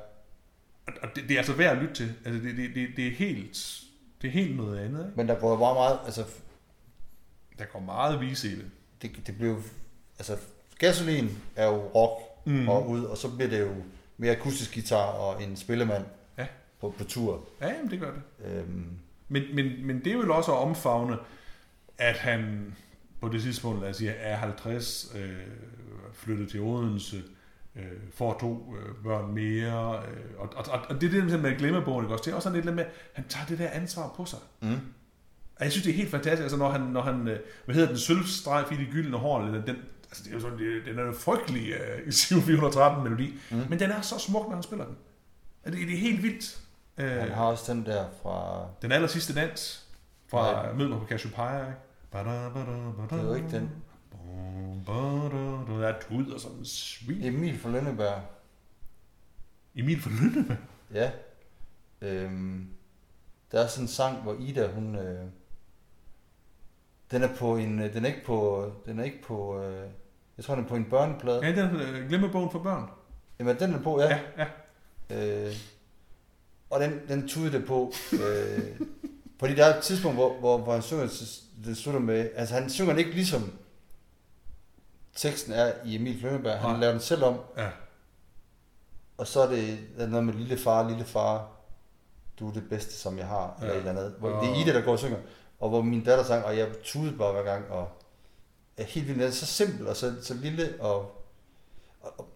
Og 0.86 1.08
det, 1.14 1.24
det 1.28 1.30
er 1.30 1.38
altså 1.38 1.52
værd 1.52 1.76
at 1.76 1.82
lytte 1.82 1.94
til. 1.94 2.14
Altså, 2.24 2.42
det, 2.48 2.56
det, 2.56 2.74
det, 2.74 2.88
det 2.96 3.06
er 3.06 3.10
helt, 3.10 3.80
det 4.22 4.28
er 4.28 4.32
helt 4.32 4.56
noget 4.56 4.78
andet, 4.78 5.04
ikke? 5.06 5.16
Men 5.16 5.28
der 5.28 5.40
går 5.40 5.56
bare 5.58 5.74
meget, 5.74 5.98
altså, 6.04 6.24
Der 7.58 7.64
går 7.64 7.80
meget 7.80 8.20
vise 8.20 8.48
i 8.48 8.54
det. 8.54 8.70
det, 9.02 9.26
det 9.26 9.36
blev, 9.38 9.62
altså, 10.18 10.36
gasolin 10.78 11.38
er 11.56 11.66
jo 11.66 11.76
rock 11.94 12.22
mm. 12.46 12.68
og 12.68 12.88
ud, 12.88 13.04
og 13.04 13.16
så 13.16 13.28
bliver 13.36 13.48
det 13.50 13.60
jo 13.60 13.74
mere 14.16 14.36
akustisk 14.36 14.74
guitar 14.74 15.04
og 15.06 15.42
en 15.42 15.56
spillemand 15.56 16.04
Ja. 16.38 16.46
på, 16.80 16.94
på 16.98 17.04
tur. 17.04 17.48
Ja, 17.60 17.68
jamen, 17.68 17.90
det 17.90 18.00
gør 18.00 18.12
det. 18.12 18.22
Øhm, 18.44 18.90
Men, 19.28 19.42
men, 19.54 19.86
men 19.86 20.04
det 20.04 20.12
er 20.12 20.16
vel 20.16 20.30
også 20.30 20.52
at 20.52 20.58
omfavne, 20.58 21.16
at 21.98 22.16
han 22.16 22.74
på 23.22 23.28
det 23.28 23.42
tidspunkt, 23.42 23.80
lad 23.80 23.90
os 23.90 23.96
sige, 23.96 24.10
er 24.10 24.36
50, 24.36 25.12
øh, 25.14 25.30
flyttet 26.12 26.50
til 26.50 26.60
Odense, 26.60 27.22
øh, 27.76 27.82
får 28.14 28.38
to 28.40 28.74
øh, 28.78 28.94
børn 29.04 29.34
mere, 29.34 30.02
øh, 30.08 30.38
og, 30.38 30.48
og, 30.56 30.64
og, 30.68 30.80
og 30.88 31.00
det 31.00 31.14
er 31.14 31.24
det 31.24 31.40
med 31.40 31.58
glemmebogen, 31.58 32.04
ikke 32.04 32.14
også? 32.14 32.24
Det 32.24 32.30
er 32.30 32.34
også 32.34 32.48
sådan 32.48 32.64
lidt 32.64 32.74
med, 32.74 32.84
han 33.12 33.24
tager 33.28 33.46
det 33.46 33.58
der 33.58 33.70
ansvar 33.70 34.12
på 34.16 34.24
sig. 34.24 34.38
mm. 34.60 34.78
Og 35.56 35.64
jeg 35.64 35.72
synes, 35.72 35.84
det 35.84 35.92
er 35.92 35.96
helt 35.96 36.10
fantastisk, 36.10 36.42
altså 36.42 36.56
når 36.56 36.70
han, 36.70 36.80
når 36.80 37.02
han 37.02 37.28
øh, 37.28 37.38
hvad 37.64 37.74
hedder 37.74 37.88
den, 37.88 37.98
sølvstrejf 37.98 38.72
i 38.72 38.76
de 38.76 38.86
gyldne 38.92 39.16
hår, 39.16 39.40
eller 39.40 39.64
den, 39.64 39.76
altså 40.08 40.24
det 40.24 40.30
er 40.30 40.34
jo 40.34 40.40
sådan, 40.40 40.58
det, 40.58 40.86
den 40.86 40.98
er 40.98 41.02
jo 41.02 41.12
frygtelig 41.12 41.62
i 42.06 42.12
7413 42.12 43.04
melodi, 43.04 43.34
mm. 43.50 43.56
men 43.70 43.78
den 43.78 43.90
er 43.90 44.00
så 44.00 44.18
smuk, 44.18 44.46
når 44.48 44.54
han 44.54 44.62
spiller 44.62 44.84
den. 44.84 44.96
Det, 45.64 45.72
det 45.72 45.92
er 45.92 45.98
helt 45.98 46.22
vildt. 46.22 46.60
Øh, 46.98 47.10
Han 47.10 47.30
har 47.30 47.44
også 47.44 47.72
den 47.72 47.86
der 47.86 48.04
fra, 48.22 48.66
den 48.82 48.92
aller 48.92 49.08
sidste 49.08 49.34
dans 49.34 49.86
fra 50.28 50.52
Nej. 50.52 50.72
Mød 50.72 50.88
mig 50.88 50.98
på 50.98 51.06
Cassiopeia, 51.06 51.58
ikke? 51.60 51.78
Det 52.12 53.18
er 53.18 53.22
jo 53.24 53.34
ikke 53.34 53.50
den, 53.50 53.70
der 55.66 55.88
er 55.88 56.00
tud 56.00 56.32
og 56.32 56.40
sådan 56.40 56.58
en 56.58 56.64
svin. 56.64 57.22
Emil 57.24 57.58
fra 57.58 57.70
Lønneberg. 57.70 58.22
Emil 59.74 60.00
fra 60.00 60.10
Lønneberg. 60.10 60.58
Ja. 60.94 61.10
Øhm, 62.00 62.68
der 63.52 63.60
er 63.60 63.66
sådan 63.66 63.84
en 63.84 63.88
sang, 63.88 64.22
hvor 64.22 64.36
Ida, 64.40 64.72
hun... 64.72 64.96
Øh, 64.96 65.26
den 67.10 67.22
er 67.22 67.36
på 67.36 67.56
en... 67.56 67.78
øh, 67.80 67.94
Den 67.94 68.04
er 68.04 68.08
ikke 68.08 68.24
på... 68.24 68.72
Den 68.86 68.98
er 68.98 69.04
ikke 69.04 69.22
på... 69.22 69.62
Øh, 69.62 69.88
jeg 70.36 70.44
tror, 70.44 70.54
den 70.54 70.64
er 70.64 70.68
på 70.68 70.76
en 70.76 70.84
børneplade. 70.84 71.46
Ja, 71.46 71.62
den 71.62 71.80
øh, 71.80 72.08
glemmebogen 72.08 72.50
for 72.50 72.58
børn. 72.62 72.90
Jamen, 73.38 73.58
den 73.58 73.74
er 73.74 73.82
på, 73.82 74.00
ja. 74.00 74.20
Ja, 74.36 74.46
ja. 75.10 75.46
Øh, 75.48 75.54
og 76.70 76.80
den, 76.80 77.00
den 77.08 77.28
tudede 77.28 77.66
på. 77.66 77.92
Øh, 78.12 78.80
fordi 79.40 79.54
der 79.54 79.64
er 79.64 79.76
et 79.76 79.82
tidspunkt, 79.82 80.16
hvor, 80.16 80.38
hvor, 80.38 80.58
hvor 80.58 80.72
han 80.72 80.82
synger, 80.82 81.06
det 81.64 81.76
slutter 81.76 82.00
med, 82.00 82.30
altså 82.36 82.54
han 82.54 82.70
synger 82.70 82.96
ikke 82.96 83.10
ligesom 83.10 83.52
teksten 85.16 85.52
er 85.52 85.72
i 85.84 85.94
Emil 85.96 86.20
Klønneberg. 86.20 86.58
Han 86.58 86.70
Nej. 86.70 86.80
laver 86.80 86.92
den 86.92 87.00
selv 87.00 87.24
om, 87.24 87.38
Ja. 87.56 87.68
og 89.18 89.26
så 89.26 89.40
er 89.40 89.48
det 89.48 89.78
der 89.98 90.04
er 90.04 90.08
noget 90.08 90.24
med 90.26 90.34
lille 90.34 90.58
far, 90.58 90.88
lille 90.88 91.04
far, 91.04 91.48
du 92.38 92.48
er 92.48 92.52
det 92.52 92.68
bedste, 92.68 92.92
som 92.94 93.18
jeg 93.18 93.26
har, 93.26 93.58
ja. 93.60 93.64
eller 93.66 93.74
Ja. 93.74 93.80
et 93.82 93.88
eller 93.88 94.00
andet. 94.02 94.14
Hvor 94.18 94.30
Og- 94.30 94.44
det 94.44 94.50
er 94.52 94.62
Ida, 94.64 94.72
der 94.78 94.84
går 94.84 94.92
og 94.92 94.98
synger, 94.98 95.18
og 95.60 95.68
hvor 95.68 95.82
min 95.82 96.04
datter 96.04 96.24
sang, 96.24 96.44
og 96.44 96.56
jeg 96.58 96.68
tudede 96.84 97.16
bare 97.18 97.32
hver 97.32 97.42
gang, 97.42 97.70
og 97.70 97.88
er 98.76 98.84
helt 98.84 99.06
vildt, 99.06 99.20
den 99.20 99.28
er 99.28 99.32
så 99.32 99.46
simpel 99.46 99.86
og 99.88 99.96
så, 99.96 100.14
så 100.22 100.34
lille, 100.34 100.74
og, 100.80 100.98
og, 102.00 102.28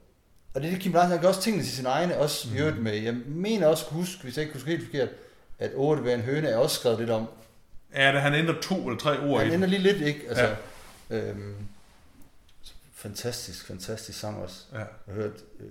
og 0.54 0.62
det 0.62 0.66
er 0.66 0.70
det, 0.70 0.80
Kim 0.80 0.92
Larsen, 0.92 1.10
han 1.10 1.20
gør 1.20 1.28
også 1.28 1.40
tingene 1.40 1.64
til 1.64 1.72
sin 1.72 1.86
egne, 1.86 2.18
også 2.18 2.48
mm. 2.48 2.64
Mhm. 2.66 2.82
med. 2.82 2.92
Jeg 2.94 3.14
mener 3.26 3.66
også, 3.66 3.90
huske, 3.90 4.22
hvis 4.22 4.36
jeg 4.36 4.42
ikke 4.42 4.52
husker 4.54 4.70
helt 4.70 4.84
forkert, 4.84 5.08
at 5.58 5.72
ordet 5.74 6.04
ved 6.04 6.14
en 6.14 6.20
høne 6.20 6.48
er 6.48 6.56
også 6.56 6.76
skrevet 6.76 6.98
lidt 6.98 7.10
om. 7.10 7.26
Ja, 7.94 8.12
da 8.12 8.18
han 8.18 8.34
ændrer 8.34 8.60
to 8.60 8.88
eller 8.88 8.98
tre 8.98 9.20
ord 9.28 9.46
i 9.46 9.50
Han 9.50 9.62
den. 9.62 9.70
lige 9.70 9.82
lidt, 9.82 10.00
ikke? 10.00 10.20
Altså, 10.28 10.56
ja. 11.10 11.30
øhm, 11.30 11.54
fantastisk, 12.94 13.66
fantastisk 13.66 14.18
sang 14.20 14.42
også. 14.42 14.64
Ja. 14.72 14.78
Jeg 14.78 14.86
har 15.06 15.14
hørt 15.14 15.44
øh, 15.60 15.66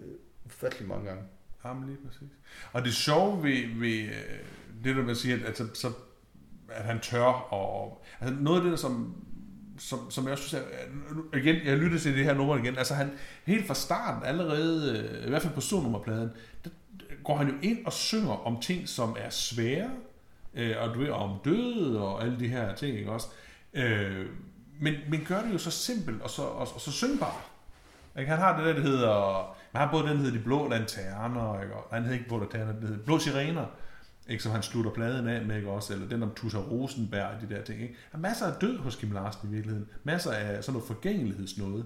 ufattelig 0.45 0.87
mange 0.87 1.05
gange. 1.05 1.23
Jamen 1.65 1.87
lige 1.87 1.97
præcis. 2.07 2.29
Og 2.73 2.83
det 2.83 2.93
sjove 2.93 3.43
ved, 3.43 3.79
ved 3.79 3.99
øh, 3.99 4.39
det, 4.83 4.95
der 4.95 5.01
vil 5.01 5.15
sige, 5.15 5.33
at, 5.33 5.45
altså, 5.45 5.67
så, 5.73 5.91
at 6.69 6.83
han 6.83 6.99
tør, 6.99 7.53
og 7.53 8.03
altså 8.21 8.35
noget 8.39 8.57
af 8.57 8.63
det, 8.63 8.71
der, 8.71 8.77
som, 8.77 9.15
som, 9.79 10.11
som 10.11 10.27
jeg 10.27 10.37
synes, 10.37 10.53
er, 10.53 10.61
igen, 11.37 11.65
jeg 11.65 11.77
lytter 11.77 11.99
til 11.99 12.17
det 12.17 12.25
her 12.25 12.33
nummer 12.33 12.57
igen, 12.57 12.77
altså 12.77 12.93
han, 12.93 13.11
helt 13.45 13.67
fra 13.67 13.73
starten, 13.73 14.27
allerede, 14.27 14.99
øh, 14.99 15.25
i 15.25 15.29
hvert 15.29 15.41
fald 15.41 15.53
på 15.53 15.61
solnummerpladen, 15.61 16.29
der 16.63 16.69
går 17.25 17.37
han 17.37 17.47
jo 17.47 17.53
ind 17.61 17.85
og 17.85 17.93
synger 17.93 18.47
om 18.47 18.61
ting, 18.61 18.89
som 18.89 19.15
er 19.19 19.29
svære, 19.29 19.89
øh, 20.53 20.75
og 20.79 20.93
du 20.93 20.99
ved, 20.99 21.09
om 21.09 21.39
død 21.45 21.95
og 21.95 22.23
alle 22.23 22.39
de 22.39 22.47
her 22.47 22.75
ting, 22.75 22.97
ikke 22.97 23.11
også? 23.11 23.27
Øh, 23.73 24.25
men, 24.79 24.93
men 25.09 25.25
gør 25.27 25.41
det 25.41 25.53
jo 25.53 25.57
så 25.57 25.71
simpelt 25.71 26.21
og 26.21 26.29
så, 26.29 26.41
og, 26.41 26.67
og 26.75 26.81
så 26.81 26.91
syngbart. 26.91 27.43
Ikke? 28.19 28.31
Han 28.31 28.39
har 28.39 28.57
det 28.57 28.65
der, 28.65 28.73
der 28.73 28.81
hedder... 28.81 29.55
Han 29.71 29.81
har 29.81 29.91
både 29.91 30.03
den, 30.03 30.11
der 30.11 30.17
hedder 30.17 30.37
De 30.37 30.43
Blå 30.43 30.69
Lanterner, 30.69 31.61
ikke? 31.61 31.75
Og 31.75 31.95
han 31.95 32.03
hedder 32.03 32.17
ikke 32.17 32.27
Blå 32.27 32.39
Lanterner, 32.39 32.73
det 32.73 32.81
hedder 32.81 33.03
Blå 33.03 33.19
Sirener, 33.19 33.65
ikke? 34.29 34.43
som 34.43 34.51
han 34.51 34.63
slutter 34.63 34.91
pladen 34.91 35.27
af 35.27 35.45
med, 35.45 35.55
ikke? 35.55 35.69
Også, 35.69 35.93
eller 35.93 36.07
den 36.07 36.23
om 36.23 36.33
Tusser 36.35 36.59
Rosenberg 36.59 37.29
og 37.35 37.41
de 37.41 37.55
der 37.55 37.63
ting. 37.63 37.81
Ikke? 37.81 37.95
Der 38.11 38.17
er 38.17 38.21
masser 38.21 38.45
af 38.45 38.53
død 38.61 38.77
hos 38.77 38.95
Kim 38.95 39.11
Larsen 39.11 39.49
i 39.49 39.51
virkeligheden. 39.51 39.89
Masser 40.03 40.31
af 40.31 40.63
sådan 40.63 40.73
noget 40.73 40.87
forgængelighedsnåde. 40.87 41.85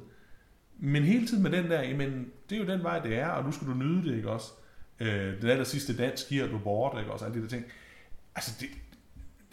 Men 0.79 1.03
hele 1.03 1.27
tiden 1.27 1.43
med 1.43 1.51
den 1.51 1.71
der, 1.71 1.81
jamen, 1.81 2.27
det 2.49 2.55
er 2.55 2.59
jo 2.59 2.71
den 2.71 2.83
vej, 2.83 2.99
det 2.99 3.17
er, 3.17 3.27
og 3.27 3.45
nu 3.45 3.51
skal 3.51 3.67
du 3.67 3.73
nyde 3.73 4.09
det, 4.09 4.15
ikke 4.15 4.29
også? 4.29 4.51
Øh, 4.99 5.41
den 5.41 5.49
aller 5.49 5.63
sidste 5.63 5.97
dans 5.97 6.23
giver 6.23 6.47
du 6.47 6.57
bort, 6.57 6.99
ikke 6.99 7.11
også? 7.11 7.25
Alle 7.25 7.37
de 7.37 7.41
der 7.43 7.49
ting. 7.49 7.65
Altså, 8.35 8.51
det, 8.59 8.69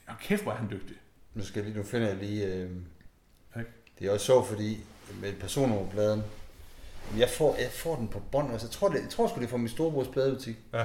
og 0.07 0.15
kæft, 0.21 0.43
hvor 0.43 0.53
er 0.53 0.57
han 0.57 0.71
dygtig. 0.71 0.97
Nu, 1.35 1.45
skal 1.45 1.61
jeg 1.61 1.69
lige, 1.73 1.83
nu 1.83 1.89
finder 1.89 2.07
jeg 2.09 2.17
lige... 2.17 2.47
Øh, 2.47 2.71
Ikke? 3.59 3.71
det 3.99 4.07
er 4.07 4.13
også 4.13 4.27
sjovt, 4.27 4.47
fordi 4.49 4.81
med 5.21 5.33
personnummerpladen, 5.41 6.23
jeg 7.19 7.29
får, 7.31 7.57
jeg 7.59 7.71
får 7.71 7.97
den 7.97 8.09
på 8.09 8.23
bånd. 8.33 8.53
Altså, 8.53 8.67
jeg 8.67 8.73
tror, 8.73 8.89
det, 8.89 9.03
jeg 9.03 9.09
tror 9.11 9.29
sgu, 9.29 9.39
det 9.41 9.45
er 9.47 9.51
fra 9.51 9.57
min 9.57 9.69
storebrors 9.69 10.09
pladebutik, 10.09 10.57
Ja. 10.73 10.85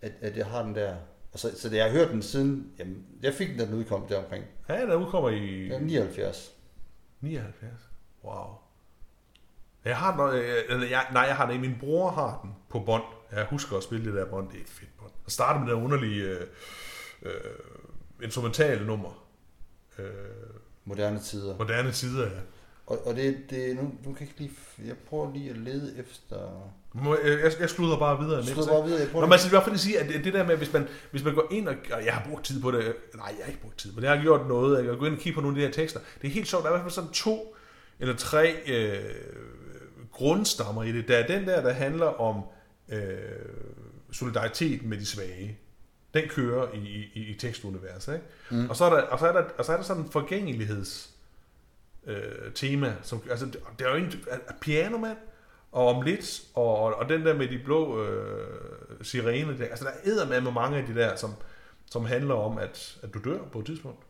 at, 0.00 0.12
at 0.20 0.36
jeg 0.36 0.46
har 0.46 0.62
den 0.62 0.74
der. 0.74 0.96
Og 1.32 1.38
så, 1.38 1.60
så 1.60 1.68
det, 1.68 1.76
jeg 1.76 1.84
har 1.84 1.90
hørt 1.92 2.10
den 2.10 2.22
siden... 2.22 2.72
Jamen, 2.78 3.06
jeg 3.22 3.34
fik 3.34 3.48
den, 3.48 3.58
da 3.58 3.64
den 3.66 3.74
udkom 3.74 4.06
der 4.08 4.18
omkring. 4.24 4.44
Ja, 4.68 4.74
der 4.86 4.94
udkommer 4.94 5.30
i... 5.30 5.66
Ja, 5.66 5.78
79. 5.78 6.52
79. 7.20 7.72
Wow. 8.24 8.46
Jeg 9.84 9.96
har 9.98 10.30
den, 10.30 10.42
eller 10.68 10.86
jeg, 10.88 11.06
nej, 11.12 11.22
jeg 11.22 11.36
har 11.36 11.46
den 11.46 11.54
ikke. 11.54 11.68
Min 11.68 11.78
bror 11.80 12.10
har 12.10 12.40
den 12.42 12.50
på 12.68 12.80
bånd. 12.80 13.02
Jeg 13.32 13.46
husker 13.50 13.76
at 13.76 13.82
spille 13.82 14.04
det 14.04 14.14
der 14.14 14.24
bånd. 14.24 14.48
Det 14.48 14.56
er 14.56 14.60
et 14.62 14.68
fedt 14.68 14.90
bånd. 14.98 15.10
Og 15.24 15.30
starte 15.32 15.58
med 15.60 15.68
det 15.68 15.76
der 15.76 15.82
underlige 15.84 16.24
øh, 16.24 16.40
øh, 17.22 17.32
instrumentale 18.22 18.86
nummer. 18.86 19.24
Øh, 19.98 20.04
Moderne 20.84 21.20
tider. 21.20 21.56
moderne 21.58 21.92
tider, 21.92 22.24
ja. 22.24 22.38
Og, 22.86 23.06
og 23.06 23.16
det, 23.16 23.36
det 23.50 23.76
nu, 23.76 23.82
nu 23.82 24.12
kan 24.14 24.16
jeg 24.20 24.22
ikke 24.22 24.34
lige... 24.38 24.50
Jeg 24.88 24.96
prøver 25.08 25.32
lige 25.32 25.50
at 25.50 25.56
lede 25.56 25.94
efter... 25.98 26.36
Må- 26.92 27.16
Jeg, 27.24 27.52
jeg, 27.60 27.70
slutter 27.70 27.98
bare 27.98 28.18
videre. 28.24 28.44
Slutter 28.46 28.72
bare 28.72 28.84
videre. 28.84 28.98
Jeg 28.98 29.06
Nå, 29.06 29.12
prøver 29.12 29.26
men 29.26 29.32
altså, 29.32 29.48
i 29.48 29.50
hvert 29.50 29.64
fald 29.64 29.76
sige, 29.76 29.98
at 30.00 30.08
det, 30.08 30.24
det 30.24 30.32
der 30.34 30.46
med, 30.46 30.56
hvis 30.56 30.72
man, 30.72 30.88
hvis 31.10 31.24
man 31.24 31.34
går 31.34 31.46
ind 31.50 31.68
og, 31.68 31.74
og 31.92 32.04
jeg 32.04 32.14
har 32.14 32.28
brugt 32.30 32.44
tid 32.44 32.62
på 32.62 32.70
det, 32.70 32.94
nej, 33.14 33.26
jeg 33.38 33.44
har 33.44 33.50
ikke 33.50 33.62
brugt 33.62 33.78
tid, 33.78 33.92
men 33.92 34.04
jeg 34.04 34.16
har 34.16 34.22
gjort 34.22 34.48
noget, 34.48 34.76
jeg 34.78 34.84
kan 34.84 34.98
gå 34.98 35.04
ind 35.06 35.14
og 35.14 35.20
kigge 35.20 35.34
på 35.34 35.40
nogle 35.40 35.56
af 35.56 35.60
de 35.60 35.66
her 35.66 35.72
tekster. 35.84 36.00
Det 36.22 36.28
er 36.28 36.32
helt 36.32 36.48
sjovt, 36.48 36.64
der 36.64 36.70
er 36.70 36.74
i 36.74 36.76
hvert 36.78 36.84
fald 36.84 36.92
sådan 37.04 37.10
to 37.10 37.56
eller 38.00 38.16
tre 38.16 38.54
øh, 38.66 38.98
grundstammer 40.12 40.82
i 40.82 40.92
det. 40.92 41.08
Der 41.08 41.16
er 41.18 41.26
den 41.26 41.46
der, 41.48 41.62
der 41.62 41.72
handler 41.72 42.06
om 42.06 42.42
øh, 42.90 43.00
solidaritet 44.12 44.82
med 44.82 44.98
de 44.98 45.06
svage. 45.06 45.58
Den 46.14 46.28
kører 46.28 46.74
i, 46.74 47.10
i, 47.14 47.20
i 47.20 47.34
tekstuniverset. 47.38 48.14
Ikke? 48.14 48.26
Mm. 48.50 48.70
Og, 48.70 48.76
så 48.76 48.84
er 48.84 48.90
der, 48.90 49.02
og, 49.02 49.18
så 49.18 49.26
er 49.26 49.32
der, 49.32 49.44
og 49.58 49.64
så 49.64 49.72
er 49.72 49.76
der 49.76 49.84
sådan 49.84 50.02
en 50.02 50.10
forgængeligheds 50.10 51.10
øh, 52.06 52.52
tema. 52.54 52.94
Som, 53.02 53.22
altså, 53.30 53.46
det 53.78 53.86
er 53.86 53.90
jo 53.90 53.96
en 53.96 54.12
pianomand, 54.60 55.16
og 55.72 55.86
om 55.86 56.02
lidt, 56.02 56.42
og, 56.54 56.94
og 56.94 57.08
den 57.08 57.26
der 57.26 57.34
med 57.34 57.48
de 57.48 57.60
blå 57.64 58.04
øh, 58.04 58.48
sirener, 59.02 59.56
der, 59.56 59.64
altså 59.64 59.84
der 59.84 60.22
er 60.22 60.28
med 60.28 60.40
med 60.40 60.52
mange 60.52 60.78
af 60.78 60.86
de 60.86 60.94
der, 60.94 61.16
som, 61.16 61.34
som 61.90 62.04
handler 62.04 62.34
om, 62.34 62.58
at, 62.58 62.98
at 63.02 63.14
du 63.14 63.18
dør 63.30 63.38
på 63.52 63.58
et 63.58 63.66
tidspunkt. 63.66 64.02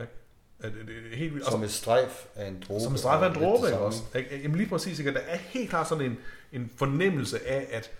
Ikke? 0.00 0.12
At, 0.60 0.72
det 0.72 1.12
er 1.12 1.16
helt 1.16 1.34
vildt. 1.34 1.50
Som 1.50 1.62
et 1.62 1.70
strejf 1.70 2.26
af 2.34 2.48
en 2.48 2.64
dråbe. 2.68 2.80
som 2.80 2.92
en 2.92 2.98
straf 2.98 3.22
af 3.22 3.28
en 3.28 3.42
dråbe, 3.42 3.66
ikke 3.66 3.78
også? 3.78 4.02
Ikke? 4.14 4.40
Jamen 4.42 4.56
lige 4.56 4.68
præcis, 4.68 4.98
ikke? 4.98 5.14
Der 5.14 5.20
er 5.20 5.36
helt 5.36 5.70
klart 5.70 5.88
sådan 5.88 6.04
en, 6.04 6.18
en 6.52 6.70
fornemmelse 6.76 7.46
af, 7.46 7.68
at 7.70 7.90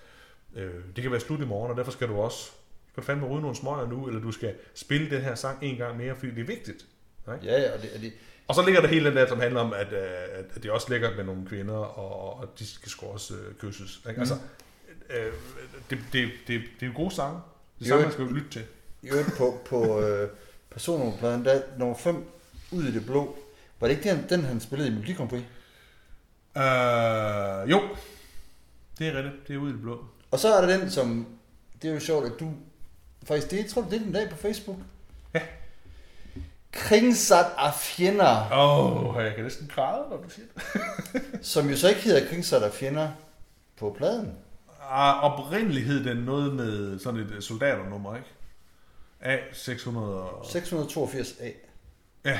øh, 0.58 0.74
det 0.96 1.02
kan 1.02 1.12
være 1.12 1.20
slut 1.20 1.40
i 1.40 1.44
morgen, 1.44 1.70
og 1.70 1.76
derfor 1.76 1.92
skal 1.92 2.08
du 2.08 2.16
også 2.16 2.50
skal 2.92 3.02
du 3.02 3.06
fandme 3.06 3.26
ryge 3.26 3.40
nogle 3.40 3.56
smøger 3.56 3.88
nu, 3.88 4.06
eller 4.06 4.20
du 4.20 4.32
skal 4.32 4.54
spille 4.74 5.10
den 5.10 5.22
her 5.22 5.34
sang 5.34 5.58
en 5.62 5.76
gang 5.76 5.96
mere, 5.96 6.16
fordi 6.16 6.30
det 6.30 6.40
er 6.40 6.46
vigtigt. 6.46 6.86
Ikke? 7.34 7.46
Ja, 7.46 7.60
ja, 7.60 7.74
og 7.74 7.82
det, 7.82 7.90
og 7.94 8.00
det, 8.00 8.12
Og 8.48 8.54
så 8.54 8.64
ligger 8.64 8.80
der 8.80 8.88
hele 8.88 9.08
den 9.08 9.16
der, 9.16 9.28
som 9.28 9.40
handler 9.40 9.60
om, 9.60 9.72
at, 9.72 9.92
øh, 9.92 9.98
at 10.32 10.44
at 10.54 10.62
det 10.62 10.70
også 10.70 10.86
ligger 10.90 11.16
med 11.16 11.24
nogle 11.24 11.46
kvinder, 11.46 11.74
og, 11.74 12.40
og 12.40 12.58
de 12.58 12.66
skal 12.66 12.90
sgu 12.90 13.06
også 13.06 13.34
øh, 13.34 13.54
kysses. 13.54 14.00
Ikke? 14.08 14.20
Altså, 14.20 14.34
øh, 15.10 15.32
det, 15.90 15.98
det, 16.12 16.28
det, 16.46 16.62
det 16.80 16.82
er 16.82 16.86
jo 16.86 16.92
gode 16.96 17.14
sange. 17.14 17.40
Det 17.78 17.84
er 17.84 17.88
sange, 17.88 18.02
man 18.02 18.12
skal 18.12 18.24
jo 18.24 18.30
lytte 18.30 18.50
til. 18.50 18.64
I 19.02 19.08
øvrigt 19.08 19.36
på, 19.36 19.60
på 19.66 20.00
øh, 20.00 20.28
personnummerpladen, 20.70 21.44
der 21.44 21.52
er 21.52 21.62
nummer 21.78 21.96
5 21.96 22.24
ud 22.70 22.84
i 22.84 22.92
det 22.92 23.06
blå. 23.06 23.38
Var 23.80 23.88
det 23.88 23.96
ikke 23.96 24.10
den, 24.10 24.26
den 24.28 24.44
han 24.44 24.60
spillede 24.60 24.88
i 24.88 24.92
Melodi 24.92 25.12
Grand 25.12 25.28
Prix? 25.28 25.42
Øh, 26.56 27.70
jo, 27.70 27.82
det 28.98 29.08
er 29.08 29.14
rigtigt. 29.14 29.48
Det 29.48 29.54
er 29.54 29.58
ude 29.58 29.70
i 29.70 29.72
det 29.72 29.82
blå. 29.82 30.04
Og 30.30 30.38
så 30.38 30.54
er 30.54 30.66
der 30.66 30.78
den, 30.78 30.90
som... 30.90 31.26
Det 31.82 31.90
er 31.90 31.94
jo 31.94 32.00
sjovt, 32.00 32.26
at 32.26 32.32
du... 32.40 32.52
Faktisk, 33.24 33.50
det 33.50 33.66
tror 33.66 33.82
du, 33.82 33.90
det 33.90 33.96
er 33.96 34.04
den 34.04 34.12
dag 34.12 34.30
på 34.30 34.36
Facebook? 34.36 34.76
Ja. 35.34 35.40
Kringsat 36.72 37.46
af 37.58 37.74
fjender, 37.74 38.52
Åh, 38.52 39.16
oh, 39.16 39.24
jeg 39.24 39.34
kan 39.34 39.44
næsten 39.44 39.70
græde, 39.74 40.08
når 40.10 40.16
du 40.16 40.30
siger 40.30 40.46
det. 40.54 41.22
som 41.46 41.70
jo 41.70 41.76
så 41.76 41.88
ikke 41.88 42.00
hedder 42.00 42.28
Kringsat 42.28 42.62
af 42.62 42.72
fjender 42.72 43.10
på 43.76 43.94
pladen. 43.98 44.38
Ah, 44.90 45.24
oprindeligt 45.24 45.86
hed 45.86 46.04
den 46.04 46.16
noget 46.16 46.54
med 46.54 46.98
sådan 46.98 47.20
et 47.20 47.30
øh, 47.30 47.42
soldaternummer, 47.42 48.16
ikke? 48.16 48.28
A600 49.22 49.96
og... 49.98 50.40
682A. 50.40 51.48
Ja. 52.24 52.38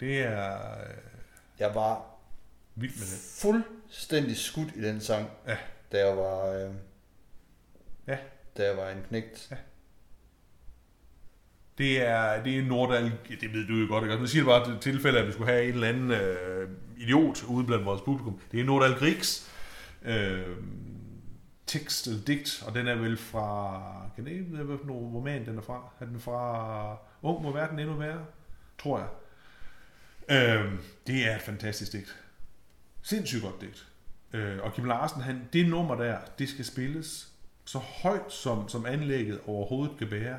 Det 0.00 0.18
er 0.18 0.54
øh, 0.54 0.96
Jeg 1.58 1.74
var 1.74 2.15
vildt 2.76 2.96
med 2.98 3.06
det. 3.06 3.38
fuldstændig 3.42 4.36
skudt 4.36 4.68
i 4.76 4.82
den 4.82 5.00
sang, 5.00 5.30
Ja. 5.46 5.56
da 5.92 6.06
jeg 6.06 6.16
var... 6.16 6.46
Øh, 6.46 6.70
Ja. 8.08 8.18
Da 8.56 8.66
jeg 8.68 8.76
var 8.76 8.90
en 8.90 9.02
knægt. 9.08 9.48
Ja. 9.50 9.56
Det 11.78 12.02
er, 12.06 12.42
det 12.42 12.58
er 12.58 12.62
Nordal, 12.62 13.12
det 13.40 13.52
ved 13.52 13.66
du 13.66 13.74
jo 13.74 13.86
godt, 13.88 14.04
ikke? 14.04 14.14
Men 14.14 14.20
jeg 14.22 14.28
siger 14.28 14.42
det 14.42 14.48
bare 14.48 14.70
til 14.80 14.92
tilfælde, 14.92 15.18
at 15.18 15.26
vi 15.26 15.32
skulle 15.32 15.50
have 15.52 15.64
en 15.68 15.74
eller 15.74 15.88
anden 15.88 16.10
øh, 16.10 16.68
idiot 16.96 17.42
ude 17.48 17.66
blandt 17.66 17.84
vores 17.84 18.02
publikum. 18.02 18.40
Det 18.52 18.60
er 18.60 18.64
Nordal 18.64 18.94
Griegs 18.94 19.50
øh, 20.04 20.56
tekst 21.66 22.06
eller 22.06 22.20
digt, 22.24 22.62
og 22.66 22.74
den 22.74 22.88
er 22.88 22.94
vel 22.94 23.16
fra, 23.16 23.82
kan 24.16 24.26
ikke 24.26 24.44
vide, 24.44 24.64
hvilken 24.64 24.90
roman 24.90 25.46
den 25.46 25.58
er 25.58 25.62
fra? 25.62 25.92
Er 26.00 26.04
den 26.06 26.20
fra 26.20 26.96
Ung 27.22 27.42
må 27.42 27.52
verden 27.52 27.78
endnu 27.78 27.94
være? 27.94 28.24
Tror 28.78 28.98
jeg. 28.98 29.08
Øh, 30.30 30.72
det 31.06 31.26
er 31.30 31.36
et 31.36 31.42
fantastisk 31.42 31.92
digt. 31.92 32.16
Sindssygt 33.08 33.42
godt 33.42 33.60
digt. 33.60 33.86
Øh, 34.32 34.58
og 34.62 34.74
Kim 34.74 34.84
Larsen, 34.84 35.20
han, 35.20 35.48
det 35.52 35.68
nummer 35.68 35.94
der, 35.94 36.18
det 36.38 36.48
skal 36.48 36.64
spilles 36.64 37.28
så 37.64 37.78
højt, 37.78 38.32
som, 38.32 38.68
som 38.68 38.86
anlægget 38.86 39.40
overhovedet 39.46 39.98
kan 39.98 40.08
bære. 40.10 40.38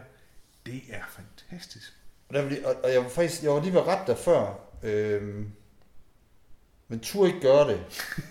Det 0.66 0.82
er 0.90 1.04
fantastisk. 1.10 1.94
Og, 2.30 2.36
der, 2.36 2.42
og, 2.66 2.76
og 2.84 2.94
jeg 2.94 3.04
var 3.04 3.10
faktisk, 3.10 3.44
jeg 3.44 3.52
var 3.52 3.62
lige 3.62 3.74
ved 3.74 3.82
ret 3.82 4.08
der 4.08 4.16
før, 4.16 4.60
øhm, 4.84 5.52
men 6.88 7.00
turde 7.00 7.28
ikke 7.28 7.42
gøre 7.42 7.68
det. 7.68 7.80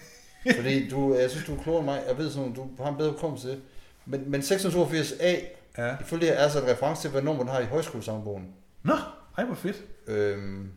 Fordi 0.56 0.88
du, 0.88 1.14
jeg 1.14 1.30
synes, 1.30 1.46
du 1.46 1.56
er 1.56 1.62
klogere 1.62 1.80
end 1.80 1.86
mig. 1.86 2.04
Jeg 2.08 2.18
ved 2.18 2.30
sådan, 2.30 2.52
du 2.54 2.68
har 2.78 2.88
en 2.90 2.96
bedre 2.96 3.10
hukommelse 3.10 3.48
til. 3.48 3.60
Men, 4.06 4.30
men 4.30 4.40
682A, 4.40 5.36
Ja. 5.78 5.96
ifølge 6.00 6.28
er 6.28 6.48
så 6.48 6.58
et 6.58 6.64
reference 6.64 7.02
til, 7.02 7.10
hvad 7.10 7.22
nummer 7.22 7.42
den 7.42 7.52
har 7.52 7.60
i 7.60 7.64
højskolesangbogen. 7.64 8.54
Nå, 8.82 8.94
ej 9.38 9.44
hvor 9.44 9.54
fedt. 9.54 9.76
Øhm, 10.06 10.70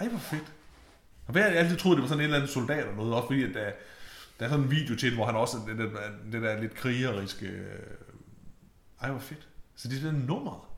Ej 0.00 0.08
hvor 0.08 0.18
fedt. 0.18 0.52
Og 1.30 1.36
jeg 1.36 1.56
altid 1.56 1.76
troet, 1.76 1.96
det 1.96 2.02
var 2.02 2.08
sådan 2.08 2.20
en 2.20 2.24
eller 2.24 2.36
anden 2.36 2.50
soldat 2.52 2.78
eller 2.78 2.94
noget, 2.94 3.14
også 3.14 3.26
fordi 3.26 3.42
at, 3.42 3.48
uh, 3.50 3.72
Der 4.38 4.46
er 4.46 4.48
sådan 4.48 4.64
en 4.64 4.70
video 4.70 4.96
til, 4.96 5.14
hvor 5.14 5.26
han 5.26 5.34
også 5.34 5.56
det 5.66 5.78
der, 5.78 6.10
det 6.32 6.42
der 6.42 6.60
lidt 6.60 6.74
krigeriske... 6.74 7.46
øh, 7.46 7.96
Ej, 9.00 9.10
hvor 9.10 9.20
fedt. 9.20 9.48
Så 9.74 9.88
det 9.88 9.98
er 9.98 10.10
det 10.10 10.14
nummer 10.26 10.74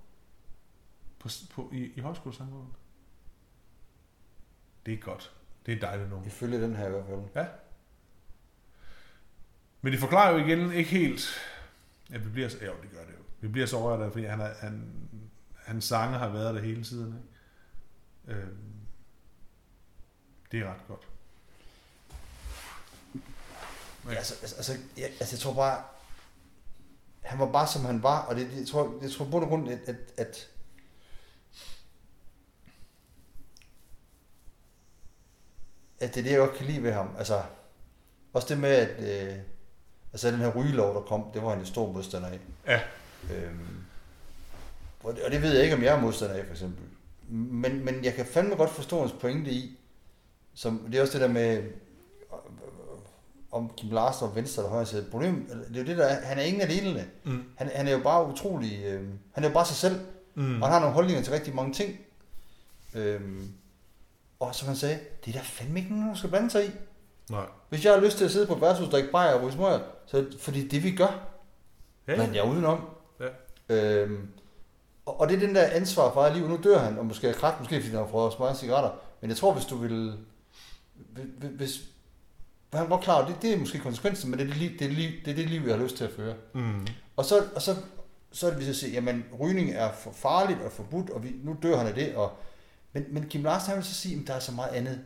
på, 1.18 1.28
på, 1.54 1.70
i, 1.72 1.92
i 1.96 2.00
højskolesangbogen. 2.00 2.68
Det 4.86 4.94
er 4.94 4.98
godt. 4.98 5.32
Det 5.66 5.72
er 5.72 5.76
et 5.76 5.82
dejligt 5.82 6.10
nummer. 6.10 6.26
Ifølge 6.26 6.62
den 6.62 6.76
her 6.76 6.86
i 6.86 6.90
hvert 6.90 7.04
fald. 7.06 7.20
Ja. 7.34 7.46
Men 9.82 9.92
det 9.92 10.00
forklarer 10.00 10.32
jo 10.32 10.46
igen 10.46 10.72
ikke 10.72 10.90
helt, 10.90 11.28
at 12.12 12.24
vi 12.24 12.30
bliver 12.30 12.48
så, 12.48 12.56
jo, 12.64 12.72
det 12.82 12.90
gør 12.90 13.04
det 13.04 13.12
jo. 13.12 13.22
Vi 13.40 13.48
bliver 13.48 13.66
så 13.66 13.90
rørt 13.90 14.00
af, 14.00 14.12
fordi 14.12 14.24
han, 14.24 14.40
er, 14.40 14.54
han, 14.60 14.84
hans 15.56 15.84
sange 15.84 16.18
har 16.18 16.28
været 16.28 16.54
der 16.54 16.60
hele 16.60 16.84
tiden. 16.84 17.14
Ikke? 18.28 18.40
Øhm, 18.40 18.71
det 20.52 20.60
er 20.60 20.70
ret 20.70 20.88
godt. 20.88 21.08
Ja. 24.04 24.14
Altså, 24.14 24.34
altså, 24.42 24.56
altså, 24.56 24.72
jeg, 24.96 25.04
altså, 25.04 25.36
jeg 25.36 25.40
tror 25.40 25.54
bare, 25.54 25.82
han 27.20 27.38
var 27.38 27.52
bare 27.52 27.66
som 27.66 27.84
han 27.84 28.02
var, 28.02 28.20
og 28.20 28.36
det, 28.36 28.58
jeg 28.58 28.66
tror 28.66 28.98
jeg 29.02 29.10
tror 29.10 29.24
på 29.24 29.30
grund 29.30 29.48
grund, 29.48 29.68
at, 29.68 29.78
at, 29.88 29.96
at 30.16 30.48
at 36.00 36.14
det 36.14 36.20
er 36.20 36.24
det, 36.24 36.30
jeg 36.30 36.38
godt 36.38 36.54
kan 36.54 36.66
lide 36.66 36.82
ved 36.82 36.92
ham. 36.92 37.08
Altså, 37.18 37.42
også 38.32 38.48
det 38.48 38.58
med, 38.58 38.70
at 38.70 39.28
øh, 39.30 39.38
altså 40.12 40.30
den 40.30 40.38
her 40.38 40.52
rygelov, 40.56 40.94
der 40.94 41.00
kom, 41.00 41.30
det 41.34 41.42
var 41.42 41.50
han 41.50 41.58
en 41.58 41.66
stor 41.66 41.92
modstander 41.92 42.28
af. 42.28 42.38
Ja. 42.66 42.80
Øhm, 43.34 43.84
og, 45.02 45.14
det, 45.14 45.22
og 45.24 45.30
det 45.30 45.42
ved 45.42 45.52
jeg 45.54 45.62
ikke, 45.62 45.76
om 45.76 45.82
jeg 45.82 45.96
er 45.96 46.00
modstander 46.00 46.36
af, 46.36 46.44
for 46.44 46.52
eksempel. 46.52 46.84
Men, 47.28 47.84
men 47.84 48.04
jeg 48.04 48.14
kan 48.14 48.26
fandme 48.26 48.56
godt 48.56 48.70
forstå 48.70 49.00
hans 49.00 49.12
pointe 49.20 49.50
i, 49.50 49.78
som, 50.54 50.78
det 50.90 50.98
er 50.98 51.02
også 51.02 51.12
det 51.12 51.20
der 51.20 51.28
med, 51.32 51.62
om 53.52 53.70
Kim 53.76 53.90
Larsen 53.90 54.28
og 54.28 54.36
venstre 54.36 54.62
eller 54.62 54.70
højre 54.70 54.86
side. 54.86 55.06
Problem, 55.10 55.46
det 55.68 55.76
er 55.76 55.80
jo 55.80 55.86
det 55.86 55.98
der, 55.98 56.04
er- 56.06 56.24
han 56.26 56.38
er 56.38 56.42
ingen 56.42 56.60
af 56.62 56.68
delene. 56.68 57.06
Mm. 57.24 57.44
Han, 57.56 57.70
han 57.74 57.88
er 57.88 57.92
jo 57.92 57.98
bare 58.02 58.26
utrolig, 58.26 58.82
øh, 58.84 59.08
han 59.32 59.44
er 59.44 59.48
jo 59.48 59.54
bare 59.54 59.66
sig 59.66 59.76
selv, 59.76 60.00
Mm. 60.34 60.62
og 60.62 60.68
han 60.68 60.72
har 60.72 60.80
nogle 60.80 60.94
holdninger 60.94 61.22
til 61.22 61.32
rigtig 61.32 61.54
mange 61.54 61.72
ting. 61.74 61.98
Øhm, 62.94 63.48
og 64.40 64.54
som 64.54 64.68
han 64.68 64.76
sagde, 64.76 64.98
det 65.24 65.34
er 65.34 65.38
der 65.38 65.44
fandme 65.44 65.78
ikke 65.78 65.90
nogen, 65.92 66.08
der 66.08 66.14
skal 66.14 66.30
blande 66.30 66.50
sig 66.50 66.66
i. 66.66 66.70
Nej. 67.30 67.44
Hvis 67.68 67.84
jeg 67.84 67.92
har 67.94 68.00
lyst 68.00 68.16
til 68.18 68.24
at 68.24 68.30
sidde 68.30 68.46
på 68.46 68.54
et 68.54 68.60
værtshus, 68.60 68.88
drikke 68.88 69.10
bajer 69.12 69.34
og 69.34 69.42
ryge 69.42 69.52
smøger, 69.52 69.80
så 70.06 70.26
fordi 70.38 70.68
det 70.68 70.82
vi 70.82 70.90
gør, 70.96 71.28
Ja, 72.08 72.16
men 72.16 72.34
jeg 72.34 72.44
er 72.46 72.50
udenom. 72.50 72.80
Ja. 73.20 73.26
Øhm, 73.76 74.28
og, 75.06 75.20
og 75.20 75.28
det 75.28 75.36
er 75.36 75.40
den 75.46 75.54
der 75.54 75.62
ansvar 75.64 76.12
for 76.12 76.20
eget 76.22 76.36
liv. 76.36 76.48
Nu 76.48 76.58
dør 76.64 76.78
han, 76.78 76.98
og 76.98 77.06
måske 77.06 77.28
er 77.28 77.32
kræft, 77.32 77.58
måske 77.60 77.80
fordi 77.80 77.90
han 77.94 78.04
har 78.04 78.10
fået 78.10 78.32
smøger 78.32 78.54
cigaretter. 78.54 78.90
Men 79.20 79.30
jeg 79.30 79.36
tror, 79.36 79.52
hvis 79.52 79.64
du 79.66 79.76
vil... 79.76 80.14
hvis- 81.40 81.82
han 82.74 82.90
var 82.90 83.00
klar, 83.00 83.26
det, 83.26 83.36
det 83.42 83.52
er 83.52 83.56
måske 83.56 83.78
konsekvensen, 83.78 84.30
men 84.30 84.38
det 84.38 84.44
er 84.44 84.48
det, 84.48 84.56
liv, 84.58 84.70
det, 84.78 84.84
er 84.84 84.88
det, 84.88 84.96
liv, 84.96 85.10
det 85.24 85.30
er 85.30 85.34
det 85.34 85.50
liv, 85.50 85.60
jeg 85.66 85.76
har 85.76 85.82
lyst 85.82 85.96
til 85.96 86.04
at 86.04 86.10
føre. 86.16 86.34
Mm. 86.54 86.86
Og 87.16 87.24
så, 87.24 87.44
og 87.54 87.62
så, 87.62 87.76
så 88.32 88.46
er 88.46 88.50
det, 88.50 88.56
hvis 88.56 88.66
jeg 88.68 88.74
siger, 88.76 88.92
jamen 88.92 89.24
rygning 89.40 89.70
er 89.74 89.92
for 89.92 90.12
farligt 90.12 90.60
og 90.60 90.72
forbudt, 90.72 91.10
og 91.10 91.24
vi, 91.24 91.30
nu 91.44 91.56
dør 91.62 91.76
han 91.78 91.86
af 91.86 91.94
det. 91.94 92.14
Og, 92.14 92.32
men, 92.92 93.04
men 93.10 93.28
Kim 93.28 93.42
Larsen 93.44 93.68
han 93.68 93.76
vil 93.76 93.84
så 93.84 93.94
sige, 93.94 94.20
at 94.20 94.26
der 94.26 94.34
er 94.34 94.38
så 94.40 94.52
meget 94.52 94.70
andet. 94.70 95.00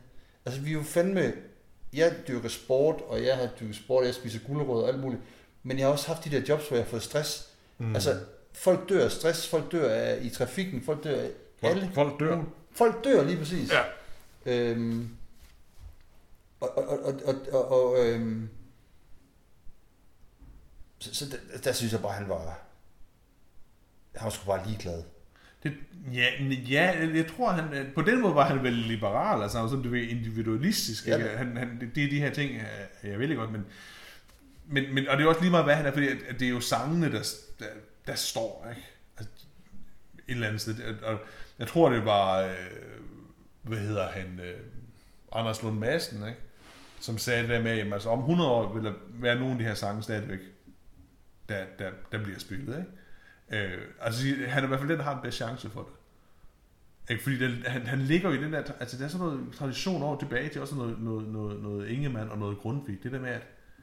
Altså 0.45 0.61
vi 0.61 0.69
er 0.69 0.73
jo 0.73 0.83
fandme, 0.83 1.33
jeg 1.93 2.15
dyrker 2.27 2.49
sport, 2.49 2.95
og 3.07 3.25
jeg 3.25 3.37
har 3.37 3.49
dyrket 3.59 3.75
sport, 3.75 3.99
og 4.01 4.05
jeg 4.05 4.13
spiser 4.15 4.39
gulerødder 4.47 4.83
og 4.83 4.89
alt 4.89 4.99
muligt. 4.99 5.21
Men 5.63 5.77
jeg 5.79 5.85
har 5.85 5.91
også 5.91 6.07
haft 6.07 6.25
de 6.25 6.29
der 6.31 6.41
jobs, 6.49 6.67
hvor 6.67 6.77
jeg 6.77 6.83
har 6.85 6.89
fået 6.89 7.03
stress. 7.03 7.49
Mm. 7.77 7.95
Altså 7.95 8.19
folk 8.53 8.89
dør 8.89 9.05
af 9.05 9.11
stress, 9.11 9.47
folk 9.47 9.71
dør 9.71 9.89
af, 9.93 10.19
i 10.21 10.29
trafikken, 10.29 10.81
folk 10.81 11.03
dør 11.03 11.21
af 11.21 11.29
alle. 11.61 11.81
folk, 11.81 11.93
folk 11.93 12.19
dør. 12.19 12.43
Folk 12.71 13.03
dør 13.03 13.23
lige 13.23 13.37
præcis. 13.37 13.71
Ja. 13.71 13.81
Øhm, 14.45 15.09
og, 16.59 16.77
og, 16.77 17.05
og, 17.05 17.21
og, 17.25 17.35
og, 17.51 17.71
og 17.71 18.05
øhm, 18.05 18.49
så, 20.99 21.15
så 21.15 21.25
der, 21.25 21.57
der, 21.63 21.71
synes 21.71 21.93
jeg 21.93 22.01
bare, 22.01 22.13
han 22.13 22.29
var, 22.29 22.59
han 24.15 24.25
var 24.25 24.29
sgu 24.29 24.45
bare 24.45 24.67
ligeglad. 24.67 25.03
Det, 25.63 25.73
ja, 26.13 26.25
ja, 26.69 27.07
jeg 27.13 27.27
tror, 27.27 27.51
han, 27.51 27.91
på 27.95 28.01
den 28.01 28.21
måde 28.21 28.35
var 28.35 28.47
han 28.47 28.63
vel 28.63 28.73
liberal, 28.73 29.41
altså 29.41 29.67
sådan, 29.67 29.83
du 29.83 29.89
ved, 29.89 30.01
individualistisk. 30.01 31.07
Ja. 31.07 31.17
Ikke? 31.17 31.37
Han, 31.37 31.57
han, 31.57 31.79
det, 31.79 31.95
det 31.95 32.03
er 32.03 32.09
de 32.09 32.19
her 32.19 32.33
ting, 32.33 32.51
øh, 32.51 33.09
jeg 33.09 33.19
vil 33.19 33.35
godt, 33.35 33.51
men, 33.51 33.65
men, 34.65 34.93
men, 34.93 35.07
og 35.07 35.17
det 35.17 35.23
er 35.23 35.27
også 35.27 35.41
lige 35.41 35.51
meget, 35.51 35.65
hvad 35.65 35.75
han 35.75 35.85
er, 35.85 35.91
fordi 35.91 36.07
at, 36.07 36.17
at 36.29 36.39
det 36.39 36.45
er 36.45 36.49
jo 36.49 36.59
sangene, 36.59 37.11
der, 37.11 37.23
der, 37.59 37.65
der 38.07 38.15
står, 38.15 38.67
ikke? 38.69 38.87
Altså, 39.17 39.33
et 40.27 40.33
eller 40.33 40.47
andet 40.47 40.61
sted. 40.61 41.01
Og 41.03 41.19
jeg 41.59 41.67
tror, 41.67 41.89
det 41.89 42.05
var, 42.05 42.41
øh, 42.41 42.55
hvad 43.61 43.77
hedder 43.77 44.07
han, 44.07 44.39
øh, 44.39 44.59
Anders 45.31 45.63
Lund 45.63 45.79
Madsen, 45.79 46.27
ikke? 46.27 46.39
Som 46.99 47.17
sagde 47.17 47.41
det 47.41 47.49
der 47.49 47.61
med, 47.61 47.71
at 47.71 47.93
altså, 47.93 48.09
om 48.09 48.19
100 48.19 48.49
år 48.49 48.73
vil 48.73 48.83
der 48.83 48.93
være 49.09 49.35
nogle 49.35 49.51
af 49.51 49.57
de 49.59 49.63
her 49.65 49.73
sange 49.73 50.03
stadigvæk, 50.03 50.39
der, 51.49 51.65
der, 51.79 51.89
der 52.11 52.23
bliver 52.23 52.39
spillet. 52.39 52.85
Ikke? 53.49 53.65
Øh, 53.65 53.81
altså, 54.01 54.25
han 54.47 54.59
er 54.63 54.63
i 54.63 54.67
hvert 54.67 54.79
fald 54.79 54.89
den, 54.89 54.97
der 54.97 55.03
har 55.03 55.13
den 55.13 55.21
bedste 55.23 55.37
chance 55.45 55.69
for 55.69 55.79
det. 55.79 55.91
Ikke? 57.11 57.23
Fordi 57.23 57.37
det, 57.39 57.51
han, 57.67 57.81
han 57.87 57.99
ligger 57.99 58.29
jo 58.29 58.41
i 58.41 58.43
den 58.43 58.53
der, 58.53 58.63
altså 58.79 58.97
der 58.97 59.03
er 59.05 59.07
sådan 59.09 59.27
noget 59.27 59.39
tradition 59.57 60.03
over 60.03 60.19
tilbage 60.19 60.49
til 60.49 60.61
også 60.61 60.75
noget, 60.75 60.99
noget, 61.01 61.27
noget, 61.27 61.61
noget 61.63 61.87
Ingemann 61.87 62.29
og 62.31 62.37
noget 62.37 62.57
Grundtvig. 62.57 63.03
Det 63.03 63.11
der 63.11 63.19
med, 63.19 63.29
at, 63.29 63.41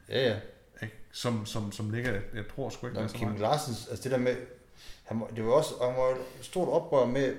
Ja, 0.09 0.27
ja. 0.29 0.35
ikke? 0.81 0.95
Som, 1.11 1.45
som, 1.45 1.71
som 1.71 1.89
ligger, 1.89 2.11
jeg, 2.11 2.43
tror 2.55 2.69
sgu 2.69 2.87
ikke, 2.87 3.01
Nå, 3.01 3.07
Kim 3.07 3.27
meget. 3.27 3.41
Larsens, 3.41 3.87
altså 3.87 4.03
det 4.03 4.11
der 4.11 4.17
med, 4.17 4.35
han, 5.03 5.19
var- 5.19 5.27
det 5.27 5.45
var 5.45 5.51
også, 5.51 5.73
han 5.83 5.95
var 5.97 6.09
et 6.09 6.45
stort 6.45 6.69
oprør 6.69 7.05
med, 7.05 7.35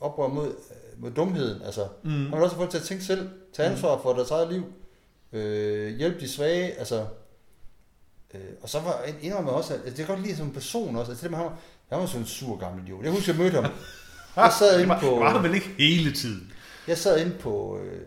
oprør 0.00 0.28
mod, 0.28 0.54
mod 0.98 1.10
dumheden, 1.10 1.62
altså. 1.62 1.88
Mm. 2.02 2.10
Han 2.10 2.30
vil 2.32 2.42
også 2.42 2.54
få 2.56 2.60
folk 2.60 2.70
til 2.70 2.78
at 2.78 2.84
tænke 2.84 3.04
selv, 3.04 3.28
tage 3.52 3.68
ansvar 3.68 4.00
for 4.02 4.12
deres 4.12 4.30
eget 4.30 4.52
liv, 4.52 4.72
øh, 5.32 5.96
hjælpe 5.96 6.20
de 6.20 6.28
svage, 6.28 6.72
altså. 6.72 7.06
Øh, 8.34 8.40
og 8.62 8.68
så 8.68 8.80
var 8.80 9.02
en 9.02 9.14
indrømmer 9.22 9.50
også, 9.52 9.74
at 9.74 9.80
altså, 9.80 9.96
det 9.96 10.06
kan 10.06 10.14
godt 10.14 10.26
lide 10.26 10.36
som 10.36 10.52
person 10.52 10.96
også, 10.96 11.12
altså 11.12 11.22
det 11.22 11.30
med 11.30 11.38
ham, 11.38 11.52
han 11.88 11.98
var 11.98 12.06
sådan 12.06 12.20
en 12.20 12.26
sur 12.26 12.56
gammel 12.56 12.84
idiot. 12.84 13.04
Jeg 13.04 13.12
husker, 13.12 13.32
jeg 13.32 13.42
mødte 13.42 13.60
ham. 13.62 13.72
Jeg 14.36 14.52
sad 14.58 14.80
inde 14.82 14.94
på, 15.00 15.06
det 15.06 15.20
var 15.34 15.42
vel 15.42 15.54
ikke 15.54 15.74
hele 15.78 16.12
tiden. 16.12 16.52
jeg 16.86 16.98
sad 16.98 17.20
inde 17.20 17.36
på, 17.38 17.78
øh, 17.78 18.00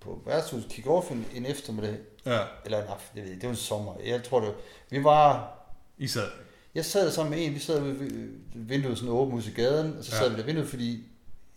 på 0.00 0.22
værtshuset 0.26 0.70
kick-off 0.72 1.12
en, 1.12 1.26
en 1.34 1.46
eftermiddag, 1.46 1.96
Ja, 2.26 2.40
eller 2.64 2.82
en 2.82 2.88
aften, 2.88 3.16
det 3.16 3.22
ved 3.22 3.30
jeg, 3.30 3.40
det 3.40 3.46
var 3.48 3.52
en 3.52 3.56
sommer. 3.56 3.94
Jeg 4.06 4.22
tror 4.24 4.40
det 4.40 4.48
var, 4.48 4.54
vi 4.90 5.04
var, 5.04 5.54
I 5.98 6.08
sad. 6.08 6.28
jeg 6.74 6.84
sad 6.84 7.10
sammen 7.10 7.34
med 7.38 7.46
en, 7.46 7.54
vi 7.54 7.58
sad 7.58 7.80
ved 7.80 8.10
vinduet 8.54 8.98
sådan 8.98 9.12
åbent 9.12 9.36
ud 9.36 9.42
til 9.42 9.54
gaden, 9.54 9.96
og 9.98 10.04
så 10.04 10.10
sad 10.10 10.28
Ja. 10.28 10.34
vi 10.34 10.40
der 10.40 10.46
vinduet, 10.46 10.68
fordi 10.68 11.04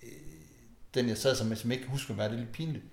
øh, 0.04 0.10
den 0.94 1.10
jeg 1.10 1.18
sad 1.18 1.36
sammen 1.36 1.50
med, 1.50 1.58
som 1.58 1.70
jeg 1.70 1.76
ikke 1.76 1.86
kan 1.86 1.92
huske, 1.92 2.14
hvad 2.14 2.26
er 2.26 2.30
det 2.30 2.36
er 2.36 2.40
lidt 2.40 2.52
pinligt, 2.52 2.84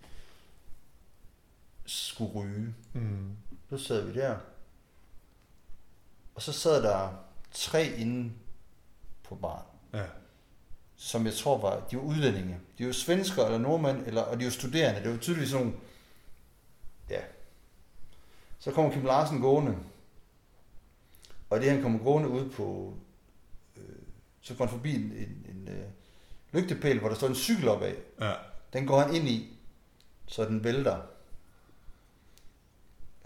skulle 1.87 2.33
ryge. 2.41 2.75
Mm. 2.93 3.37
Så 3.71 3.79
sad 3.79 4.07
vi 4.07 4.21
der. 4.21 4.37
Og 6.35 6.43
så 6.43 6.53
sad 6.53 6.83
der 6.83 7.09
tre 7.53 7.87
inde 7.89 8.33
på 9.25 9.35
baren, 9.35 9.67
Ja. 9.93 10.05
som 10.97 11.27
jeg 11.27 11.35
tror 11.35 11.59
var, 11.59 11.87
de 11.91 11.97
var 11.97 12.03
udlændinge. 12.03 12.61
De 12.79 12.87
var 12.87 12.93
svensker 12.93 13.45
eller 13.45 13.59
nordmænd, 13.59 14.07
eller, 14.07 14.23
og 14.23 14.41
de 14.41 14.45
var 14.45 14.51
studerende. 14.51 15.03
Det 15.03 15.11
var 15.11 15.17
tydeligvis 15.19 15.51
sådan 15.51 15.67
nogle, 15.67 15.81
ja. 17.11 17.21
Så 18.59 18.73
kommer 18.73 18.93
Kim 18.93 19.05
Larsen 19.05 19.41
gående. 19.41 19.79
Og 21.51 21.61
det 21.61 21.71
han 21.71 21.83
kommer 21.83 21.99
gående 21.99 22.29
ud 22.29 22.51
på, 22.51 22.95
øh, 23.77 23.83
så 24.41 24.55
går 24.55 24.65
han 24.65 24.75
forbi 24.75 24.95
en, 24.95 25.03
en, 25.13 25.47
en 25.51 25.69
øh, 25.69 25.89
lygtepæl, 26.53 26.99
hvor 26.99 27.09
der 27.09 27.17
står 27.17 27.29
en 27.29 27.35
cykel 27.35 27.69
opad. 27.69 27.95
Ja. 28.21 28.33
Den 28.73 28.87
går 28.87 29.01
han 29.01 29.15
ind 29.15 29.29
i, 29.29 29.59
så 30.27 30.45
den 30.45 30.65
vælter. 30.65 31.03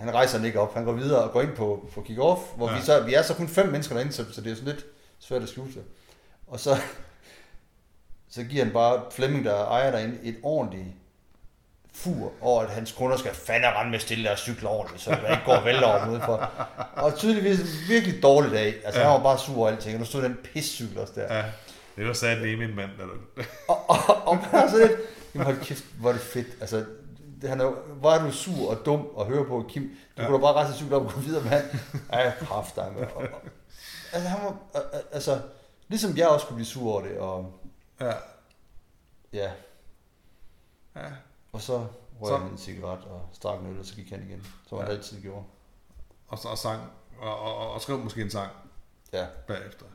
Han 0.01 0.15
rejser 0.15 0.39
den 0.39 0.47
ikke 0.47 0.61
op, 0.61 0.75
han 0.75 0.85
går 0.85 0.93
videre 0.93 1.23
og 1.23 1.33
går 1.33 1.43
ind 1.43 1.57
på, 1.57 1.89
på 1.95 2.01
kick-off, 2.09 2.57
hvor 2.57 2.71
Ja. 2.71 2.77
vi, 2.79 2.83
så, 2.85 3.01
vi 3.01 3.15
er 3.15 3.23
så 3.23 3.35
kun 3.35 3.49
fem 3.49 3.69
mennesker 3.69 3.95
derinde, 3.95 4.13
så, 4.13 4.25
så 4.33 4.41
det 4.41 4.51
er 4.53 4.55
sådan 4.57 4.73
lidt 4.73 4.85
svært 5.19 5.43
at 5.43 5.49
skjule 5.49 5.73
sig. 5.73 5.83
Og 6.47 6.61
så, 6.61 6.77
så 8.35 8.43
giver 8.45 8.65
han 8.65 8.73
bare 8.73 9.03
Flemming, 9.11 9.45
der 9.45 9.65
ejer 9.65 9.91
derinde, 9.91 10.19
et 10.23 10.37
ordentligt 10.43 10.87
fur 11.95 12.33
over, 12.41 12.63
at 12.63 12.71
hans 12.71 12.93
kunder 12.93 13.17
skal 13.17 13.35
fandme 13.35 13.69
rende 13.69 13.91
med 13.91 13.99
stille 13.99 14.25
der 14.29 14.37
cykler 14.37 14.69
ordentligt, 14.71 15.03
så 15.03 15.11
man 15.11 15.31
ikke 15.31 15.43
går 15.45 15.53
og 15.55 15.65
vælter 15.65 15.87
over 15.87 16.01
dem 16.05 16.11
udenfor. 16.13 16.51
Og 16.97 17.15
tydeligvis 17.17 17.61
en 17.61 17.89
virkelig 17.89 18.23
dårlig 18.23 18.51
dag. 18.53 18.75
Altså, 18.85 19.01
Ja. 19.01 19.07
han 19.07 19.15
var 19.15 19.23
bare 19.23 19.39
sur 19.39 19.63
og 19.63 19.71
alting, 19.71 19.95
og 19.95 19.99
nu 20.01 20.05
stod 20.07 20.23
den 20.23 20.37
piscykel 20.55 20.99
også 20.99 21.13
der. 21.17 21.37
ja. 21.37 21.45
Det 21.97 22.07
var 22.09 22.13
sandt 22.13 22.43
lige 22.43 22.57
min 22.57 22.77
mand. 22.77 22.91
Der, 22.99 23.05
Og, 23.69 23.91
og, 23.91 24.27
og 24.27 24.39
er 24.53 24.69
sådan 24.71 24.89
lidt, 24.89 25.01
jamen 25.35 25.45
hold 25.45 25.61
kæft, 25.61 25.85
hvor 26.01 26.09
er 26.09 26.13
det 26.13 26.23
fedt. 26.23 26.47
Altså, 26.61 26.77
det, 26.77 26.87
han 27.49 27.61
er, 27.61 27.71
hvor 27.71 28.11
er 28.11 28.25
du 28.25 28.33
sur 28.33 28.71
og 28.71 28.87
dum 28.87 29.09
at 29.21 29.27
høre 29.27 29.45
på, 29.45 29.65
Kim. 29.69 29.83
Du 30.17 30.23
Ja. 30.23 30.27
kunne 30.29 30.37
da 30.39 30.43
bare 30.43 30.53
rejse 30.55 30.75
cyklen 30.75 30.93
op 30.93 31.07
og 31.07 31.13
gå 31.13 31.21
videre 31.21 31.43
med 31.43 31.51
han. 31.51 31.63
Ej, 32.13 32.37
kraft 32.39 32.77
dig, 32.77 32.93
med. 32.99 33.07
Altså, 34.13 34.29
han 34.29 34.45
var, 34.45 34.57
altså, 35.13 35.43
ligesom 35.89 36.17
jeg 36.17 36.29
også 36.29 36.47
kunne 36.47 36.55
blive 36.57 36.67
sur 36.67 36.93
over 36.93 37.03
det, 37.03 37.19
og 37.19 37.53
ja. 38.01 38.13
ja, 39.33 39.53
ja. 40.97 41.07
og 41.53 41.61
så 41.61 41.87
røg 42.21 42.29
Så- 42.29 42.37
han 42.37 42.51
en 42.53 42.59
cigaret 42.59 43.05
og 43.05 43.29
strak 43.33 43.61
en 43.61 43.67
øl, 43.67 43.79
og 43.79 43.85
så 43.85 43.95
gik 43.95 44.11
han 44.11 44.23
igen, 44.23 44.47
som 44.69 44.79
han 44.79 44.87
Ja. 44.87 44.93
altid 44.93 45.21
gjorde. 45.23 45.45
Og, 46.29 46.39
og 46.45 46.59
sang. 46.59 46.83
Og, 47.21 47.39
og, 47.41 47.57
og, 47.57 47.71
og 47.73 47.81
skrev 47.81 47.99
måske 47.99 48.23
en 48.23 48.31
sang 48.31 48.51
Ja, 49.13 49.27
bagefter. 49.47 49.87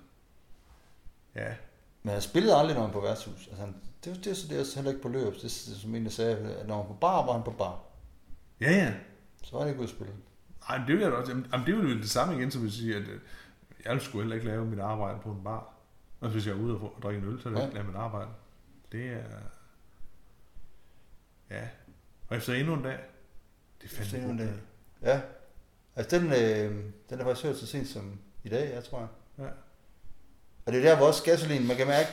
Ja. 1.35 1.53
men 2.03 2.13
han 2.13 2.21
spillede 2.21 2.55
aldrig, 2.55 2.75
når 2.75 2.83
han 2.83 2.91
på 2.91 2.99
værtshus. 2.99 3.47
Altså, 3.47 3.61
han, 3.61 3.75
det, 4.05 4.11
var- 4.15 4.21
det, 4.23 4.37
så 4.37 4.47
det 4.47 4.59
er 4.59 4.75
heller 4.75 4.91
ikke 4.91 5.01
på 5.01 5.09
løb. 5.09 5.33
Det 5.33 5.43
er 5.43 5.49
som 5.81 5.95
en, 5.95 6.09
sagde, 6.09 6.37
at 6.37 6.67
når 6.67 6.75
han 6.75 6.87
var 6.87 6.93
på 6.93 6.99
bar, 7.01 7.25
var 7.25 7.33
han 7.33 7.43
på 7.43 7.51
bar. 7.51 7.81
Ja, 8.61 8.71
ja. 8.71 8.93
Så 9.43 9.51
var 9.51 9.59
han 9.59 9.67
ikke 9.69 9.79
ude 9.79 9.89
at 9.89 9.95
spille. 9.95 10.13
Ej, 10.69 10.77
men 10.77 10.87
det, 10.87 10.95
vil 10.95 11.01
jeg 11.03 11.11
da 11.11 11.15
også, 11.17 11.31
jamen, 11.31 11.45
det 11.65 11.73
er 11.73 11.77
jo 11.77 11.83
det 11.89 12.09
samme 12.09 12.35
igen, 12.37 12.51
som 12.51 12.61
vil 12.61 12.71
sige, 12.71 12.95
at 12.95 13.01
øh, 13.01 13.19
jeg 13.85 14.01
sgu 14.01 14.17
heller 14.19 14.35
ikke 14.35 14.47
lave 14.47 14.65
mit 14.65 14.79
arbejde 14.79 15.19
på 15.23 15.31
en 15.31 15.43
bar. 15.43 15.73
Og 16.21 16.29
hvis 16.29 16.47
jeg 16.47 16.53
er 16.53 16.59
ude 16.59 16.73
og, 16.77 16.93
drikke 17.03 17.21
en 17.21 17.27
øl, 17.33 17.41
så 17.41 17.49
vil 17.49 17.55
jeg 17.55 17.61
Ja. 17.61 17.65
ikke 17.65 17.75
lave 17.75 17.87
mit 17.87 17.95
arbejde. 17.95 18.29
Det 18.91 19.05
er... 19.07 19.23
Ja. 21.49 21.67
Og 22.27 22.37
efter 22.37 22.53
endnu 22.53 22.73
en 22.73 22.83
dag. 22.83 22.97
Det 23.81 23.91
er 23.91 24.03
fandme 24.03 24.29
en 24.29 24.37
dag. 24.37 24.53
Ja. 25.01 25.21
Altså 25.95 26.19
den, 26.19 26.27
øh, 26.27 26.83
den 27.09 27.19
er 27.19 27.23
faktisk 27.23 27.45
hørt 27.45 27.57
så 27.57 27.67
sent 27.67 27.87
som 27.87 28.19
i 28.43 28.49
dag, 28.49 28.73
jeg 28.73 28.83
tror 28.83 28.99
jeg. 28.99 29.07
Ja. 29.37 29.49
Og 30.65 30.73
det 30.73 30.85
er 30.85 30.89
der, 30.89 30.97
hvor 30.97 31.07
også 31.07 31.23
gasolin, 31.23 31.67
man 31.67 31.77
kan 31.77 31.87
mærke, 31.87 32.09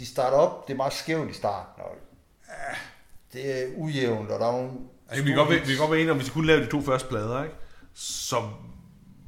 de 0.00 0.06
starter 0.06 0.36
op, 0.36 0.66
det 0.66 0.72
er 0.72 0.76
meget 0.76 0.92
skævt 0.92 1.30
i 1.30 1.32
starten. 1.32 1.82
Og 1.82 1.96
det 3.32 3.62
er 3.62 3.66
ujævnt, 3.76 4.30
og 4.30 4.40
der 4.40 4.46
er 4.46 4.52
nogle... 4.52 4.70
Altså, 5.08 5.24
vi, 5.24 5.30
kan 5.30 5.38
godt, 5.38 5.50
være- 5.50 5.60
vi 5.60 5.66
kan 5.66 5.78
godt 5.78 5.90
være 5.90 6.00
enige 6.00 6.10
om, 6.12 6.16
hvis 6.16 6.28
vi 6.28 6.32
kunne 6.32 6.46
lave 6.46 6.60
de 6.64 6.70
to 6.70 6.80
første 6.82 7.08
plader, 7.08 7.42
ikke? 7.44 7.54
så 7.94 8.36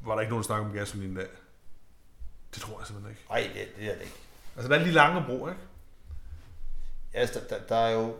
var 0.05 0.13
der 0.15 0.21
ikke 0.21 0.29
nogen, 0.31 0.43
der 0.43 0.47
snakkede 0.47 0.69
om 0.69 0.75
gasolin 0.75 1.15
der. 1.15 1.25
Det 2.53 2.61
tror 2.61 2.79
jeg 2.79 2.87
simpelthen 2.87 3.11
ikke. 3.11 3.25
Nej, 3.29 3.39
det, 3.53 3.75
det 3.79 3.89
er 3.91 3.93
det 3.93 4.01
ikke. 4.01 4.15
Altså, 4.55 4.69
der 4.69 4.75
er 4.79 4.83
lige 4.83 4.93
lange 4.93 5.23
bro, 5.27 5.47
ikke? 5.47 5.59
Altså, 7.13 7.39
der, 7.39 7.57
der, 7.57 7.63
der 7.69 7.75
er 7.75 7.91
jo... 7.91 8.15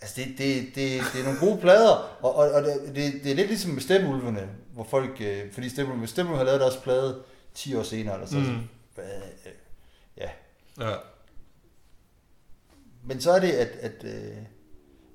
Altså, 0.00 0.20
det, 0.20 0.38
det, 0.38 0.64
det, 0.74 1.02
det 1.12 1.20
er 1.20 1.24
nogle 1.24 1.38
gode 1.40 1.60
plader, 1.60 1.90
og, 2.22 2.34
og, 2.36 2.50
og 2.50 2.62
det, 2.62 2.94
det, 3.24 3.26
er 3.30 3.34
lidt 3.34 3.48
ligesom 3.48 3.70
med 3.70 3.80
Stepulvene, 3.82 4.48
hvor 4.74 4.84
folk... 4.84 5.20
Øh, 5.20 5.52
fordi 5.52 5.68
Stepulvene, 5.68 6.06
Stepulvene 6.06 6.38
har 6.38 6.44
lavet 6.44 6.60
deres 6.60 6.76
plade 6.76 7.22
10 7.54 7.74
år 7.74 7.82
senere, 7.82 8.14
eller 8.14 8.26
så. 8.26 8.36
Mm. 8.38 8.42
Mm. 8.44 8.68
Ja. 10.88 10.94
Men 13.04 13.20
så 13.20 13.30
er 13.32 13.40
det, 13.40 13.50
at, 13.52 13.68
at, 13.68 14.04
øh, 14.04 14.36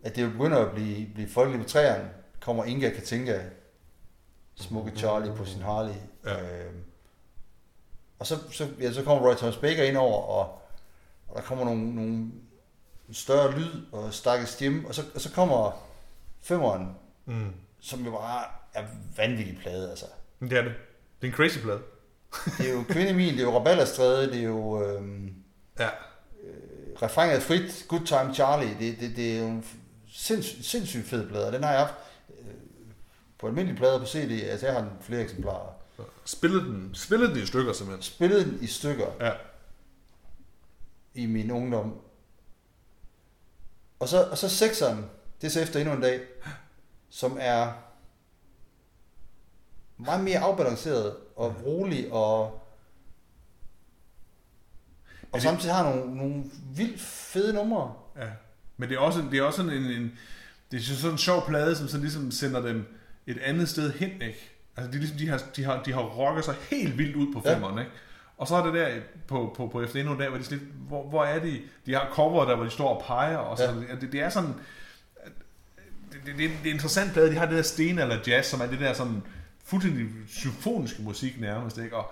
at 0.03 0.15
det 0.15 0.23
jo 0.23 0.29
begynder 0.29 0.57
at 0.65 0.73
blive, 0.73 1.07
blive 1.13 1.29
folkeligt 1.29 1.63
på 1.63 1.69
træerne. 1.69 2.09
Kommer 2.41 2.63
Inga 2.63 2.89
Katinka, 2.89 3.39
smukke 4.55 4.91
Charlie 4.95 5.35
på 5.35 5.45
sin 5.45 5.61
Harley. 5.61 5.93
Ja. 6.25 6.65
Øh, 6.65 6.73
og 8.19 8.27
så, 8.27 8.37
så, 8.51 8.67
ja, 8.79 8.91
så 8.91 9.03
kommer 9.03 9.27
Roy 9.29 9.35
Thomas 9.35 9.57
Baker 9.57 9.83
ind 9.83 9.97
over, 9.97 10.21
og, 10.21 10.61
og 11.27 11.35
der 11.35 11.41
kommer 11.41 11.65
nogle, 11.65 11.95
nogle 11.95 12.31
større 13.11 13.59
lyd 13.59 13.85
og 13.91 14.13
stakkels 14.13 14.61
Jim, 14.61 14.85
og 14.85 14.95
så, 14.95 15.03
og 15.15 15.21
så 15.21 15.31
kommer 15.31 15.87
femmeren, 16.41 16.95
Mm. 17.25 17.53
som 17.79 18.05
jo 18.05 18.11
bare 18.11 18.45
er 18.73 18.83
vanvittig 19.17 19.57
plade, 19.61 19.89
altså. 19.89 20.05
Det 20.39 20.53
er 20.53 20.61
det. 20.61 20.73
Det 21.21 21.27
er 21.27 21.31
en 21.31 21.35
crazy 21.37 21.59
plade. 21.59 21.81
Det 22.57 22.69
er 22.69 22.73
jo 22.73 22.83
Kvindemin, 22.89 23.33
det 23.33 23.39
er 23.39 23.43
jo 23.43 23.57
Rabalderstræde, 23.59 24.27
det 24.31 24.39
er 24.39 24.43
jo 24.43 24.83
øhm, 24.83 25.33
Ja. 25.79 25.89
refrænet 27.01 27.35
er 27.35 27.39
frit, 27.39 27.85
Good 27.87 28.05
Time 28.05 28.33
Charlie, 28.33 28.77
det, 28.79 28.99
det, 28.99 29.15
det 29.15 29.35
er 29.37 29.39
jo 29.41 29.47
en 29.47 29.65
sindssygt, 30.09 30.65
sindssygt 30.65 31.07
fed 31.07 31.27
plade, 31.29 31.51
den 31.51 31.63
har 31.63 31.71
jeg 31.71 31.79
haft 31.79 31.93
øh, 32.29 32.45
på 33.39 33.47
almindelige 33.47 33.77
plader 33.77 33.99
på 33.99 34.05
CD, 34.05 34.31
altså 34.43 34.65
jeg 34.65 34.75
har 34.75 34.81
den 34.81 34.91
flere 35.01 35.21
eksemplarer. 35.21 35.73
Spillet 36.25 36.63
den, 36.63 36.95
spillet 36.95 37.29
den 37.29 37.43
i 37.43 37.45
stykker, 37.45 37.73
simpelthen. 37.73 38.03
Spillet 38.03 38.45
den 38.45 38.59
i 38.61 38.67
stykker 38.67 39.07
Ja. 39.19 39.31
i 41.13 41.25
min 41.25 41.51
ungdom. 41.51 42.01
Og 43.99 44.07
så, 44.07 44.23
og 44.23 44.37
så 44.37 44.49
sekseren, 44.49 45.05
det 45.41 45.47
er 45.47 45.51
så 45.51 45.61
efter 45.61 45.79
endnu 45.79 45.95
en 45.95 46.01
dag, 46.01 46.21
som 47.09 47.37
er 47.41 47.71
meget 49.97 50.23
mere 50.23 50.39
afbalanceret 50.39 51.15
og 51.35 51.55
rolig 51.65 52.11
og 52.13 52.59
og 55.31 55.33
det- 55.33 55.41
samtidig 55.41 55.75
har 55.75 55.83
nogle, 55.95 56.15
nogle 56.15 56.43
vildt 56.75 57.01
fede 57.01 57.53
numre. 57.53 57.93
Ja. 58.19 58.27
Men 58.77 58.89
det 58.89 58.95
er 58.95 58.99
også, 58.99 59.23
det 59.31 59.39
er 59.39 59.43
også 59.43 59.57
sådan 59.57 59.71
en, 59.71 59.83
en 59.91 60.11
det 60.71 60.77
er 60.79 60.83
sådan 60.83 61.11
en 61.11 61.17
sjov 61.17 61.47
plade, 61.47 61.75
som 61.75 61.87
så 61.87 61.97
ligesom 61.97 62.31
sender 62.31 62.61
dem 62.61 62.85
et 63.27 63.37
andet 63.37 63.69
sted 63.69 63.93
hen, 63.93 64.11
ikke? 64.11 64.49
Altså, 64.77 64.91
de, 64.91 64.97
ligesom, 64.97 65.17
de, 65.17 65.27
har, 65.29 65.41
de, 65.55 65.63
har, 65.63 65.83
de 65.83 65.93
har 65.93 66.01
rocket 66.01 66.45
sig 66.45 66.55
helt 66.69 66.97
vildt 66.97 67.15
ud 67.15 67.33
på 67.33 67.41
Ja. 67.45 67.53
femmeren, 67.55 67.79
ikke? 67.79 67.91
Og 68.37 68.47
så 68.47 68.55
er 68.55 68.65
det 68.65 68.73
der 68.73 68.87
på, 69.27 69.53
på, 69.57 69.67
på 69.67 69.81
efter 69.83 69.99
endnu 69.99 70.13
en 70.13 70.19
dag, 70.19 70.29
hvor 70.29 70.37
de 70.37 70.49
lidt, 70.49 70.61
hvor, 70.87 71.09
hvor 71.09 71.23
er 71.23 71.39
de? 71.39 71.59
De 71.85 71.93
har 71.93 72.09
cover 72.13 72.45
der, 72.45 72.55
hvor 72.55 72.65
de 72.65 72.69
står 72.71 72.95
og 72.95 73.03
peger, 73.07 73.37
og 73.37 73.57
så, 73.57 73.63
ja. 73.89 73.95
det, 74.01 74.11
det 74.11 74.21
er 74.21 74.29
sådan, 74.29 74.53
det, 76.11 76.19
det, 76.25 76.35
det, 76.37 76.45
er 76.45 76.49
en- 76.49 76.57
er 76.65 76.73
interessant 76.73 77.13
plade, 77.13 77.29
de 77.31 77.35
har 77.35 77.45
det 77.45 77.55
der 77.55 77.61
sten 77.61 77.99
eller 77.99 78.17
jazz, 78.27 78.47
som 78.47 78.61
er 78.61 78.65
det 78.67 78.79
der 78.79 78.93
sådan 78.93 79.21
fuldstændig 79.65 80.05
symfoniske 80.27 81.01
musik 81.01 81.39
nærmest, 81.41 81.77
ikke? 81.77 81.95
Og, 81.95 82.11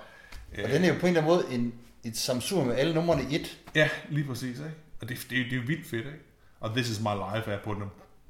Og 0.63 0.69
den 0.69 0.83
er 0.83 0.87
jo 0.87 0.93
på 0.99 1.07
en 1.07 1.17
eller 1.17 1.21
anden 1.21 1.35
måde 1.35 1.45
en, 1.51 1.73
et 2.05 2.17
samsur 2.17 2.63
med 2.63 2.75
alle 2.75 2.93
numrene 2.93 3.23
i 3.31 3.35
et. 3.35 3.57
Ja, 3.75 3.89
lige 4.09 4.27
præcis, 4.27 4.59
ikke? 4.59 4.71
Og 5.01 5.09
det, 5.09 5.17
det, 5.17 5.29
det 5.29 5.51
er 5.51 5.55
jo 5.55 5.63
vildt 5.67 5.87
fedt, 5.87 6.05
ikke? 6.05 6.19
Og 6.59 6.69
This 6.69 6.89
Is 6.89 6.99
My 6.99 7.35
Life 7.35 7.51
er 7.51 7.59
på 7.63 7.73
den, 7.73 7.83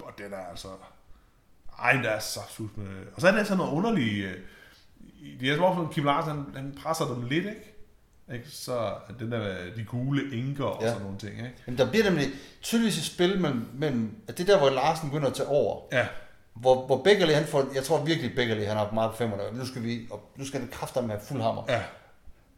og 0.04 0.12
den 0.18 0.34
er 0.34 0.38
altså... 0.52 0.68
Ej, 1.80 1.92
der 1.94 2.10
er 2.10 2.20
så 2.20 2.40
sus 2.50 2.70
med... 2.76 2.88
Og 3.16 3.22
så 3.22 3.28
er 3.28 3.32
det 3.32 3.48
sådan 3.48 3.58
noget 3.58 3.72
underligt... 3.72 4.26
øh, 4.26 4.34
Det 5.40 5.50
er 5.50 5.56
som 5.56 5.64
om, 5.64 5.94
Kim 5.94 6.06
Larsen, 6.06 6.32
han, 6.32 6.46
han 6.56 6.78
presser 6.84 7.06
dem 7.06 7.24
lidt, 7.24 7.46
ikke? 7.46 7.74
ikke? 8.34 8.50
Så 8.50 8.94
den 9.20 9.32
der, 9.32 9.56
de 9.76 9.84
gule 9.84 10.38
enker 10.38 10.66
og 10.66 10.84
Ja. 10.84 10.88
sådan 10.90 11.02
nogle 11.04 11.18
ting, 11.18 11.32
ikke? 11.38 11.54
Men 11.66 11.78
der 11.78 11.90
bliver 11.90 12.04
nemlig 12.04 12.28
tydeligvis 12.62 12.98
et 12.98 13.04
spil 13.04 13.40
mellem, 13.42 13.68
mellem 13.74 14.16
at 14.28 14.38
det 14.38 14.50
er 14.50 14.54
der, 14.54 14.60
hvor 14.60 14.70
Larsen 14.70 15.10
begynder 15.10 15.28
at 15.30 15.34
tage 15.36 15.50
over. 15.50 15.82
Ja, 15.92 16.08
Hvor, 16.54 16.86
hvor 16.86 17.04
Beckerley, 17.04 17.34
han 17.34 17.46
får, 17.46 17.72
jeg 17.76 17.84
tror 17.84 18.06
virkelig, 18.06 18.36
Beckerley, 18.36 18.66
han 18.66 18.78
har 18.78 18.92
meget 18.92 19.12
på 19.12 19.18
femmerne, 19.18 19.58
nu 19.60 19.66
skal 19.66 19.84
vi, 19.84 20.08
og 20.12 20.32
nu 20.36 20.46
skal 20.46 20.60
den 20.62 20.70
kræfter 20.72 21.02
med 21.02 21.16
fuld 21.28 21.42
hammer. 21.42 21.64
ja, 21.70 21.84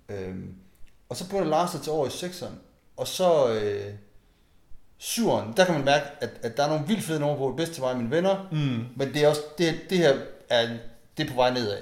Øhm, 0.09 0.55
og 1.09 1.15
så 1.17 1.25
begynder 1.27 1.45
Lars 1.49 1.75
at 1.75 1.81
tage 1.81 1.93
over 1.95 2.07
i 2.07 2.09
sekseren, 2.09 2.59
og 2.97 3.07
så 3.07 3.53
øh, 3.53 3.93
syveren, 4.97 5.53
der 5.57 5.65
kan 5.65 5.73
man 5.75 5.85
mærke, 5.85 6.05
at, 6.21 6.29
at 6.41 6.57
der 6.57 6.63
er 6.63 6.67
nogle 6.69 6.87
vildt 6.87 7.03
fede 7.03 7.19
numre 7.19 7.37
på, 7.37 7.47
det 7.47 7.55
bedste 7.55 7.73
til 7.75 7.81
mig 7.83 7.91
og 7.91 7.97
mine 7.97 8.11
venner, 8.11 8.47
mm. 8.51 8.85
men 8.95 9.13
det 9.13 9.23
er 9.23 9.27
også, 9.27 9.41
det, 9.57 9.79
det 9.89 9.97
her 9.97 10.17
er, 10.49 10.67
det 11.17 11.25
er 11.25 11.29
på 11.29 11.35
vej 11.35 11.53
nedad. 11.53 11.81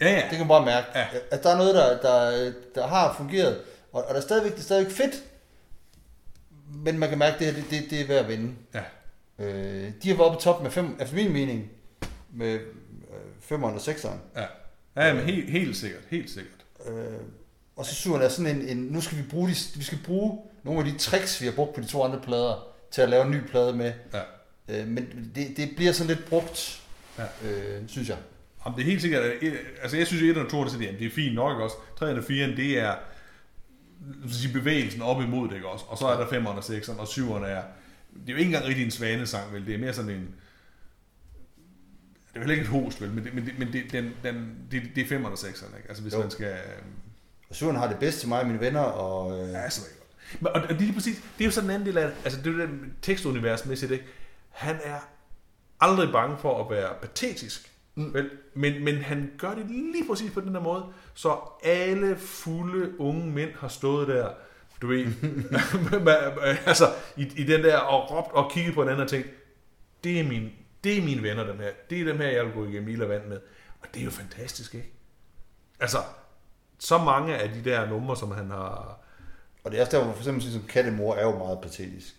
ja, 0.00 0.10
ja. 0.10 0.20
Det 0.20 0.30
kan 0.30 0.38
man 0.38 0.48
bare 0.48 0.64
mærke, 0.64 0.86
Ja. 0.94 1.06
at 1.30 1.42
der 1.42 1.50
er 1.50 1.56
noget, 1.56 1.74
der, 1.74 2.00
der, 2.00 2.52
der 2.74 2.86
har 2.86 3.14
fungeret, 3.16 3.60
og, 3.92 4.02
og 4.04 4.08
der 4.14 4.16
er 4.16 4.24
stadigvæk, 4.24 4.52
det 4.52 4.58
er 4.58 4.62
stadigvæk 4.62 4.92
fedt, 4.92 5.22
men 6.84 6.98
man 6.98 7.08
kan 7.08 7.18
mærke, 7.18 7.34
at 7.34 7.40
det 7.40 7.46
her, 7.46 7.54
det, 7.62 7.70
det, 7.70 7.90
det 7.90 8.00
er 8.00 8.06
værd 8.06 8.18
at 8.24 8.28
vinde. 8.28 8.54
Ja. 8.74 8.82
Øh, 9.44 9.92
de 10.02 10.08
har 10.08 10.16
været 10.16 10.26
oppe 10.26 10.36
på 10.36 10.42
top 10.42 10.62
med 10.62 10.70
fem, 10.70 10.96
efter 11.00 11.14
min 11.16 11.32
mening, 11.32 11.70
med 12.32 12.52
øh, 12.52 12.60
femmeren 13.40 13.74
og 13.74 13.80
sekseren. 13.80 14.20
Ja, 14.36 14.44
ja 14.96 15.14
men 15.14 15.24
helt, 15.24 15.50
helt 15.50 15.76
sikkert, 15.76 16.02
helt 16.10 16.30
sikkert. 16.30 16.64
Øh, 16.86 17.12
og 17.80 17.86
så 17.86 17.94
syveren 17.94 18.22
er 18.22 18.28
sådan 18.28 18.56
en, 18.56 18.68
en, 18.68 18.76
nu 18.84 19.00
skal 19.00 19.18
vi 19.18 19.22
bruge, 19.22 19.48
de, 19.48 19.54
vi 19.76 19.84
skal 19.84 19.98
bruge 20.04 20.38
nogle 20.64 20.80
af 20.80 20.86
de 20.92 20.98
tricks, 20.98 21.40
vi 21.40 21.46
har 21.46 21.52
brugt 21.52 21.74
på 21.74 21.80
de 21.80 21.86
to 21.86 22.02
andre 22.04 22.20
plader, 22.20 22.66
til 22.90 23.02
at 23.02 23.08
lave 23.08 23.24
en 23.24 23.30
ny 23.30 23.40
plade 23.50 23.76
med. 23.76 23.92
Ja. 24.12 24.20
Øh, 24.80 24.88
men 24.88 25.30
det, 25.34 25.56
det 25.56 25.70
bliver 25.76 25.92
sådan 25.92 26.16
lidt 26.16 26.28
brugt, 26.28 26.82
Ja. 27.18 27.48
øh, 27.50 27.82
synes 27.88 28.08
jeg. 28.08 28.16
Jamen, 28.64 28.76
det 28.78 28.82
er 28.82 28.86
helt 28.90 29.02
sikkert, 29.02 29.22
altså 29.82 29.96
jeg 29.96 30.06
synes, 30.06 30.22
at 30.22 30.28
1 30.28 30.36
og 30.38 30.50
2, 30.50 30.64
det, 30.64 30.72
er 30.74 30.78
det 30.98 31.06
er 31.06 31.10
fint 31.10 31.34
nok, 31.34 31.60
også? 31.60 31.76
3 31.98 32.18
og 32.18 32.24
4, 32.24 32.46
det 32.46 32.78
er 32.78 32.94
sige, 34.30 34.52
bevægelsen 34.52 35.02
op 35.02 35.22
imod 35.22 35.48
det, 35.48 35.54
ikke 35.54 35.68
også? 35.68 35.84
Og 35.88 35.98
så 35.98 36.06
er 36.06 36.16
der 36.16 36.26
5'eren 36.26 36.48
og 36.48 36.58
6'eren, 36.58 37.00
og 37.00 37.06
7'eren 37.08 37.44
er, 37.44 37.62
det 38.14 38.28
er 38.28 38.32
jo 38.32 38.36
ikke 38.36 38.44
engang 38.48 38.64
rigtig 38.64 38.84
en 38.84 38.90
svanesang, 38.90 39.52
vel? 39.52 39.66
Det 39.66 39.74
er 39.74 39.78
mere 39.78 39.92
sådan 39.92 40.10
en, 40.10 40.20
det 40.20 40.26
er 42.36 42.40
jo 42.40 42.40
heller 42.40 42.54
ikke 42.54 42.62
et 42.62 42.68
host, 42.82 43.00
vel? 43.00 43.10
Men 43.10 43.24
det, 43.24 43.34
men 43.34 43.46
det, 43.46 43.58
men 43.58 43.72
det, 43.72 43.92
den, 43.92 44.12
den, 44.22 44.56
det, 44.70 44.82
det 44.94 45.12
er 45.12 45.18
5'eren 45.18 45.26
og 45.26 45.32
6'eren, 45.32 45.76
ikke? 45.76 45.88
Altså 45.88 46.02
hvis 46.02 46.12
Jo. 46.12 46.18
jo. 46.18 46.22
man 46.22 46.30
skal... 46.30 46.54
Og 47.50 47.56
syveren 47.56 47.76
har 47.76 47.88
det 47.88 47.98
bedste 47.98 48.20
til 48.20 48.28
mig 48.28 48.40
og 48.40 48.46
mine 48.46 48.60
venner, 48.60 48.80
og 48.80 49.40
øh, 49.40 49.52
Ja, 49.52 49.70
så 49.70 49.80
ikke 49.86 49.98
godt. 49.98 50.42
Men, 50.42 50.52
og, 50.52 50.62
og 50.62 50.68
det 50.68 50.74
er 50.74 50.80
lige 50.80 50.92
præcis, 50.92 51.16
det 51.16 51.44
er 51.44 51.44
jo 51.44 51.50
sådan 51.50 51.70
en 51.70 51.74
anden 51.74 51.86
del 51.86 51.98
af 51.98 52.08
det. 52.08 52.16
Altså 52.24 52.40
det 52.42 52.46
er 52.46 52.52
jo 52.52 52.60
den 52.60 52.94
tekstuniversmæssigt, 53.02 53.92
ikke? 53.92 54.04
Han 54.48 54.76
er 54.84 54.98
aldrig 55.80 56.12
bange 56.12 56.38
for 56.38 56.64
at 56.64 56.70
være 56.70 56.94
patetisk. 57.00 57.72
Mm. 57.94 58.14
Vel? 58.14 58.30
Men, 58.54 58.84
men 58.84 58.96
han 58.96 59.30
gør 59.38 59.54
det 59.54 59.66
lige 59.70 60.06
præcis 60.08 60.32
på 60.32 60.40
den 60.40 60.54
der 60.54 60.60
måde, 60.60 60.84
så 61.14 61.38
alle 61.62 62.16
fulde 62.16 63.00
unge 63.00 63.30
mænd 63.30 63.50
har 63.54 63.68
stået 63.68 64.08
der, 64.08 64.30
du 64.82 64.86
ved, 64.86 65.06
altså 66.66 66.84
i, 67.16 67.32
i 67.36 67.44
den 67.44 67.64
der, 67.64 67.78
og 67.78 68.10
råbt 68.10 68.32
og 68.32 68.50
kigget 68.52 68.74
på 68.74 68.82
hinanden 68.82 69.02
og 69.02 69.10
tænkt, 69.10 69.28
det 70.04 70.20
er, 70.20 70.24
min, 70.24 70.50
det 70.84 70.98
er 70.98 71.02
mine 71.02 71.22
venner, 71.22 71.44
dem 71.44 71.58
her. 71.58 71.70
Det 71.90 72.00
er 72.00 72.04
dem 72.04 72.16
her, 72.16 72.28
jeg 72.28 72.44
vil 72.44 72.52
gå 72.52 72.66
igennem 72.66 72.88
ild 72.88 73.02
og 73.02 73.08
vand 73.08 73.26
med. 73.26 73.40
Og 73.80 73.88
det 73.94 74.00
er 74.00 74.04
jo 74.04 74.10
fantastisk, 74.10 74.74
ikke? 74.74 74.92
Altså, 75.80 75.98
så 76.80 76.98
mange 76.98 77.36
af 77.36 77.48
de 77.48 77.64
der 77.70 77.86
numre, 77.88 78.16
som 78.16 78.30
han 78.30 78.50
har... 78.50 78.98
og 79.64 79.70
det 79.70 79.76
er 79.78 79.84
også 79.84 79.96
der, 79.96 80.04
hvor 80.04 80.12
for 80.12 80.20
eksempel 80.20 80.52
som 80.52 80.62
Kattemor 80.68 81.14
er 81.14 81.22
jo 81.22 81.38
meget 81.38 81.58
patetisk. 81.62 82.14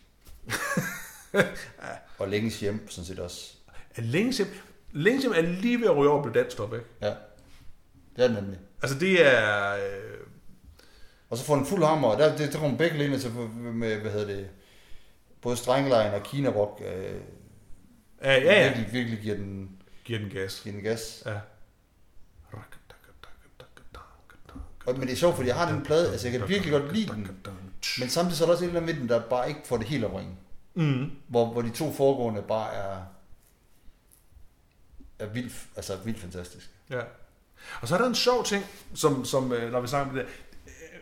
og 2.19 2.27
længes 2.27 2.59
hjem, 2.59 2.89
sådan 2.89 3.05
set 3.05 3.19
også. 3.19 3.53
Er 3.95 4.01
længe 4.01 4.33
hjem, 4.33 4.47
længe 4.91 5.21
hjem 5.21 5.31
er 5.35 5.41
lige 5.41 5.79
ved 5.79 5.87
at 5.87 5.95
ryge 5.97 6.09
over 6.11 6.23
på 6.23 6.29
dansk 6.29 6.51
stop, 6.51 6.73
ikke? 6.73 6.85
Ja, 7.01 7.13
det 8.15 8.23
er 8.23 8.27
det 8.27 8.33
nemlig. 8.43 8.59
Altså 8.81 8.99
det 8.99 9.27
er... 9.27 9.73
Øh, 9.75 10.17
Og 11.29 11.37
så 11.37 11.43
får 11.45 11.55
den 11.55 11.65
fuld 11.65 11.83
hammer, 11.83 12.07
og 12.07 12.19
der, 12.19 12.37
det, 12.37 12.53
der 12.53 12.59
kommer 12.59 12.77
begge 12.77 12.97
linjer 12.97 13.19
til 13.19 13.31
med, 13.31 13.97
hvad 13.97 14.11
hedder 14.11 14.27
det, 14.27 14.49
både 15.41 15.57
strenglejen 15.57 16.13
og 16.13 16.23
Kina 16.23 16.49
Rock, 16.49 16.81
øh, 16.85 17.21
ja, 18.23 18.33
ja, 18.33 18.39
ja. 18.39 18.67
virkelig, 18.67 18.93
virkelig 18.93 19.19
giver 19.19 19.35
den, 19.35 19.69
Giver 20.05 20.19
den 20.19 20.29
gas. 20.29 20.59
giver 20.63 20.73
den 20.75 20.83
gas. 20.83 21.23
Ja. 21.25 21.39
Og, 24.85 24.93
men 24.93 25.01
det 25.01 25.11
er 25.11 25.17
sjovt, 25.17 25.35
fordi 25.35 25.47
jeg 25.47 25.55
har 25.55 25.71
den 25.71 25.83
plade, 25.83 26.11
altså 26.11 26.27
jeg 26.27 26.39
kan 26.39 26.49
virkelig 26.49 26.71
godt 26.71 26.93
lide 26.93 27.07
den, 27.07 27.27
men 27.99 28.09
samtidig 28.09 28.37
så 28.37 28.43
er 28.43 28.45
der 28.45 28.53
også 28.53 28.65
et 28.65 28.67
eller 28.67 28.81
andet 28.81 28.95
ved 28.95 29.01
den, 29.01 29.09
der 29.09 29.21
bare 29.21 29.49
ikke 29.49 29.61
får 29.65 29.77
det 29.77 29.87
helt 29.87 30.05
at 30.05 30.13
ringe. 30.13 30.35
Mm. 30.73 31.11
Hvor, 31.27 31.45
hvor 31.45 31.61
de 31.61 31.69
to 31.69 31.93
foregående 31.93 32.41
bare 32.41 32.73
er 32.73 32.97
er 35.19 35.25
vildt, 35.25 35.53
altså 35.75 35.97
vildt 36.05 36.19
fantastisk. 36.19 36.69
Ja. 36.89 37.01
Og 37.81 37.87
så 37.87 37.95
er 37.95 37.99
der 37.99 38.07
en 38.07 38.15
sjov 38.15 38.43
ting, 38.43 38.65
som, 38.93 39.25
som 39.25 39.53
øh, 39.53 39.71
når 39.71 39.81
vi 39.81 39.87
snakker 39.87 40.11
om 40.11 40.17
det 40.17 40.25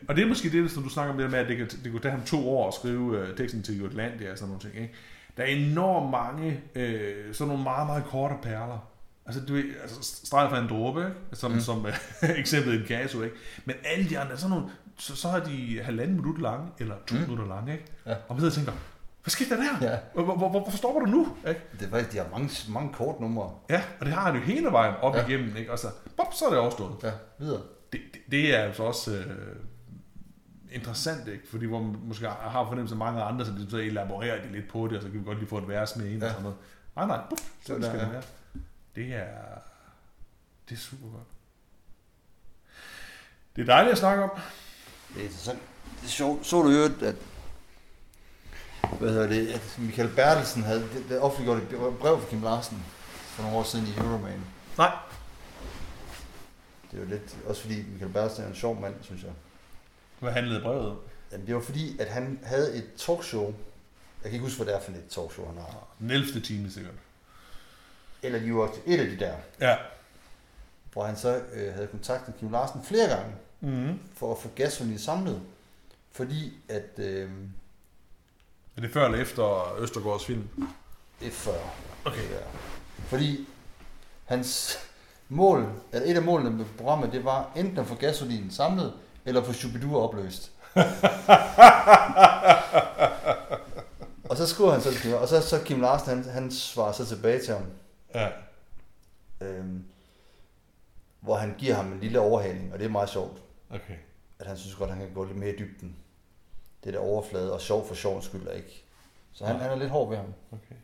og 0.08 0.16
det 0.16 0.24
er 0.24 0.28
måske 0.28 0.52
det, 0.52 0.72
som 0.72 0.84
du 0.84 0.90
snakker 0.90 1.14
om 1.14 1.20
det 1.20 1.32
med, 1.32 1.40
at 1.40 1.48
det, 1.48 1.58
kan, 1.58 1.68
det 1.84 1.92
kunne 1.92 2.02
tage 2.02 2.12
ham 2.12 2.24
to 2.24 2.50
år 2.50 2.68
at 2.68 2.74
skrive 2.74 3.20
øh, 3.20 3.38
teksten 3.38 3.64
til 3.64 3.78
Jutlandia 3.78 4.32
og 4.32 4.38
sådan 4.38 4.50
nogle 4.50 4.62
ting. 4.62 4.76
Ikke? 4.76 4.94
Der 5.38 5.44
er 5.44 5.48
enormt 5.48 6.12
mange, 6.12 6.62
øh, 6.76 7.34
sådan 7.34 7.48
nogle 7.48 7.64
meget, 7.64 7.88
meget 7.88 8.04
korte 8.06 8.36
perler. 8.42 8.89
Altså, 9.30 9.46
du 9.46 9.56
altså 9.82 9.98
streget 10.26 10.50
fra 10.50 10.60
en 10.60 10.70
dråbe, 10.70 11.00
ikke? 11.00 11.14
som, 11.34 11.52
mm. 11.52 11.60
som 11.60 11.86
eksemplet 12.22 12.74
i 12.74 12.78
en 12.78 12.86
kaso, 12.88 13.22
ikke? 13.22 13.36
Men 13.66 13.76
alle 13.86 14.10
de 14.10 14.20
andre, 14.20 14.38
sådan 14.38 14.50
nogle, 14.50 14.66
så, 14.98 15.16
så 15.16 15.28
har 15.28 15.40
de 15.40 15.80
halvanden 15.84 16.16
minut 16.16 16.42
lange, 16.42 16.68
eller 16.80 16.96
to 17.08 17.16
mm. 17.16 17.22
minutter 17.22 17.48
lange, 17.48 17.72
ikke? 17.74 17.86
Ja. 18.06 18.12
Og 18.12 18.36
man 18.36 18.38
sidder 18.40 18.52
og 18.52 18.56
tænker, 18.56 18.72
hvad 19.24 19.32
skete 19.32 19.50
der 19.50 19.56
der? 19.56 19.92
Ja. 19.92 19.98
Hvor, 20.14 20.24
hvor, 20.24 20.36
hvor, 20.38 20.50
hvorfor 20.50 20.78
stopper 20.78 21.00
du 21.02 21.06
nu? 21.06 21.28
Ikke? 21.48 21.62
Det 21.80 21.86
er 21.86 21.90
faktisk, 21.90 22.12
de 22.12 22.18
har 22.18 22.28
mange, 22.32 22.50
mange 22.70 22.94
kort 22.94 23.20
numre. 23.20 23.52
Ja, 23.70 23.82
og 24.00 24.06
det 24.06 24.14
har 24.14 24.22
han 24.32 24.36
jo 24.36 24.42
hele 24.42 24.72
vejen 24.72 24.94
op 25.02 25.16
Ja. 25.16 25.26
igennem, 25.28 25.56
ikke? 25.58 25.72
Og 25.72 25.80
så, 25.80 25.88
bop, 26.18 26.34
så 26.34 26.46
er 26.46 26.50
det 26.50 26.60
overstået. 26.60 26.96
Ja, 27.04 27.12
videre. 27.40 27.62
Det, 27.92 28.00
det, 28.14 28.22
det 28.32 28.56
er 28.56 28.60
altså 28.60 28.84
også 28.84 29.12
øh, 29.16 29.26
interessant, 30.72 31.28
ikke? 31.28 31.44
Fordi 31.52 31.66
hvor 31.66 31.82
man 31.82 31.96
måske 32.04 32.28
har 32.28 32.66
fornemmelse 32.66 32.94
af 32.94 33.00
mange 33.00 33.22
andre, 33.22 33.46
så, 33.46 33.52
de, 33.52 33.70
så 33.70 33.78
elaborerer 33.78 34.42
de 34.48 34.52
lidt 34.52 34.68
på 34.72 34.88
det, 34.88 34.98
og 34.98 35.04
så 35.04 35.10
kan 35.10 35.20
vi 35.20 35.26
godt 35.26 35.38
lige 35.40 35.50
få 35.50 35.58
et 35.58 35.68
vers 35.68 35.96
med 35.96 36.06
ind 36.06 36.20
Ja. 36.22 36.26
og 36.28 36.32
sådan 36.32 36.44
noget. 36.44 36.58
Nej, 36.96 37.08
nej, 37.08 37.20
bup, 37.30 37.40
så 37.66 37.74
Det 37.74 37.82
det 37.82 37.88
er 37.88 37.92
skal 37.92 38.00
der, 38.00 38.08
det 38.08 38.14
ja. 38.16 38.22
Det 39.00 39.16
er, 39.16 39.60
det 40.70 40.76
er 40.76 40.80
super 40.80 41.08
godt. 41.08 41.28
Det 43.56 43.62
er 43.62 43.66
dejligt 43.66 43.92
at 43.92 43.98
snakke 43.98 44.24
om. 44.24 44.30
Det 45.14 45.20
er 45.20 45.26
interessant. 45.26 45.60
Det 46.00 46.06
er 46.06 46.10
sjovt. 46.10 46.46
Så 46.46 46.62
du 46.62 46.70
jo, 46.70 46.84
at 46.84 47.16
hvad 49.00 49.10
hedder 49.10 49.28
det, 49.28 49.48
at 49.48 49.76
Michael 49.80 50.16
Bertelsen 50.16 50.64
havde 50.64 50.82
det, 50.82 51.06
det 51.10 51.20
offentliggjort 51.20 51.64
et 51.64 51.98
brev 52.00 52.22
fra 52.22 52.30
Kim 52.30 52.42
Larsen 52.42 52.84
for 53.06 53.44
nogle 53.44 53.58
år 53.58 53.64
siden 53.64 53.88
i 53.88 53.98
Euroman. 53.98 54.42
Nej. 54.78 54.98
Det 56.92 56.98
er 57.00 57.04
jo 57.04 57.10
lidt, 57.10 57.38
også 57.46 57.62
fordi 57.62 57.84
Michael 57.84 58.14
Bertelsen 58.14 58.44
er 58.44 58.48
en 58.48 58.56
sjov 58.56 58.82
mand, 58.82 58.96
synes 59.02 59.24
jeg. 59.24 59.32
Hvad 60.20 60.32
handlede 60.32 60.62
brevet 60.62 60.90
om? 60.92 61.00
Jamen, 61.32 61.48
det 61.48 61.56
var 61.56 61.62
fordi, 61.62 62.00
at 62.00 62.08
han 62.08 62.40
havde 62.44 62.76
et 62.76 62.90
talkshow. 62.98 63.46
Jeg 64.24 64.24
kan 64.24 64.34
ikke 64.34 64.46
huske, 64.46 64.64
hvad 64.64 64.74
det 64.74 64.82
er 64.82 64.86
for 64.86 64.92
et 64.92 65.08
talkshow, 65.10 65.48
han 65.48 65.58
har. 65.58 65.88
Den 66.00 66.12
11. 66.12 66.42
time 66.42 66.72
sikkert. 66.72 66.96
Eller 68.24 68.40
de 68.40 68.56
var 68.56 68.72
et 68.86 69.00
af 69.00 69.06
de 69.08 69.20
der, 69.20 69.34
Ja. 69.62 69.76
hvor 70.94 71.06
han 71.06 71.18
så 71.18 71.42
øh, 71.54 71.74
havde 71.74 71.88
kontakt 71.88 72.28
med 72.28 72.38
Kim 72.40 72.52
Larsen 72.52 72.84
flere 72.84 73.08
gange, 73.08 73.32
Mm-hmm. 73.62 74.00
for 74.16 74.32
at 74.32 74.38
få 74.42 74.50
gasforlig 74.56 75.00
samlet. 75.00 75.42
Fordi 76.12 76.54
at 76.70 76.90
øh, 76.98 77.30
Er 78.78 78.82
det 78.82 78.94
før 78.94 79.06
eller 79.06 79.22
efter 79.22 79.76
Østergaards 79.80 80.26
film? 80.26 80.50
F40. 81.22 81.50
Okay. 82.06 82.30
Ja. 82.32 82.40
Fordi 83.06 83.48
hans 84.26 84.78
mål, 85.30 85.70
eller 85.94 86.12
et 86.12 86.16
af 86.16 86.22
målene 86.24 86.50
med 86.50 86.66
programmet, 86.78 87.12
det 87.12 87.26
var 87.26 87.52
enten 87.56 87.78
at 87.78 87.88
få 87.88 87.96
gasolinen 87.96 88.52
samlet, 88.52 88.94
eller 89.26 89.44
få 89.44 89.54
Shubidua 89.54 89.98
opløst. 90.00 90.52
og 94.30 94.38
så 94.38 94.48
skriver 94.48 94.72
han 94.72 94.82
så, 94.82 94.92
til 95.02 95.16
og 95.16 95.28
så, 95.28 95.42
så 95.42 95.60
Kim 95.66 95.82
Larsen, 95.82 96.10
han, 96.24 96.34
han 96.34 96.52
svarer 96.52 96.92
så 96.92 97.06
tilbage 97.06 97.44
til 97.46 97.54
ham, 97.54 97.64
Ja. 98.16 98.30
øhm, 99.42 99.84
hvor 101.20 101.36
han 101.36 101.56
giver 101.58 101.76
ham 101.76 101.92
en 101.94 102.00
lille 102.00 102.20
overhaling, 102.20 102.74
og 102.74 102.80
det 102.80 102.86
er 102.86 102.90
meget 102.90 103.10
sjovt, 103.10 103.42
Okay. 103.70 103.96
at 104.40 104.48
han 104.48 104.58
synes 104.58 104.76
godt, 104.76 104.90
at 104.90 104.96
han 104.96 105.06
kan 105.06 105.14
gå 105.16 105.24
lidt 105.24 105.38
mere 105.38 105.54
i 105.54 105.58
dybden. 105.58 105.96
Det 106.84 106.94
der 106.94 107.00
overflade, 107.00 107.54
og 107.54 107.62
sjov 107.62 107.88
for 107.88 107.96
sjovens 107.96 108.26
skyld 108.26 108.48
er 108.48 108.52
ikke. 108.52 108.84
Så 109.34 109.46
han, 109.46 109.56
Nej. 109.56 109.64
han 109.64 109.72
er 109.72 109.76
lidt 109.76 109.90
hård 109.90 110.10
ved 110.10 110.18
ham. 110.18 110.34
Okay. 110.52 110.76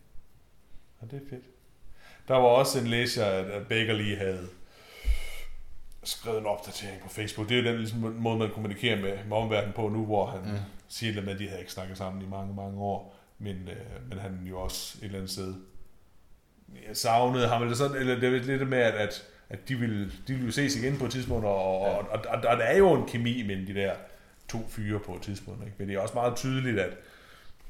Ja, 1.02 1.08
det 1.08 1.24
er 1.26 1.30
fedt. 1.30 1.46
Der 2.28 2.34
var 2.34 2.48
også 2.48 2.80
en 2.80 2.88
læser, 2.88 3.26
at 3.26 3.68
Baker 3.68 3.94
lige 3.94 4.16
havde 4.18 4.48
skrevet 6.04 6.38
en 6.40 6.46
opdatering 6.46 7.02
på 7.02 7.10
Facebook. 7.10 7.50
Det 7.50 7.58
er 7.60 7.62
jo 7.64 7.70
den 7.70 7.78
ligesom, 7.80 8.00
måde, 8.00 8.38
man 8.38 8.52
kommunikerer 8.52 9.02
med, 9.02 9.26
med 9.26 9.38
omverdenen 9.38 9.74
på 9.74 9.90
nu, 9.90 10.06
hvor 10.06 10.26
han 10.26 10.42
Mm. 10.42 10.48
mm. 10.50 10.58
siger 10.88 11.14
lidt 11.14 11.26
med, 11.26 11.34
at 11.34 11.40
de 11.40 11.48
havde 11.48 11.60
ikke 11.62 11.72
snakket 11.72 11.98
sammen 11.98 12.22
i 12.22 12.26
mange, 12.26 12.56
mange 12.56 12.82
år. 12.82 13.16
Men, 13.40 13.56
øh, 13.70 14.10
men 14.10 14.18
han 14.18 14.40
jo 14.50 14.60
også 14.62 14.98
et 14.98 15.04
eller 15.06 15.18
andet 15.18 15.32
sted 15.32 15.56
ja, 16.88 16.94
savnede 16.94 17.48
ham, 17.48 17.62
eller 17.62 17.76
sådan, 17.76 17.98
eller 17.98 18.16
det 18.20 18.24
er 18.24 18.44
lidt 18.58 18.70
med, 18.70 18.78
at, 18.78 18.94
at, 18.94 19.24
at 19.50 19.70
de, 19.70 19.76
ville, 19.76 20.12
de 20.28 20.34
ville 20.34 20.52
ses 20.52 20.76
igen 20.76 20.98
på 20.98 21.06
et 21.06 21.12
tidspunkt, 21.12 21.46
og, 21.46 21.82
og, 21.82 21.88
Ja. 21.88 21.98
og, 21.98 22.08
og, 22.30 22.36
og, 22.50 22.58
der 22.58 22.64
er 22.64 22.78
jo 22.78 22.94
en 22.94 23.08
kemi 23.08 23.44
mellem 23.48 23.66
de 23.66 23.74
der 23.76 23.94
to 24.50 24.60
fyre 24.70 25.00
på 25.00 25.16
et 25.16 25.22
tidspunkt. 25.22 25.64
Ikke? 25.64 25.76
Men 25.78 25.88
det 25.88 25.96
er 25.96 26.00
også 26.00 26.14
meget 26.14 26.36
tydeligt, 26.36 26.80
at 26.80 26.94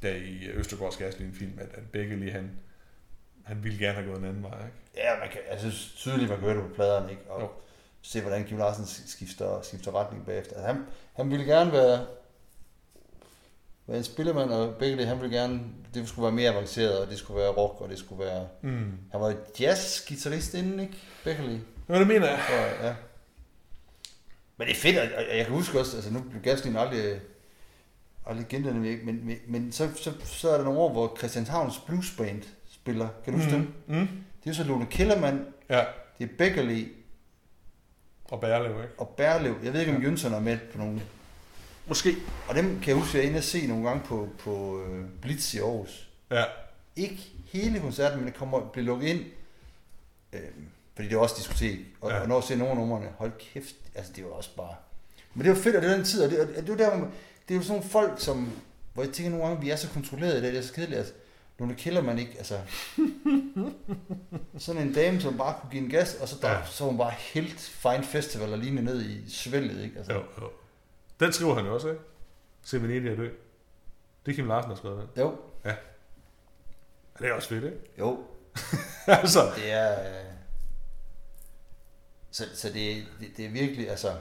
der 0.02 0.10
i 0.16 0.48
Østergaards 0.54 0.98
Gaslin 0.98 1.34
film, 1.34 1.52
at, 1.62 1.68
at 1.74 1.84
begge 1.92 2.16
lige 2.16 2.32
han, 2.32 2.52
han 3.44 3.64
ville 3.64 3.78
gerne 3.80 3.94
have 3.94 4.08
gået 4.08 4.18
en 4.20 4.26
anden 4.26 4.44
vej. 4.44 4.58
Ikke? 4.66 5.08
Ja, 5.08 5.20
man 5.20 5.30
kan, 5.32 5.40
jeg 5.52 5.60
synes 5.60 5.94
tydeligt, 5.98 6.30
man 6.30 6.40
høre 6.40 6.56
det 6.56 6.64
på 6.64 6.74
pladerne, 6.76 7.12
ikke? 7.12 7.24
Og 7.30 7.42
Jo. 7.42 7.48
se, 8.02 8.22
hvordan 8.22 8.44
Kim 8.46 8.58
Larsen 8.58 8.86
skifter, 9.08 9.62
skifter 9.62 9.96
retning 10.00 10.26
bagefter. 10.26 10.54
Altså, 10.56 10.68
han, 10.68 10.84
han 11.16 11.32
ville 11.32 11.46
gerne 11.46 11.72
være, 11.72 12.06
være 13.88 13.98
en 13.98 14.04
spillemand, 14.04 14.50
og 14.52 14.76
det, 14.80 15.08
han 15.08 15.22
ville 15.22 15.38
gerne, 15.38 15.62
det 15.94 16.08
skulle 16.10 16.24
være 16.24 16.32
mere 16.32 16.50
avanceret, 16.52 17.00
og 17.00 17.10
det 17.10 17.18
skulle 17.18 17.40
være 17.42 17.50
rock, 17.52 17.82
og 17.82 17.90
det 17.90 18.00
skulle 18.00 18.24
være... 18.26 18.48
Mm. 18.62 18.92
Han 19.12 19.22
var 19.22 19.36
jazz-gitarrist 19.60 20.54
inden, 20.54 20.80
ikke? 20.80 20.94
Beckerly, 21.24 21.58
Ja, 21.90 22.00
det 22.00 22.08
mener 22.08 22.28
jeg. 22.28 22.40
jeg, 22.50 22.74
ja. 22.84 22.96
Men 24.58 24.68
det 24.68 24.74
er 24.76 24.80
fedt, 24.80 24.98
og 24.98 25.38
jeg 25.38 25.46
kan 25.46 25.56
huske 25.56 25.80
også, 25.80 25.96
altså 25.98 26.14
nu 26.14 26.20
blev 26.30 26.42
Gaslin 26.42 26.76
aldrig, 26.76 27.20
aldrig 28.28 28.46
gendannet, 28.50 28.90
ikke? 28.90 29.06
men, 29.06 29.26
men, 29.28 29.38
men 29.48 29.72
så, 29.72 29.90
så, 29.96 30.12
så 30.24 30.50
er 30.50 30.58
der 30.58 30.64
nogle 30.64 30.80
år, 30.80 30.92
hvor 30.92 31.16
Christianshavns 31.18 31.80
Blues 31.88 32.14
Band 32.18 32.42
spiller. 32.72 33.08
Kan 33.24 33.34
du 33.34 33.40
huske 33.40 33.52
dem? 33.54 33.74
Mm. 33.88 33.96
Mm. 33.96 34.08
Det 34.44 34.50
er 34.50 34.54
så 34.54 34.64
Lone 34.64 34.86
Kellermann, 34.86 35.46
Ja, 35.70 35.84
det 36.20 36.24
er 36.24 36.34
Beckerly, 36.38 36.88
og 38.32 38.42
Bærlev, 38.42 38.72
ikke? 38.72 38.94
og 38.98 39.10
Berlev. 39.18 39.56
Jeg 39.64 39.74
ved 39.74 39.80
ikke, 39.80 39.96
om 39.96 40.04
Jønsson 40.04 40.34
er 40.34 40.40
med 40.40 40.58
på 40.72 40.78
nogen. 40.78 41.02
Måske. 41.88 42.16
Og 42.48 42.56
dem 42.56 42.80
kan 42.80 42.88
jeg 42.88 42.96
huske, 42.96 43.10
at 43.10 43.16
jeg 43.16 43.24
er 43.24 43.28
inde 43.28 43.38
og 43.38 43.44
se 43.44 43.68
nogle 43.68 43.88
gange 43.88 44.04
på, 44.06 44.30
på 44.40 44.84
øh, 44.84 45.06
Blitz 45.22 45.54
i 45.54 45.58
Aarhus. 45.60 46.08
Ja. 46.32 46.44
Ikke 46.96 47.32
hele 47.52 47.80
koncerten, 47.80 48.20
men 48.20 48.28
det 48.28 48.36
kommer 48.36 48.70
bliver 48.70 48.86
lukket 48.86 49.08
ind. 49.08 49.26
Øh, 50.34 50.40
fordi 50.96 51.08
det 51.08 51.16
er 51.16 51.20
også 51.20 51.36
diskotek. 51.38 51.80
Og, 52.02 52.12
ja. 52.12 52.20
Og 52.20 52.28
når 52.28 52.36
jeg 52.36 52.44
ser 52.44 52.56
nogle 52.56 52.72
af 52.72 52.78
numrene, 52.78 53.08
hold 53.18 53.32
kæft, 53.40 53.76
altså 53.96 54.12
det 54.16 54.24
var 54.24 54.30
også 54.30 54.56
bare... 54.56 54.76
Men 55.34 55.46
det 55.46 55.56
var 55.56 55.62
fedt, 55.62 55.76
og 55.76 55.82
det 55.82 55.90
var 55.90 55.96
den 55.96 56.06
tid, 56.06 56.24
og 56.24 56.30
det, 56.32 56.40
og 56.40 56.48
det 56.48 56.70
var 56.70 56.76
der, 56.76 56.98
man, 56.98 57.12
det 57.48 57.54
er 57.54 57.56
jo 57.56 57.62
sådan 57.62 57.76
nogle 57.76 57.90
folk, 57.90 58.20
som... 58.22 58.52
Hvor 58.94 59.04
jeg 59.04 59.14
tænker 59.14 59.30
nogle 59.30 59.46
gange, 59.46 59.62
vi 59.62 59.70
er 59.70 59.76
så 59.76 59.90
kontrolleret 59.90 60.34
i 60.34 60.42
det, 60.42 60.54
det 60.54 60.60
er 60.60 60.64
så 60.64 60.74
kedeligt. 60.74 60.98
Altså, 60.98 61.14
nogle 61.60 61.76
kælder 61.76 62.02
man 62.02 62.20
ikke, 62.20 62.34
altså... 62.38 62.60
sådan 64.58 64.82
en 64.82 64.94
dame, 64.94 65.22
som 65.22 65.38
bare 65.38 65.56
kunne 65.62 65.72
give 65.72 65.84
en 65.84 65.90
gas, 65.90 66.14
og 66.14 66.28
så, 66.28 66.36
der, 66.42 66.52
ja. 66.52 66.58
Så 66.66 66.84
var 66.84 66.92
hun 66.92 66.98
bare 66.98 67.14
helt 67.34 67.60
fine 67.60 68.04
festival 68.04 68.54
og 68.54 68.60
lignende 68.60 68.84
ned 68.84 69.06
i 69.06 69.30
svælget, 69.30 69.84
ikke? 69.84 69.98
Altså, 69.98 70.14
Jo, 70.14 70.20
jo. 70.42 70.50
Den 71.20 71.34
skriver 71.34 71.56
han 71.56 71.66
jo 71.66 71.74
også, 71.74 71.90
ikke? 71.90 72.02
Se 72.64 72.82
Venedig 72.82 73.12
er 73.12 73.16
død. 73.16 73.32
Det 74.26 74.32
er 74.32 74.36
Kim 74.36 74.48
Larsen, 74.48 74.70
der 74.70 74.76
har 74.76 74.80
skrevet 74.80 75.00
den. 75.16 75.22
Jo, 75.24 75.38
Ja, 75.66 75.76
Det 77.20 77.28
er 77.30 77.34
også 77.34 77.50
fedt, 77.50 77.64
ikke? 77.64 77.78
jo, 78.00 78.24
altså, 79.08 79.40
Det 79.56 79.72
er... 79.72 80.20
øh, 80.20 80.26
Så, 82.32 82.44
så 82.54 82.68
det, 82.68 83.06
det, 83.20 83.28
det 83.38 83.46
er 83.46 83.50
virkelig, 83.50 83.90
altså... 83.90 84.18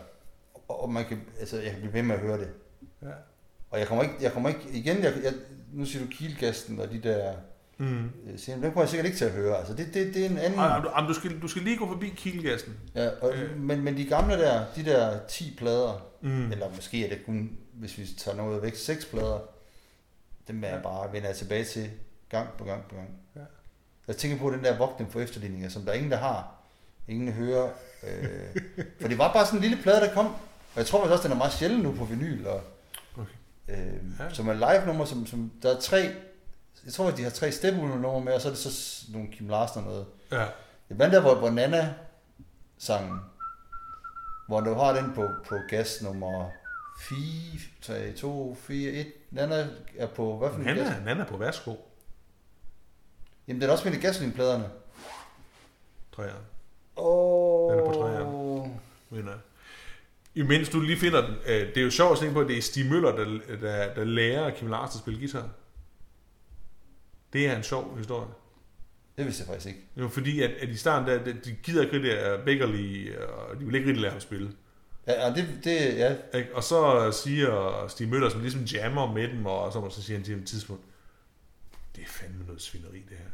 Og 0.69 0.91
man 0.91 1.05
kan, 1.05 1.29
altså, 1.41 1.61
jeg 1.61 1.71
kan 1.71 1.81
blive 1.81 1.93
ved 1.93 2.03
med 2.03 2.15
at 2.15 2.21
høre 2.21 2.39
det. 2.39 2.55
ja. 3.03 3.09
Og 3.71 3.79
jeg 3.79 3.89
kommer 3.89 4.05
ikke, 4.05 4.15
jeg 4.21 4.33
kommer 4.33 4.49
ikke 4.49 4.69
igen, 4.71 5.03
jeg, 5.03 5.15
jeg, 5.23 5.33
nu 5.73 5.85
siger 5.87 6.05
du 6.05 6.11
Kielgasten 6.11 6.81
og 6.81 6.91
de 6.91 7.03
der 7.03 7.35
Mm. 7.79 8.11
scener, 8.37 8.57
dem 8.63 8.71
kommer 8.71 8.83
jeg 8.83 8.89
sikkert 8.89 9.07
ikke 9.07 9.19
til 9.19 9.25
at 9.25 9.31
høre. 9.33 9.57
Altså, 9.59 9.75
det, 9.75 9.87
det, 9.95 10.15
det 10.15 10.27
er 10.27 10.31
en 10.31 10.39
anden... 10.39 10.59
Ej, 10.59 10.81
du, 10.81 11.09
du, 11.09 11.15
skal, 11.15 11.41
du 11.43 11.49
skal 11.49 11.63
lige 11.63 11.77
gå 11.77 11.87
forbi 11.89 12.09
Kielgassen. 12.09 12.75
Ja, 12.95 13.09
og, 13.23 13.35
Øh. 13.35 13.61
men, 13.61 13.83
men 13.85 13.97
de 13.97 14.05
gamle 14.05 14.35
der, 14.39 14.65
de 14.77 14.85
der 14.85 15.19
10 15.29 15.55
plader, 15.59 16.07
Mm. 16.21 16.53
eller 16.53 16.71
måske 16.75 17.05
er 17.05 17.09
det 17.09 17.27
kun, 17.27 17.51
hvis 17.73 17.99
vi 17.99 18.07
tager 18.19 18.37
noget 18.37 18.63
væk, 18.63 18.75
6 18.77 19.05
plader, 19.05 19.39
dem 20.49 20.65
er 20.65 20.69
jeg 20.69 20.83
bare 20.83 21.13
vender 21.13 21.29
jeg 21.29 21.37
tilbage 21.37 21.65
til 21.65 21.91
gang 22.29 22.49
på 22.59 22.65
gang 22.65 22.83
på 22.89 22.95
gang. 22.95 23.09
Ja. 23.37 23.41
Jeg 24.09 24.17
tænker 24.17 24.39
på 24.39 24.51
den 24.51 24.65
der 24.65 24.79
vogtning 24.79 25.13
for 25.13 25.21
efterligninger, 25.21 25.69
som 25.69 25.83
der 25.83 25.91
er 25.91 25.95
ingen, 25.97 26.11
der 26.11 26.17
har. 26.17 26.55
Ingen 27.09 27.33
hører. 27.33 27.69
Øh, 28.03 28.63
for 29.01 29.09
det 29.09 29.19
var 29.19 29.33
bare 29.33 29.47
sådan 29.47 29.59
en 29.59 29.63
lille 29.63 29.83
plade, 29.83 30.01
der 30.01 30.15
kom. 30.15 30.27
Og 30.27 30.77
jeg 30.77 30.87
tror 30.87 30.99
faktisk 30.99 31.13
også, 31.13 31.23
den 31.23 31.33
er 31.33 31.39
meget 31.39 31.53
sjælden 31.53 31.81
nu 31.81 31.93
på 31.93 32.05
vinyl. 32.05 32.47
Og, 32.47 32.61
Okay. 33.17 33.31
øh, 33.69 33.77
Ja. 34.21 34.35
Som 34.35 34.49
er 34.49 34.53
live 34.55 34.87
nummer, 34.87 35.05
som, 35.05 35.27
som 35.27 35.53
der 35.63 35.77
er 35.77 35.81
tre, 35.81 36.09
jeg 36.85 36.93
tror, 36.93 37.09
at 37.09 37.17
de 37.17 37.23
har 37.23 37.31
tre 37.31 37.53
steppeulver 37.53 38.19
med, 38.21 38.33
og 38.33 38.41
så 38.41 38.49
er 38.49 38.53
det 38.53 38.61
så 38.61 39.05
nogle 39.13 39.29
Kim 39.33 39.49
Larsen 39.49 39.79
og 39.79 39.85
noget. 39.85 40.07
Ja. 40.33 40.37
Det 40.39 40.91
er 40.91 40.95
blandt 40.95 41.15
andet, 41.15 41.23
hvor, 41.23 41.35
hvor 41.35 41.51
Nana 41.51 41.95
sangen, 42.79 43.19
hvor 44.49 44.61
du 44.61 44.75
har 44.75 44.93
den 45.03 45.13
på, 45.15 45.29
på 45.49 45.59
gas 45.69 46.03
nummer 46.03 46.51
4, 47.01 47.19
3, 47.83 48.13
2, 48.13 48.57
4, 48.61 48.91
1. 48.93 49.07
Nana 49.31 49.69
er 49.99 50.07
på, 50.07 50.39
hvad 50.39 50.49
for 50.51 50.57
en 50.57 50.67
Han 50.67 50.77
gas? 50.77 50.89
er, 50.89 50.93
han 50.93 51.21
er 51.21 51.25
på 51.27 51.37
værsgo, 51.37 51.75
Jamen, 53.49 53.61
den 53.63 53.69
er 53.69 53.73
også 53.73 53.89
med 53.89 53.99
i 53.99 54.01
gasolinpladerne. 54.01 54.69
tror 56.17 56.25
jeg. 56.25 56.33
Åh. 56.97 57.73
Den 57.73 57.81
er 57.81 57.87
på 57.87 57.93
træerne. 57.93 58.81
mener 59.11 59.31
jeg. 59.31 59.41
Imens 60.35 60.69
du 60.69 60.81
lige 60.81 60.99
finder 60.99 61.27
den, 61.27 61.35
øh, 61.47 61.67
det 61.69 61.77
er 61.77 61.83
jo 61.83 61.91
sjovt 61.91 62.13
at 62.13 62.19
tænke 62.19 62.35
på, 62.35 62.41
at 62.41 62.49
det 62.49 62.59
er 62.59 62.63
Stig 62.63 62.91
Møller, 62.91 63.13
der, 63.17 63.25
der, 63.61 63.95
der 63.95 64.05
lærer 64.05 64.51
Kim 64.51 64.69
Larsen 64.71 64.99
at 64.99 65.03
spille 65.03 65.19
guitar. 65.21 65.49
Det 67.35 67.47
er 67.47 67.57
en 67.57 67.63
sjov 67.63 67.97
historie. 67.97 68.29
Det 69.17 69.25
vidste 69.25 69.41
jeg 69.41 69.47
faktisk 69.49 69.67
ikke. 69.67 69.81
Var 69.97 70.09
fordi, 70.09 70.43
at, 70.43 70.51
at 70.51 70.69
i 70.69 70.77
starten, 70.77 71.09
der, 71.09 71.33
de 71.33 71.57
gider 71.63 71.83
ikke 71.83 71.95
rigtig 71.95 72.19
af 72.19 72.45
Beckerly, 72.45 73.15
og 73.17 73.61
de 73.61 73.65
vil 73.65 73.75
ikke 73.75 73.87
rigtig 73.87 74.03
lade 74.03 74.13
ham 74.13 74.21
spille. 74.21 74.53
Ja, 75.07 75.35
det, 75.35 75.61
det, 75.65 75.99
ja. 75.99 76.17
Ikke? 76.35 76.57
Og 76.57 76.65
så 76.65 77.11
siger 77.25 77.85
Stig 77.89 78.09
Møller, 78.09 78.29
som 78.29 78.41
ligesom 78.41 78.63
jammer 78.63 79.13
med 79.13 79.29
dem, 79.29 79.47
og 79.47 79.73
så, 79.73 79.91
så 79.91 80.03
siger 80.03 80.17
han 80.17 80.25
til 80.25 80.35
et 80.35 80.47
tidspunkt, 80.47 80.85
det 81.97 82.03
er 82.03 82.09
fandme 82.09 82.45
noget 82.47 82.63
svineri, 82.63 82.99
det 82.99 83.17
her. 83.19 83.31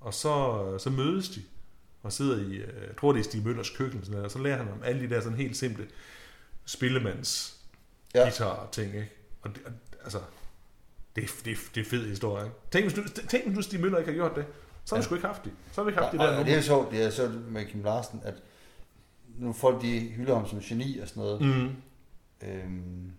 Og 0.00 0.14
så, 0.14 0.78
så 0.78 0.90
mødes 0.90 1.28
de, 1.28 1.42
og 2.02 2.12
sidder 2.12 2.36
i, 2.36 2.54
øh, 2.54 2.82
jeg 2.88 2.96
tror 3.00 3.12
det 3.12 3.20
er 3.20 3.24
Stig 3.24 3.44
Møllers 3.44 3.70
køkken, 3.70 4.00
sådan 4.00 4.10
noget, 4.12 4.24
og 4.24 4.30
så 4.30 4.38
lærer 4.38 4.56
han 4.56 4.72
om 4.72 4.82
alle 4.84 5.00
de 5.08 5.14
der 5.14 5.20
sådan 5.20 5.38
helt 5.38 5.56
simple 5.56 5.86
spillemands 6.64 7.60
Ja. 8.14 8.22
guitar 8.22 8.68
ting, 8.72 8.94
ikke? 8.94 9.10
Og 9.42 9.50
det, 9.54 9.62
og, 9.66 9.72
altså, 10.04 10.18
det, 11.16 11.24
er- 11.24 11.28
det, 11.44 11.52
er- 11.52 11.56
det 11.74 11.80
er 11.80 11.84
fed 11.90 12.08
historie, 12.08 12.44
ikke? 12.44 12.56
Tænk, 12.72 12.84
hvis 12.84 12.94
du, 12.94 13.26
tænk, 13.28 13.54
hvis 13.54 13.64
Stig 13.64 13.80
Møller 13.80 13.98
ikke 13.98 14.10
har 14.10 14.16
gjort 14.16 14.36
det. 14.36 14.44
Så 14.84 14.94
har 14.94 15.00
vi 15.00 15.02
Ja. 15.02 15.06
sgu 15.06 15.14
ikke 15.14 15.26
haft 15.26 15.44
det. 15.44 15.52
Så 15.72 15.80
har 15.80 15.84
vi 15.84 15.90
ikke 15.90 16.02
haft 16.02 16.12
det 16.12 16.20
Og, 16.20 16.26
der 16.26 16.38
og 16.38 16.44
det 16.46 16.54
er 16.54 16.60
sjovt, 16.60 16.90
det 16.92 17.02
er 17.04 17.10
sjovt 17.10 17.52
med 17.52 17.64
Kim 17.66 17.82
Larsen, 17.84 18.20
at 18.24 18.34
nu 19.38 19.52
folk 19.52 19.82
de 19.82 19.98
hylder 20.00 20.34
ham 20.34 20.48
som 20.48 20.60
geni 20.60 20.98
og 20.98 21.08
sådan 21.08 21.22
noget. 21.22 21.40
Mm. 21.40 21.76
Øhm, 22.48 23.12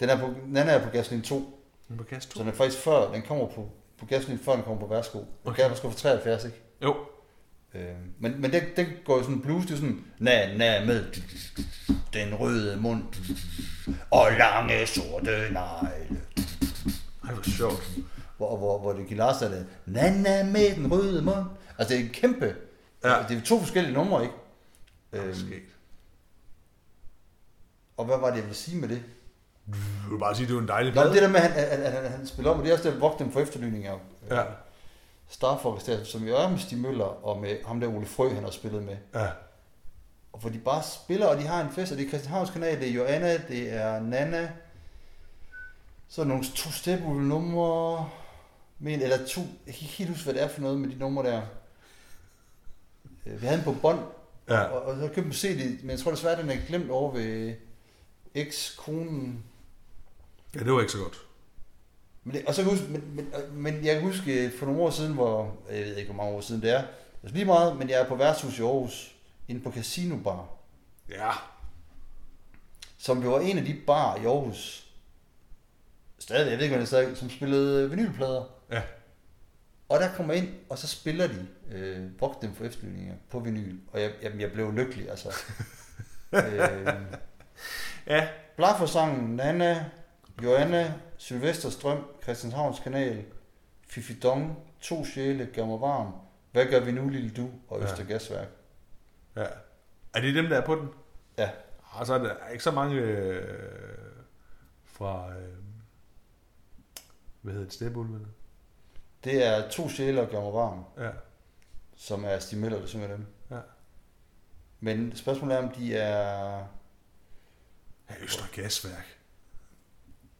den 0.00 0.08
er 0.08 0.18
på, 0.20 0.34
den 0.44 0.56
er 0.56 0.84
på 0.84 0.90
Gasolin 0.90 1.22
2, 1.22 1.62
Men 1.88 1.98
på 1.98 2.04
kast 2.04 2.32
så 2.32 2.38
den 2.38 2.48
er 2.48 2.52
faktisk 2.52 2.82
før, 2.82 3.12
den 3.12 3.22
kommer 3.22 3.46
på, 3.46 3.70
på 3.98 4.06
Gasolin 4.06 4.38
før 4.38 4.52
den 4.52 4.62
kommer 4.62 4.80
på 4.80 4.86
Værsgo. 4.94 5.18
Den 5.18 5.26
Okay. 5.44 5.62
kan 5.62 5.70
Værsgo 5.70 5.90
for 5.90 5.98
73, 5.98 6.44
ikke? 6.44 6.56
Jo. 6.82 6.96
Øhm, 7.74 8.12
men 8.18 8.40
men 8.40 8.52
den, 8.52 8.62
den 8.76 8.86
går 9.04 9.16
jo 9.16 9.22
sådan 9.22 9.40
blues, 9.40 9.66
det 9.66 9.72
er 9.72 9.76
sådan, 9.76 10.04
na, 10.18 10.56
na, 10.56 10.84
med 10.86 11.04
den 12.12 12.34
røde 12.34 12.76
mund, 12.80 13.02
og 14.10 14.26
lange 14.38 14.86
sorte 14.86 15.48
negle. 15.52 16.20
Ej, 17.26 17.34
hvor 17.34 17.42
sjovt. 17.42 17.90
Hvor, 18.36 18.56
hvor, 18.56 18.78
hvor 18.78 18.92
det 18.92 19.10
Larsen 19.16 19.46
er 19.46 19.50
det, 19.50 19.66
na, 19.86 20.10
na, 20.10 20.44
med 20.44 20.74
den 20.76 20.92
røde 20.92 21.22
mund. 21.22 21.44
Altså 21.78 21.94
det 21.94 22.00
er 22.00 22.04
en 22.06 22.12
kæmpe, 22.12 22.54
Ja. 23.04 23.24
det 23.28 23.36
er 23.36 23.40
to 23.44 23.60
forskellige 23.60 23.94
numre, 23.94 24.22
ikke? 24.22 24.34
Øhm. 25.12 25.52
Og 27.96 28.04
hvad 28.04 28.18
var 28.18 28.26
det, 28.28 28.36
jeg 28.36 28.42
ville 28.42 28.56
sige 28.56 28.76
med 28.80 28.88
det? 28.88 29.02
Jeg 29.68 30.10
vil 30.10 30.18
bare 30.18 30.34
sige, 30.34 30.46
det 30.46 30.54
var 30.54 30.60
en 30.60 30.68
dejlig 30.68 30.94
Nå, 30.94 31.00
plade. 31.00 31.14
det 31.14 31.22
der 31.22 31.28
med, 31.28 31.40
at 31.40 31.50
han, 31.52 31.80
at, 31.82 31.94
at, 31.94 32.10
han 32.10 32.26
spiller 32.26 32.50
om, 32.50 32.58
og 32.58 32.64
det 32.64 32.70
er 32.70 32.76
også 32.76 32.90
det, 32.90 33.00
Vogt 33.00 33.18
dem 33.18 33.32
for 33.32 33.40
efterlysninger. 33.40 33.98
Ja. 34.30 34.42
Starfox 35.28 35.84
der, 35.84 36.04
som 36.04 36.24
jo 36.24 36.36
er 36.36 36.48
med 36.48 36.58
Stig 36.58 36.78
Møller, 36.78 37.24
og 37.26 37.40
med 37.40 37.56
ham 37.66 37.80
der 37.80 37.88
Ole 37.88 38.06
Frø, 38.06 38.34
han 38.34 38.42
har 38.44 38.50
spillet 38.50 38.82
med. 38.84 38.96
Ja. 39.14 39.28
Og 40.32 40.40
hvor 40.40 40.50
de 40.50 40.58
bare 40.58 40.82
spiller, 40.82 41.26
og 41.26 41.36
de 41.36 41.42
har 41.46 41.60
en 41.60 41.70
fest, 41.72 41.92
og 41.92 41.98
det 41.98 42.04
er 42.04 42.08
Christianshavns 42.08 42.50
kanal, 42.50 42.80
det 42.80 42.88
er 42.88 42.92
Joanna, 42.92 43.36
det 43.48 43.72
er 43.72 44.00
Nana, 44.00 44.50
så 46.08 46.24
nogle 46.24 46.44
to 46.54 46.70
stepule 46.70 47.28
numre, 47.28 48.08
men, 48.78 49.02
eller 49.02 49.26
to, 49.26 49.40
jeg 49.40 49.74
kan 49.74 49.82
ikke 49.82 49.94
helt 49.94 50.10
huske, 50.10 50.24
hvad 50.24 50.34
det 50.34 50.42
er 50.42 50.48
for 50.48 50.60
noget 50.60 50.78
med 50.78 50.88
de 50.90 50.94
numre 50.98 51.24
der. 51.30 51.42
Øh, 53.26 53.40
Vi 53.42 53.46
havde 53.46 53.56
den 53.64 53.74
på 53.74 53.80
bånd, 53.82 54.00
Ja. 54.48 54.60
og, 54.62 54.82
og 54.82 54.96
så 54.96 55.08
købte 55.14 55.26
en 55.28 55.32
CD, 55.32 55.80
men 55.82 55.90
jeg 55.90 55.98
tror 55.98 56.10
desværre, 56.10 56.42
den 56.42 56.50
er 56.50 56.66
glemt 56.66 56.90
over 56.90 57.12
ved 57.12 57.54
ekskonen. 58.34 59.44
ja, 60.54 60.58
det 60.60 60.72
var 60.72 60.80
ikke 60.80 60.92
så 60.92 60.98
godt. 60.98 61.18
Men, 62.24 62.34
det, 62.34 62.44
og 62.46 62.54
så 62.54 62.62
kan 62.62 62.70
jeg 62.70 62.78
huske, 62.78 62.92
men, 62.92 63.14
men, 63.16 63.32
men 63.52 63.84
jeg 63.84 63.94
kan 63.94 64.02
huske 64.04 64.52
for 64.58 64.66
nogle 64.66 64.80
år 64.80 64.90
siden, 64.90 65.12
hvor, 65.14 65.56
jeg 65.70 65.84
ved 65.84 65.96
ikke, 65.96 66.12
hvor 66.12 66.22
mange 66.22 66.36
år 66.36 66.40
siden 66.40 66.62
det 66.62 66.70
er, 66.70 66.82
altså 67.22 67.34
lige 67.36 67.44
meget, 67.44 67.76
men 67.76 67.88
jeg 67.90 68.00
er 68.00 68.08
på 68.08 68.14
værtshus 68.16 68.58
i 68.58 68.62
Aarhus, 68.62 69.14
inde 69.48 69.60
på 69.60 69.72
Casino 69.72 70.16
Bar, 70.24 70.48
Ja. 71.10 71.30
som 72.98 73.22
jo 73.22 73.30
var 73.30 73.40
en 73.40 73.58
af 73.58 73.64
de 73.64 73.76
bar 73.86 74.16
i 74.16 74.24
Aarhus, 74.24 74.85
stadig, 76.26 76.50
jeg 76.50 76.58
ved 76.58 76.64
ikke, 76.64 76.76
hvad 76.76 76.86
det 76.86 77.10
er, 77.10 77.14
som 77.14 77.30
spillede 77.30 77.90
vinylplader. 77.90 78.44
Ja. 78.70 78.82
Og 79.88 80.00
der 80.00 80.14
kommer 80.16 80.34
ind, 80.34 80.48
og 80.68 80.78
så 80.78 80.86
spiller 80.86 81.26
de 81.26 81.46
øh, 81.72 82.20
Vogt 82.20 82.42
dem 82.42 82.54
for 82.54 82.64
efterlysninger 82.64 83.14
på 83.30 83.40
vinyl. 83.40 83.78
Og 83.92 84.00
jeg, 84.00 84.12
jamen, 84.22 84.40
jeg 84.40 84.52
blev 84.52 84.72
lykkelig, 84.72 85.10
altså. 85.10 85.28
øh, 86.32 86.92
Ja. 88.06 88.28
Blaffer-sangen, 88.56 89.36
Nana, 89.36 89.84
Joanna, 90.42 90.94
Sylvester 91.16 91.70
Strøm, 91.70 92.04
Christianshavns 92.22 92.80
Kanal, 92.80 93.24
Fifi 93.88 94.18
Dong, 94.18 94.58
To 94.80 95.04
Sjæle, 95.04 95.48
Gør 95.54 95.64
mig 95.66 95.80
varm, 95.80 96.12
Hvad 96.52 96.66
gør 96.66 96.80
vi 96.80 96.92
nu, 96.92 97.08
lille 97.08 97.30
du, 97.30 97.50
og 97.68 97.78
Ja. 97.80 97.84
Øster 97.84 98.04
Gasværk. 98.04 98.48
Ja. 99.36 99.46
Er 100.14 100.20
det 100.20 100.34
dem, 100.34 100.46
der 100.48 100.56
er 100.56 100.66
på 100.66 100.74
den? 100.74 100.88
Ja. 101.38 101.50
Og 101.82 102.06
så 102.06 102.14
er 102.14 102.18
der 102.18 102.48
ikke 102.52 102.64
så 102.64 102.70
mange 102.70 102.96
øh, 102.96 103.58
fra, 104.84 105.30
øh, 105.30 105.55
hvad 107.46 107.54
hedder 107.54 107.66
det, 107.66 107.74
Stepulvene? 107.74 108.26
Det 109.24 109.46
er 109.46 109.70
To 109.70 109.88
Sjæle 109.88 110.20
og 110.22 110.28
Gør 110.28 110.40
mig 110.40 110.52
varm, 110.52 110.84
Ja. 110.98 111.10
som 111.96 112.24
er 112.24 112.38
Stig 112.38 112.58
Møller, 112.58 112.78
der 112.78 112.86
synger 112.86 113.08
dem. 113.08 113.26
Ja. 113.50 113.58
Men 114.80 115.16
spørgsmålet 115.16 115.56
er, 115.56 115.62
om 115.62 115.68
de 115.68 115.96
er... 115.96 116.58
Ja, 118.10 118.14
Øster 118.22 118.44
Gasværk. 118.54 119.18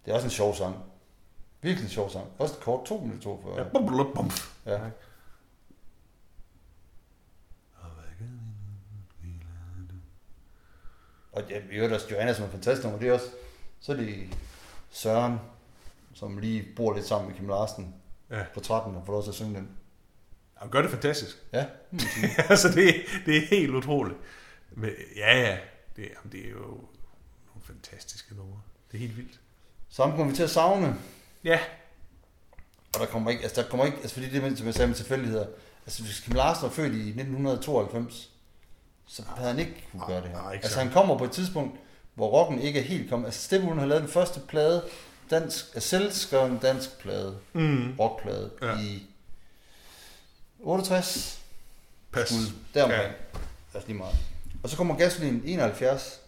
Det 0.05 0.11
er 0.11 0.15
også 0.15 0.27
en 0.27 0.31
sjov 0.31 0.55
sang. 0.55 0.77
Virkelig 1.61 1.85
en 1.85 1.91
sjov 1.91 2.11
sang. 2.11 2.27
Også 2.39 2.55
kort, 2.61 2.87
to 2.87 2.99
minutter 3.01 3.23
to 3.23 3.41
for. 3.43 3.59
Ja, 3.59 3.69
bum, 3.69 3.87
bum, 3.87 4.13
bum. 4.15 4.31
Ja. 4.67 4.81
Og 11.33 11.43
ja, 11.51 11.59
i 11.59 11.75
øvrigt 11.77 11.95
også 11.95 12.07
Johanna, 12.11 12.33
som 12.35 12.45
er 12.45 12.49
fantastisk 12.49 12.85
nummer, 12.85 12.99
det 13.01 13.09
er 13.09 13.13
også, 13.13 13.27
så 13.81 13.93
er 13.93 13.97
det 13.97 14.39
Søren, 14.91 15.39
som 16.17 16.39
lige 16.39 16.65
bor 16.77 16.95
lidt 16.95 17.07
sammen 17.07 17.29
med 17.31 17.37
Kim 17.39 17.49
Larsen 17.49 17.95
Ja. 18.31 18.45
på 18.55 18.61
13 18.61 18.97
og 18.97 19.03
får 19.07 19.13
lov 19.13 19.23
til 19.23 19.31
at 19.31 19.35
synge 19.35 19.55
den. 19.55 19.69
Han 20.55 20.71
gør 20.71 20.83
det 20.83 20.91
fantastisk. 20.91 21.37
Ja, 21.53 21.67
sige. 21.99 22.31
altså, 22.51 22.69
det, 22.69 22.95
det 23.27 23.37
er 23.37 23.47
helt 23.47 23.75
utroligt. 23.75 24.17
Men, 24.73 24.91
ja, 25.17 25.41
ja. 25.41 25.59
Det, 25.97 26.03
jamen, 26.03 26.33
det 26.33 26.47
er 26.47 26.51
jo 26.51 26.59
nogle 27.47 27.63
fantastiske 27.63 28.35
numre. 28.35 28.61
Det 28.93 28.97
er 28.97 29.01
helt 29.01 29.17
vildt. 29.17 29.41
Ham 29.97 30.11
kommer 30.11 30.25
vi 30.31 30.37
til 30.37 30.43
at 30.43 30.51
savne, 30.51 30.97
Ja. 31.45 31.59
og 32.95 33.01
der 33.01 33.07
kommer 33.07 33.31
ikke, 33.31 33.43
altså 33.43 33.63
der 33.63 33.69
kommer 33.69 33.87
ikke, 33.87 33.99
altså 33.99 34.15
fordi 34.15 34.29
det 34.31 34.45
er, 34.45 34.57
som 34.57 34.67
jeg 34.67 34.75
sagde 34.75 34.89
med 34.89 34.97
tilfældigheder, 34.97 35.47
altså 35.87 36.03
hvis 36.03 36.21
Kim 36.21 36.35
Larsen 36.35 36.63
var 36.63 36.71
født 36.71 36.93
i 36.93 37.09
1992, 37.09 38.31
så 39.07 39.23
havde 39.37 39.51
han 39.51 39.59
ikke 39.59 39.87
kunne 39.93 40.07
gøre 40.07 40.21
det 40.23 40.31
her. 40.31 40.43
Nej, 40.43 40.53
altså 40.55 40.73
så. 40.73 40.79
han 40.81 40.91
kommer 40.93 41.19
på 41.19 41.25
et 41.25 41.31
tidspunkt, 41.33 41.81
hvor 42.15 42.29
rocken 42.29 42.59
ikke 42.61 42.79
er 42.79 42.85
helt 42.85 43.11
kommet. 43.11 43.27
Altså 43.27 43.43
Stephen 43.43 43.79
har 43.79 43.87
lavet 43.87 44.03
den 44.03 44.11
første 44.11 44.41
plade, 44.49 44.85
dansk, 45.31 45.65
selvskreven 45.83 46.59
dansk 46.59 46.99
plade, 46.99 47.39
Mm. 47.53 47.97
rockplade, 48.01 48.51
Ja. 48.63 48.79
i 48.81 49.03
68, 50.61 51.41
Pas. 52.13 52.29
skud, 52.29 52.53
deromkring. 52.75 53.03
Ja. 53.03 53.13
Altså 53.75 53.89
lige 53.89 53.99
meget. 53.99 54.17
Og 54.63 54.71
så 54.71 54.77
kommer 54.77 54.97
Gasolin 54.97 55.43
71, 55.45 56.21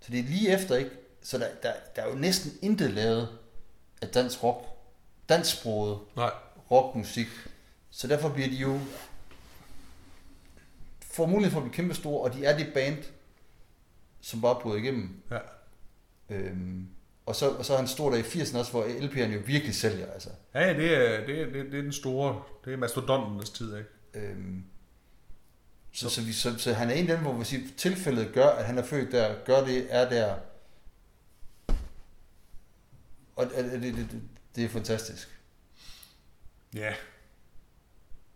så 0.00 0.12
det 0.12 0.18
er 0.20 0.24
lige 0.24 0.50
efter, 0.54 0.76
ikke? 0.76 0.90
Så 1.22 1.38
der, 1.38 1.48
der, 1.62 1.72
der 1.96 2.02
er 2.02 2.08
jo 2.08 2.14
næsten 2.14 2.52
intet 2.62 2.90
lavet 2.90 3.28
af 4.02 4.08
dansk 4.08 4.42
rock, 4.42 4.64
dansksproget 5.28 5.98
Nej. 6.16 6.30
rockmusik. 6.70 7.26
Så 7.90 8.06
derfor 8.08 8.28
bliver 8.28 8.48
de 8.48 8.54
jo 8.56 8.80
får 11.00 11.26
mulighed 11.26 11.50
for 11.52 11.58
at 11.58 11.64
blive 11.64 11.74
kæmpe 11.74 11.94
store, 11.94 12.22
og 12.22 12.34
de 12.34 12.44
er 12.44 12.58
det 12.58 12.74
band, 12.74 12.98
som 14.20 14.40
bare 14.40 14.60
bryder 14.62 14.76
igennem. 14.78 15.22
Ja. 15.30 15.38
Øhm, 16.30 16.88
og, 17.26 17.36
så, 17.36 17.50
og 17.50 17.64
så 17.64 17.72
er 17.72 17.76
han 17.76 17.88
stor 17.88 18.10
der 18.10 18.16
i 18.16 18.20
80'erne 18.22 18.58
også, 18.58 18.70
hvor 18.70 18.84
LP'erne 18.84 19.32
jo 19.32 19.40
virkelig 19.46 19.74
sælger. 19.74 20.12
Altså. 20.12 20.28
Ja, 20.54 20.60
ja, 20.60 20.74
det 20.76 20.96
er, 20.96 21.26
det, 21.26 21.40
er, 21.40 21.46
det, 21.46 21.60
er, 21.60 21.64
det 21.64 21.74
er 21.78 21.82
den 21.82 21.92
store, 21.92 22.42
det 22.64 22.72
er 22.72 22.76
mastodonternes 22.76 23.50
tid, 23.50 23.76
ikke? 23.76 23.88
Øhm, 24.14 24.64
så, 25.92 26.10
så, 26.10 26.22
vi, 26.22 26.32
så, 26.32 26.58
så 26.58 26.72
han 26.72 26.90
er 26.90 26.94
en 26.94 27.10
af 27.10 27.16
dem, 27.16 27.24
hvor 27.24 27.32
vi 27.38 27.44
siger, 27.44 27.68
tilfældet 27.76 28.32
gør, 28.34 28.48
at 28.48 28.64
han 28.64 28.78
er 28.78 28.82
født 28.82 29.12
der, 29.12 29.34
gør 29.44 29.64
det, 29.64 29.86
er 29.90 30.08
der. 30.08 30.34
Og 33.36 33.46
det, 33.56 33.72
det, 33.82 33.94
det, 33.94 34.22
det, 34.56 34.64
er 34.64 34.68
fantastisk. 34.68 35.38
Ja. 36.74 36.94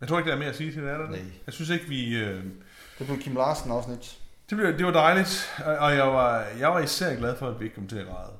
Jeg 0.00 0.08
tror 0.08 0.18
ikke, 0.18 0.28
der 0.28 0.34
er 0.34 0.38
mere 0.38 0.48
at 0.48 0.56
sige 0.56 0.72
til 0.72 0.82
det, 0.82 0.90
er 0.90 0.98
der 0.98 1.10
det? 1.10 1.10
Nej. 1.10 1.32
Jeg 1.46 1.54
synes 1.54 1.70
ikke, 1.70 1.86
vi... 1.88 2.16
Øh, 2.16 2.44
Det 2.98 3.06
blev 3.06 3.18
Kim 3.18 3.34
Larsen 3.36 3.70
afsnit. 3.70 4.18
det, 4.50 4.58
blev, 4.58 4.78
det 4.78 4.86
var 4.86 4.92
dejligt, 4.92 5.50
og, 5.64 5.76
og 5.76 5.94
jeg, 5.94 6.06
var, 6.06 6.40
jeg 6.40 6.68
var 6.68 6.80
især 6.80 7.16
glad 7.16 7.36
for, 7.36 7.48
at 7.48 7.60
vi 7.60 7.64
ikke 7.64 7.74
kom 7.74 7.88
til 7.88 7.98
at 7.98 8.06
græde. 8.06 8.32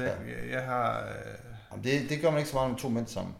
Altså, 0.00 0.02
jeg, 0.02 0.16
jeg, 0.42 0.50
jeg 0.52 0.62
har... 0.62 1.00
Øh, 1.00 1.44
Jamen, 1.70 1.84
det, 1.84 2.10
det 2.10 2.20
gør 2.20 2.30
man 2.30 2.38
ikke 2.38 2.50
så 2.50 2.56
meget 2.56 2.70
med 2.70 2.78
to 2.78 2.88
mænd 2.88 3.06
sammen. 3.06 3.34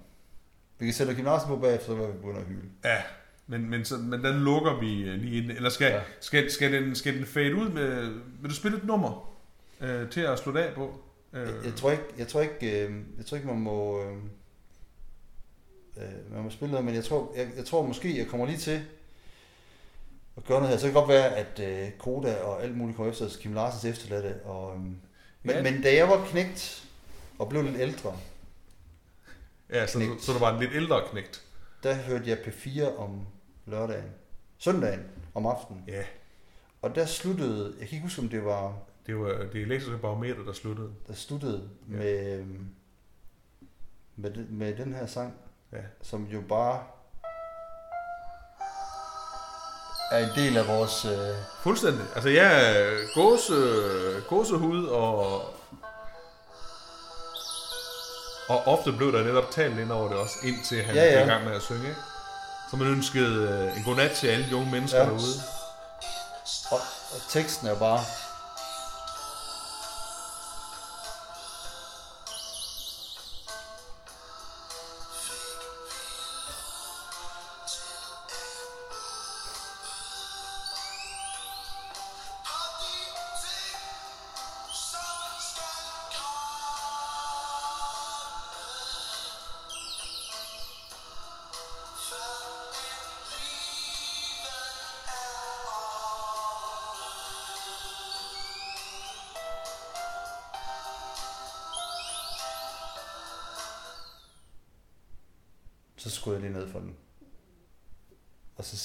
Vi 0.79 0.85
kan 0.87 0.95
sætte 0.95 1.15
Kim 1.15 1.25
Larsen 1.25 1.49
på 1.49 1.57
bagefter, 1.57 1.87
så 1.87 1.95
vil 1.95 2.07
vi 2.09 2.13
begynde 2.13 2.41
at 2.41 2.47
hylde. 2.47 2.69
ja, 2.85 3.03
men, 3.47 3.71
men, 3.71 3.85
så, 3.85 3.97
men 3.97 4.25
den 4.25 4.35
lukker 4.41 4.81
vi 4.81 5.03
øh, 5.03 5.15
lige 5.21 5.43
ind. 5.43 5.51
Eller 5.51 5.71
skal, 5.71 5.87
ja. 5.87 5.97
Ja. 5.97 6.03
skal, 6.21 6.51
skal, 6.51 6.73
den, 6.73 6.95
skal 6.95 7.17
den 7.19 7.27
fade 7.27 7.55
ud 7.57 7.69
med... 7.69 8.03
Vil 8.41 8.51
du 8.51 8.55
spille 8.55 8.77
et 8.79 8.85
nummer 8.85 9.35
øh, 9.81 10.11
til 10.11 10.21
at 10.21 10.39
slutte 10.39 10.65
af 10.69 10.75
på? 10.75 11.01
Øh, 11.33 11.41
Jeg, 11.47 11.55
jeg 11.65 11.75
tror 11.75 11.91
ikke, 11.91 12.05
jeg 12.19 12.29
tror 12.29 12.41
ikke, 12.41 12.87
øh, 12.87 12.95
jeg 13.19 13.27
tror 13.27 13.37
ikke 13.37 13.49
man 13.49 13.59
må, 13.61 14.03
øh, 14.03 14.17
øh, 15.97 16.33
man 16.35 16.43
må 16.43 16.51
spille 16.51 16.71
noget, 16.71 16.87
men 16.87 16.95
jeg 16.95 17.05
tror, 17.05 17.33
jeg, 17.37 17.49
jeg 17.57 17.65
tror 17.65 17.87
måske, 17.87 18.19
jeg 18.19 18.27
kommer 18.27 18.47
lige 18.47 18.59
til 18.59 18.81
at 20.37 20.45
gøre 20.45 20.61
noget 20.61 20.69
her. 20.71 20.77
Så 20.79 20.87
kan 20.87 20.95
det 20.95 21.01
godt 21.01 21.09
være, 21.09 21.37
at 21.37 21.61
øh, 21.61 21.91
Koda 21.99 22.35
og 22.37 22.63
alt 22.63 22.77
muligt 22.77 22.97
kommer 22.97 23.13
efter 23.13 23.29
Kim 23.41 23.55
Larsens 23.55 23.85
efterladte. 23.85 24.41
Og, 24.45 24.77
øh, 24.77 24.81
men, 25.43 25.57
Ja. 25.57 25.63
men 25.63 25.83
da 25.83 25.95
jeg 25.95 26.09
var 26.09 26.27
knægt 26.31 26.89
og 27.39 27.49
blev 27.49 27.63
lidt 27.63 27.77
ældre, 27.81 28.19
ja, 29.71 29.87
så, 29.87 29.93
så, 29.93 29.99
knægt. 29.99 30.23
så 30.23 30.33
du 30.33 30.39
var 30.39 30.55
en 30.55 30.61
lidt 30.61 30.73
ældre 30.75 31.03
knægt. 31.11 31.45
der 31.83 31.95
hørte 31.95 32.31
jeg 32.31 32.39
P4 32.39 32.97
om 32.99 33.27
lørdagen. 33.67 34.11
Søndagen 34.59 35.03
om 35.35 35.47
aftenen. 35.47 35.85
Ja, 35.89 36.03
Og 36.83 36.95
der 36.95 37.07
sluttede, 37.07 37.75
jeg 37.81 37.89
kan 37.89 37.97
ikke 37.97 38.03
huske, 38.07 38.23
om 38.23 38.29
det 38.29 38.45
var, 38.45 38.79
det 39.07 39.19
var 39.19 39.29
det 39.53 39.55
elektriske 39.63 39.99
barometer, 39.99 40.43
der 40.45 40.53
sluttede. 40.53 40.93
der 41.07 41.15
sluttede 41.15 41.71
Ja. 41.91 41.97
med, 41.97 42.45
med, 44.17 44.31
den- 44.31 44.47
med 44.51 44.77
den 44.77 44.95
her 44.95 45.07
sang, 45.07 45.35
Ja. 45.73 45.79
som 46.03 46.25
jo 46.25 46.41
bare 46.49 46.85
er 50.13 50.19
en 50.19 50.31
del 50.37 50.57
af 50.57 50.69
vores... 50.69 51.05
Øh, 51.05 51.35
Fuldstændig. 51.63 52.05
Altså, 52.15 52.29
jeg 52.31 52.71
er 52.71 52.97
gåse, 53.15 53.55
gåsehud, 54.29 54.87
og, 54.87 55.41
og 58.49 58.67
ofte 58.67 58.93
blev 58.93 59.13
der 59.13 59.25
netop 59.25 59.51
talt 59.51 59.79
ind 59.79 59.93
over 59.93 60.09
det 60.09 60.17
også, 60.17 60.35
indtil 60.43 60.83
han 60.83 60.95
Ja, 60.95 61.05
ja. 61.05 61.11
ja, 61.13 61.19
ja. 61.19 61.25
i 61.25 61.29
gang 61.29 61.45
med 61.45 61.53
at 61.57 61.63
synge. 61.63 61.89
ikke? 61.89 62.01
Så 62.71 62.77
man 62.77 62.87
ønskede 62.89 63.49
øh, 63.49 63.77
en 63.77 63.83
godnat 63.85 64.11
til 64.11 64.27
alle 64.27 64.47
de 64.51 64.57
unge 64.57 64.71
mennesker 64.71 64.99
Ja. 64.99 65.05
ja. 65.05 65.11
derude. 65.11 65.35
og, 66.71 66.79
og 67.15 67.21
teksten 67.29 67.67
er 67.69 67.75
bare... 67.75 68.01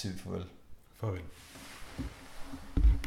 siger 0.07 0.13
vi 0.13 0.19
farvel. 0.19 0.41
Farvel. 0.41 0.56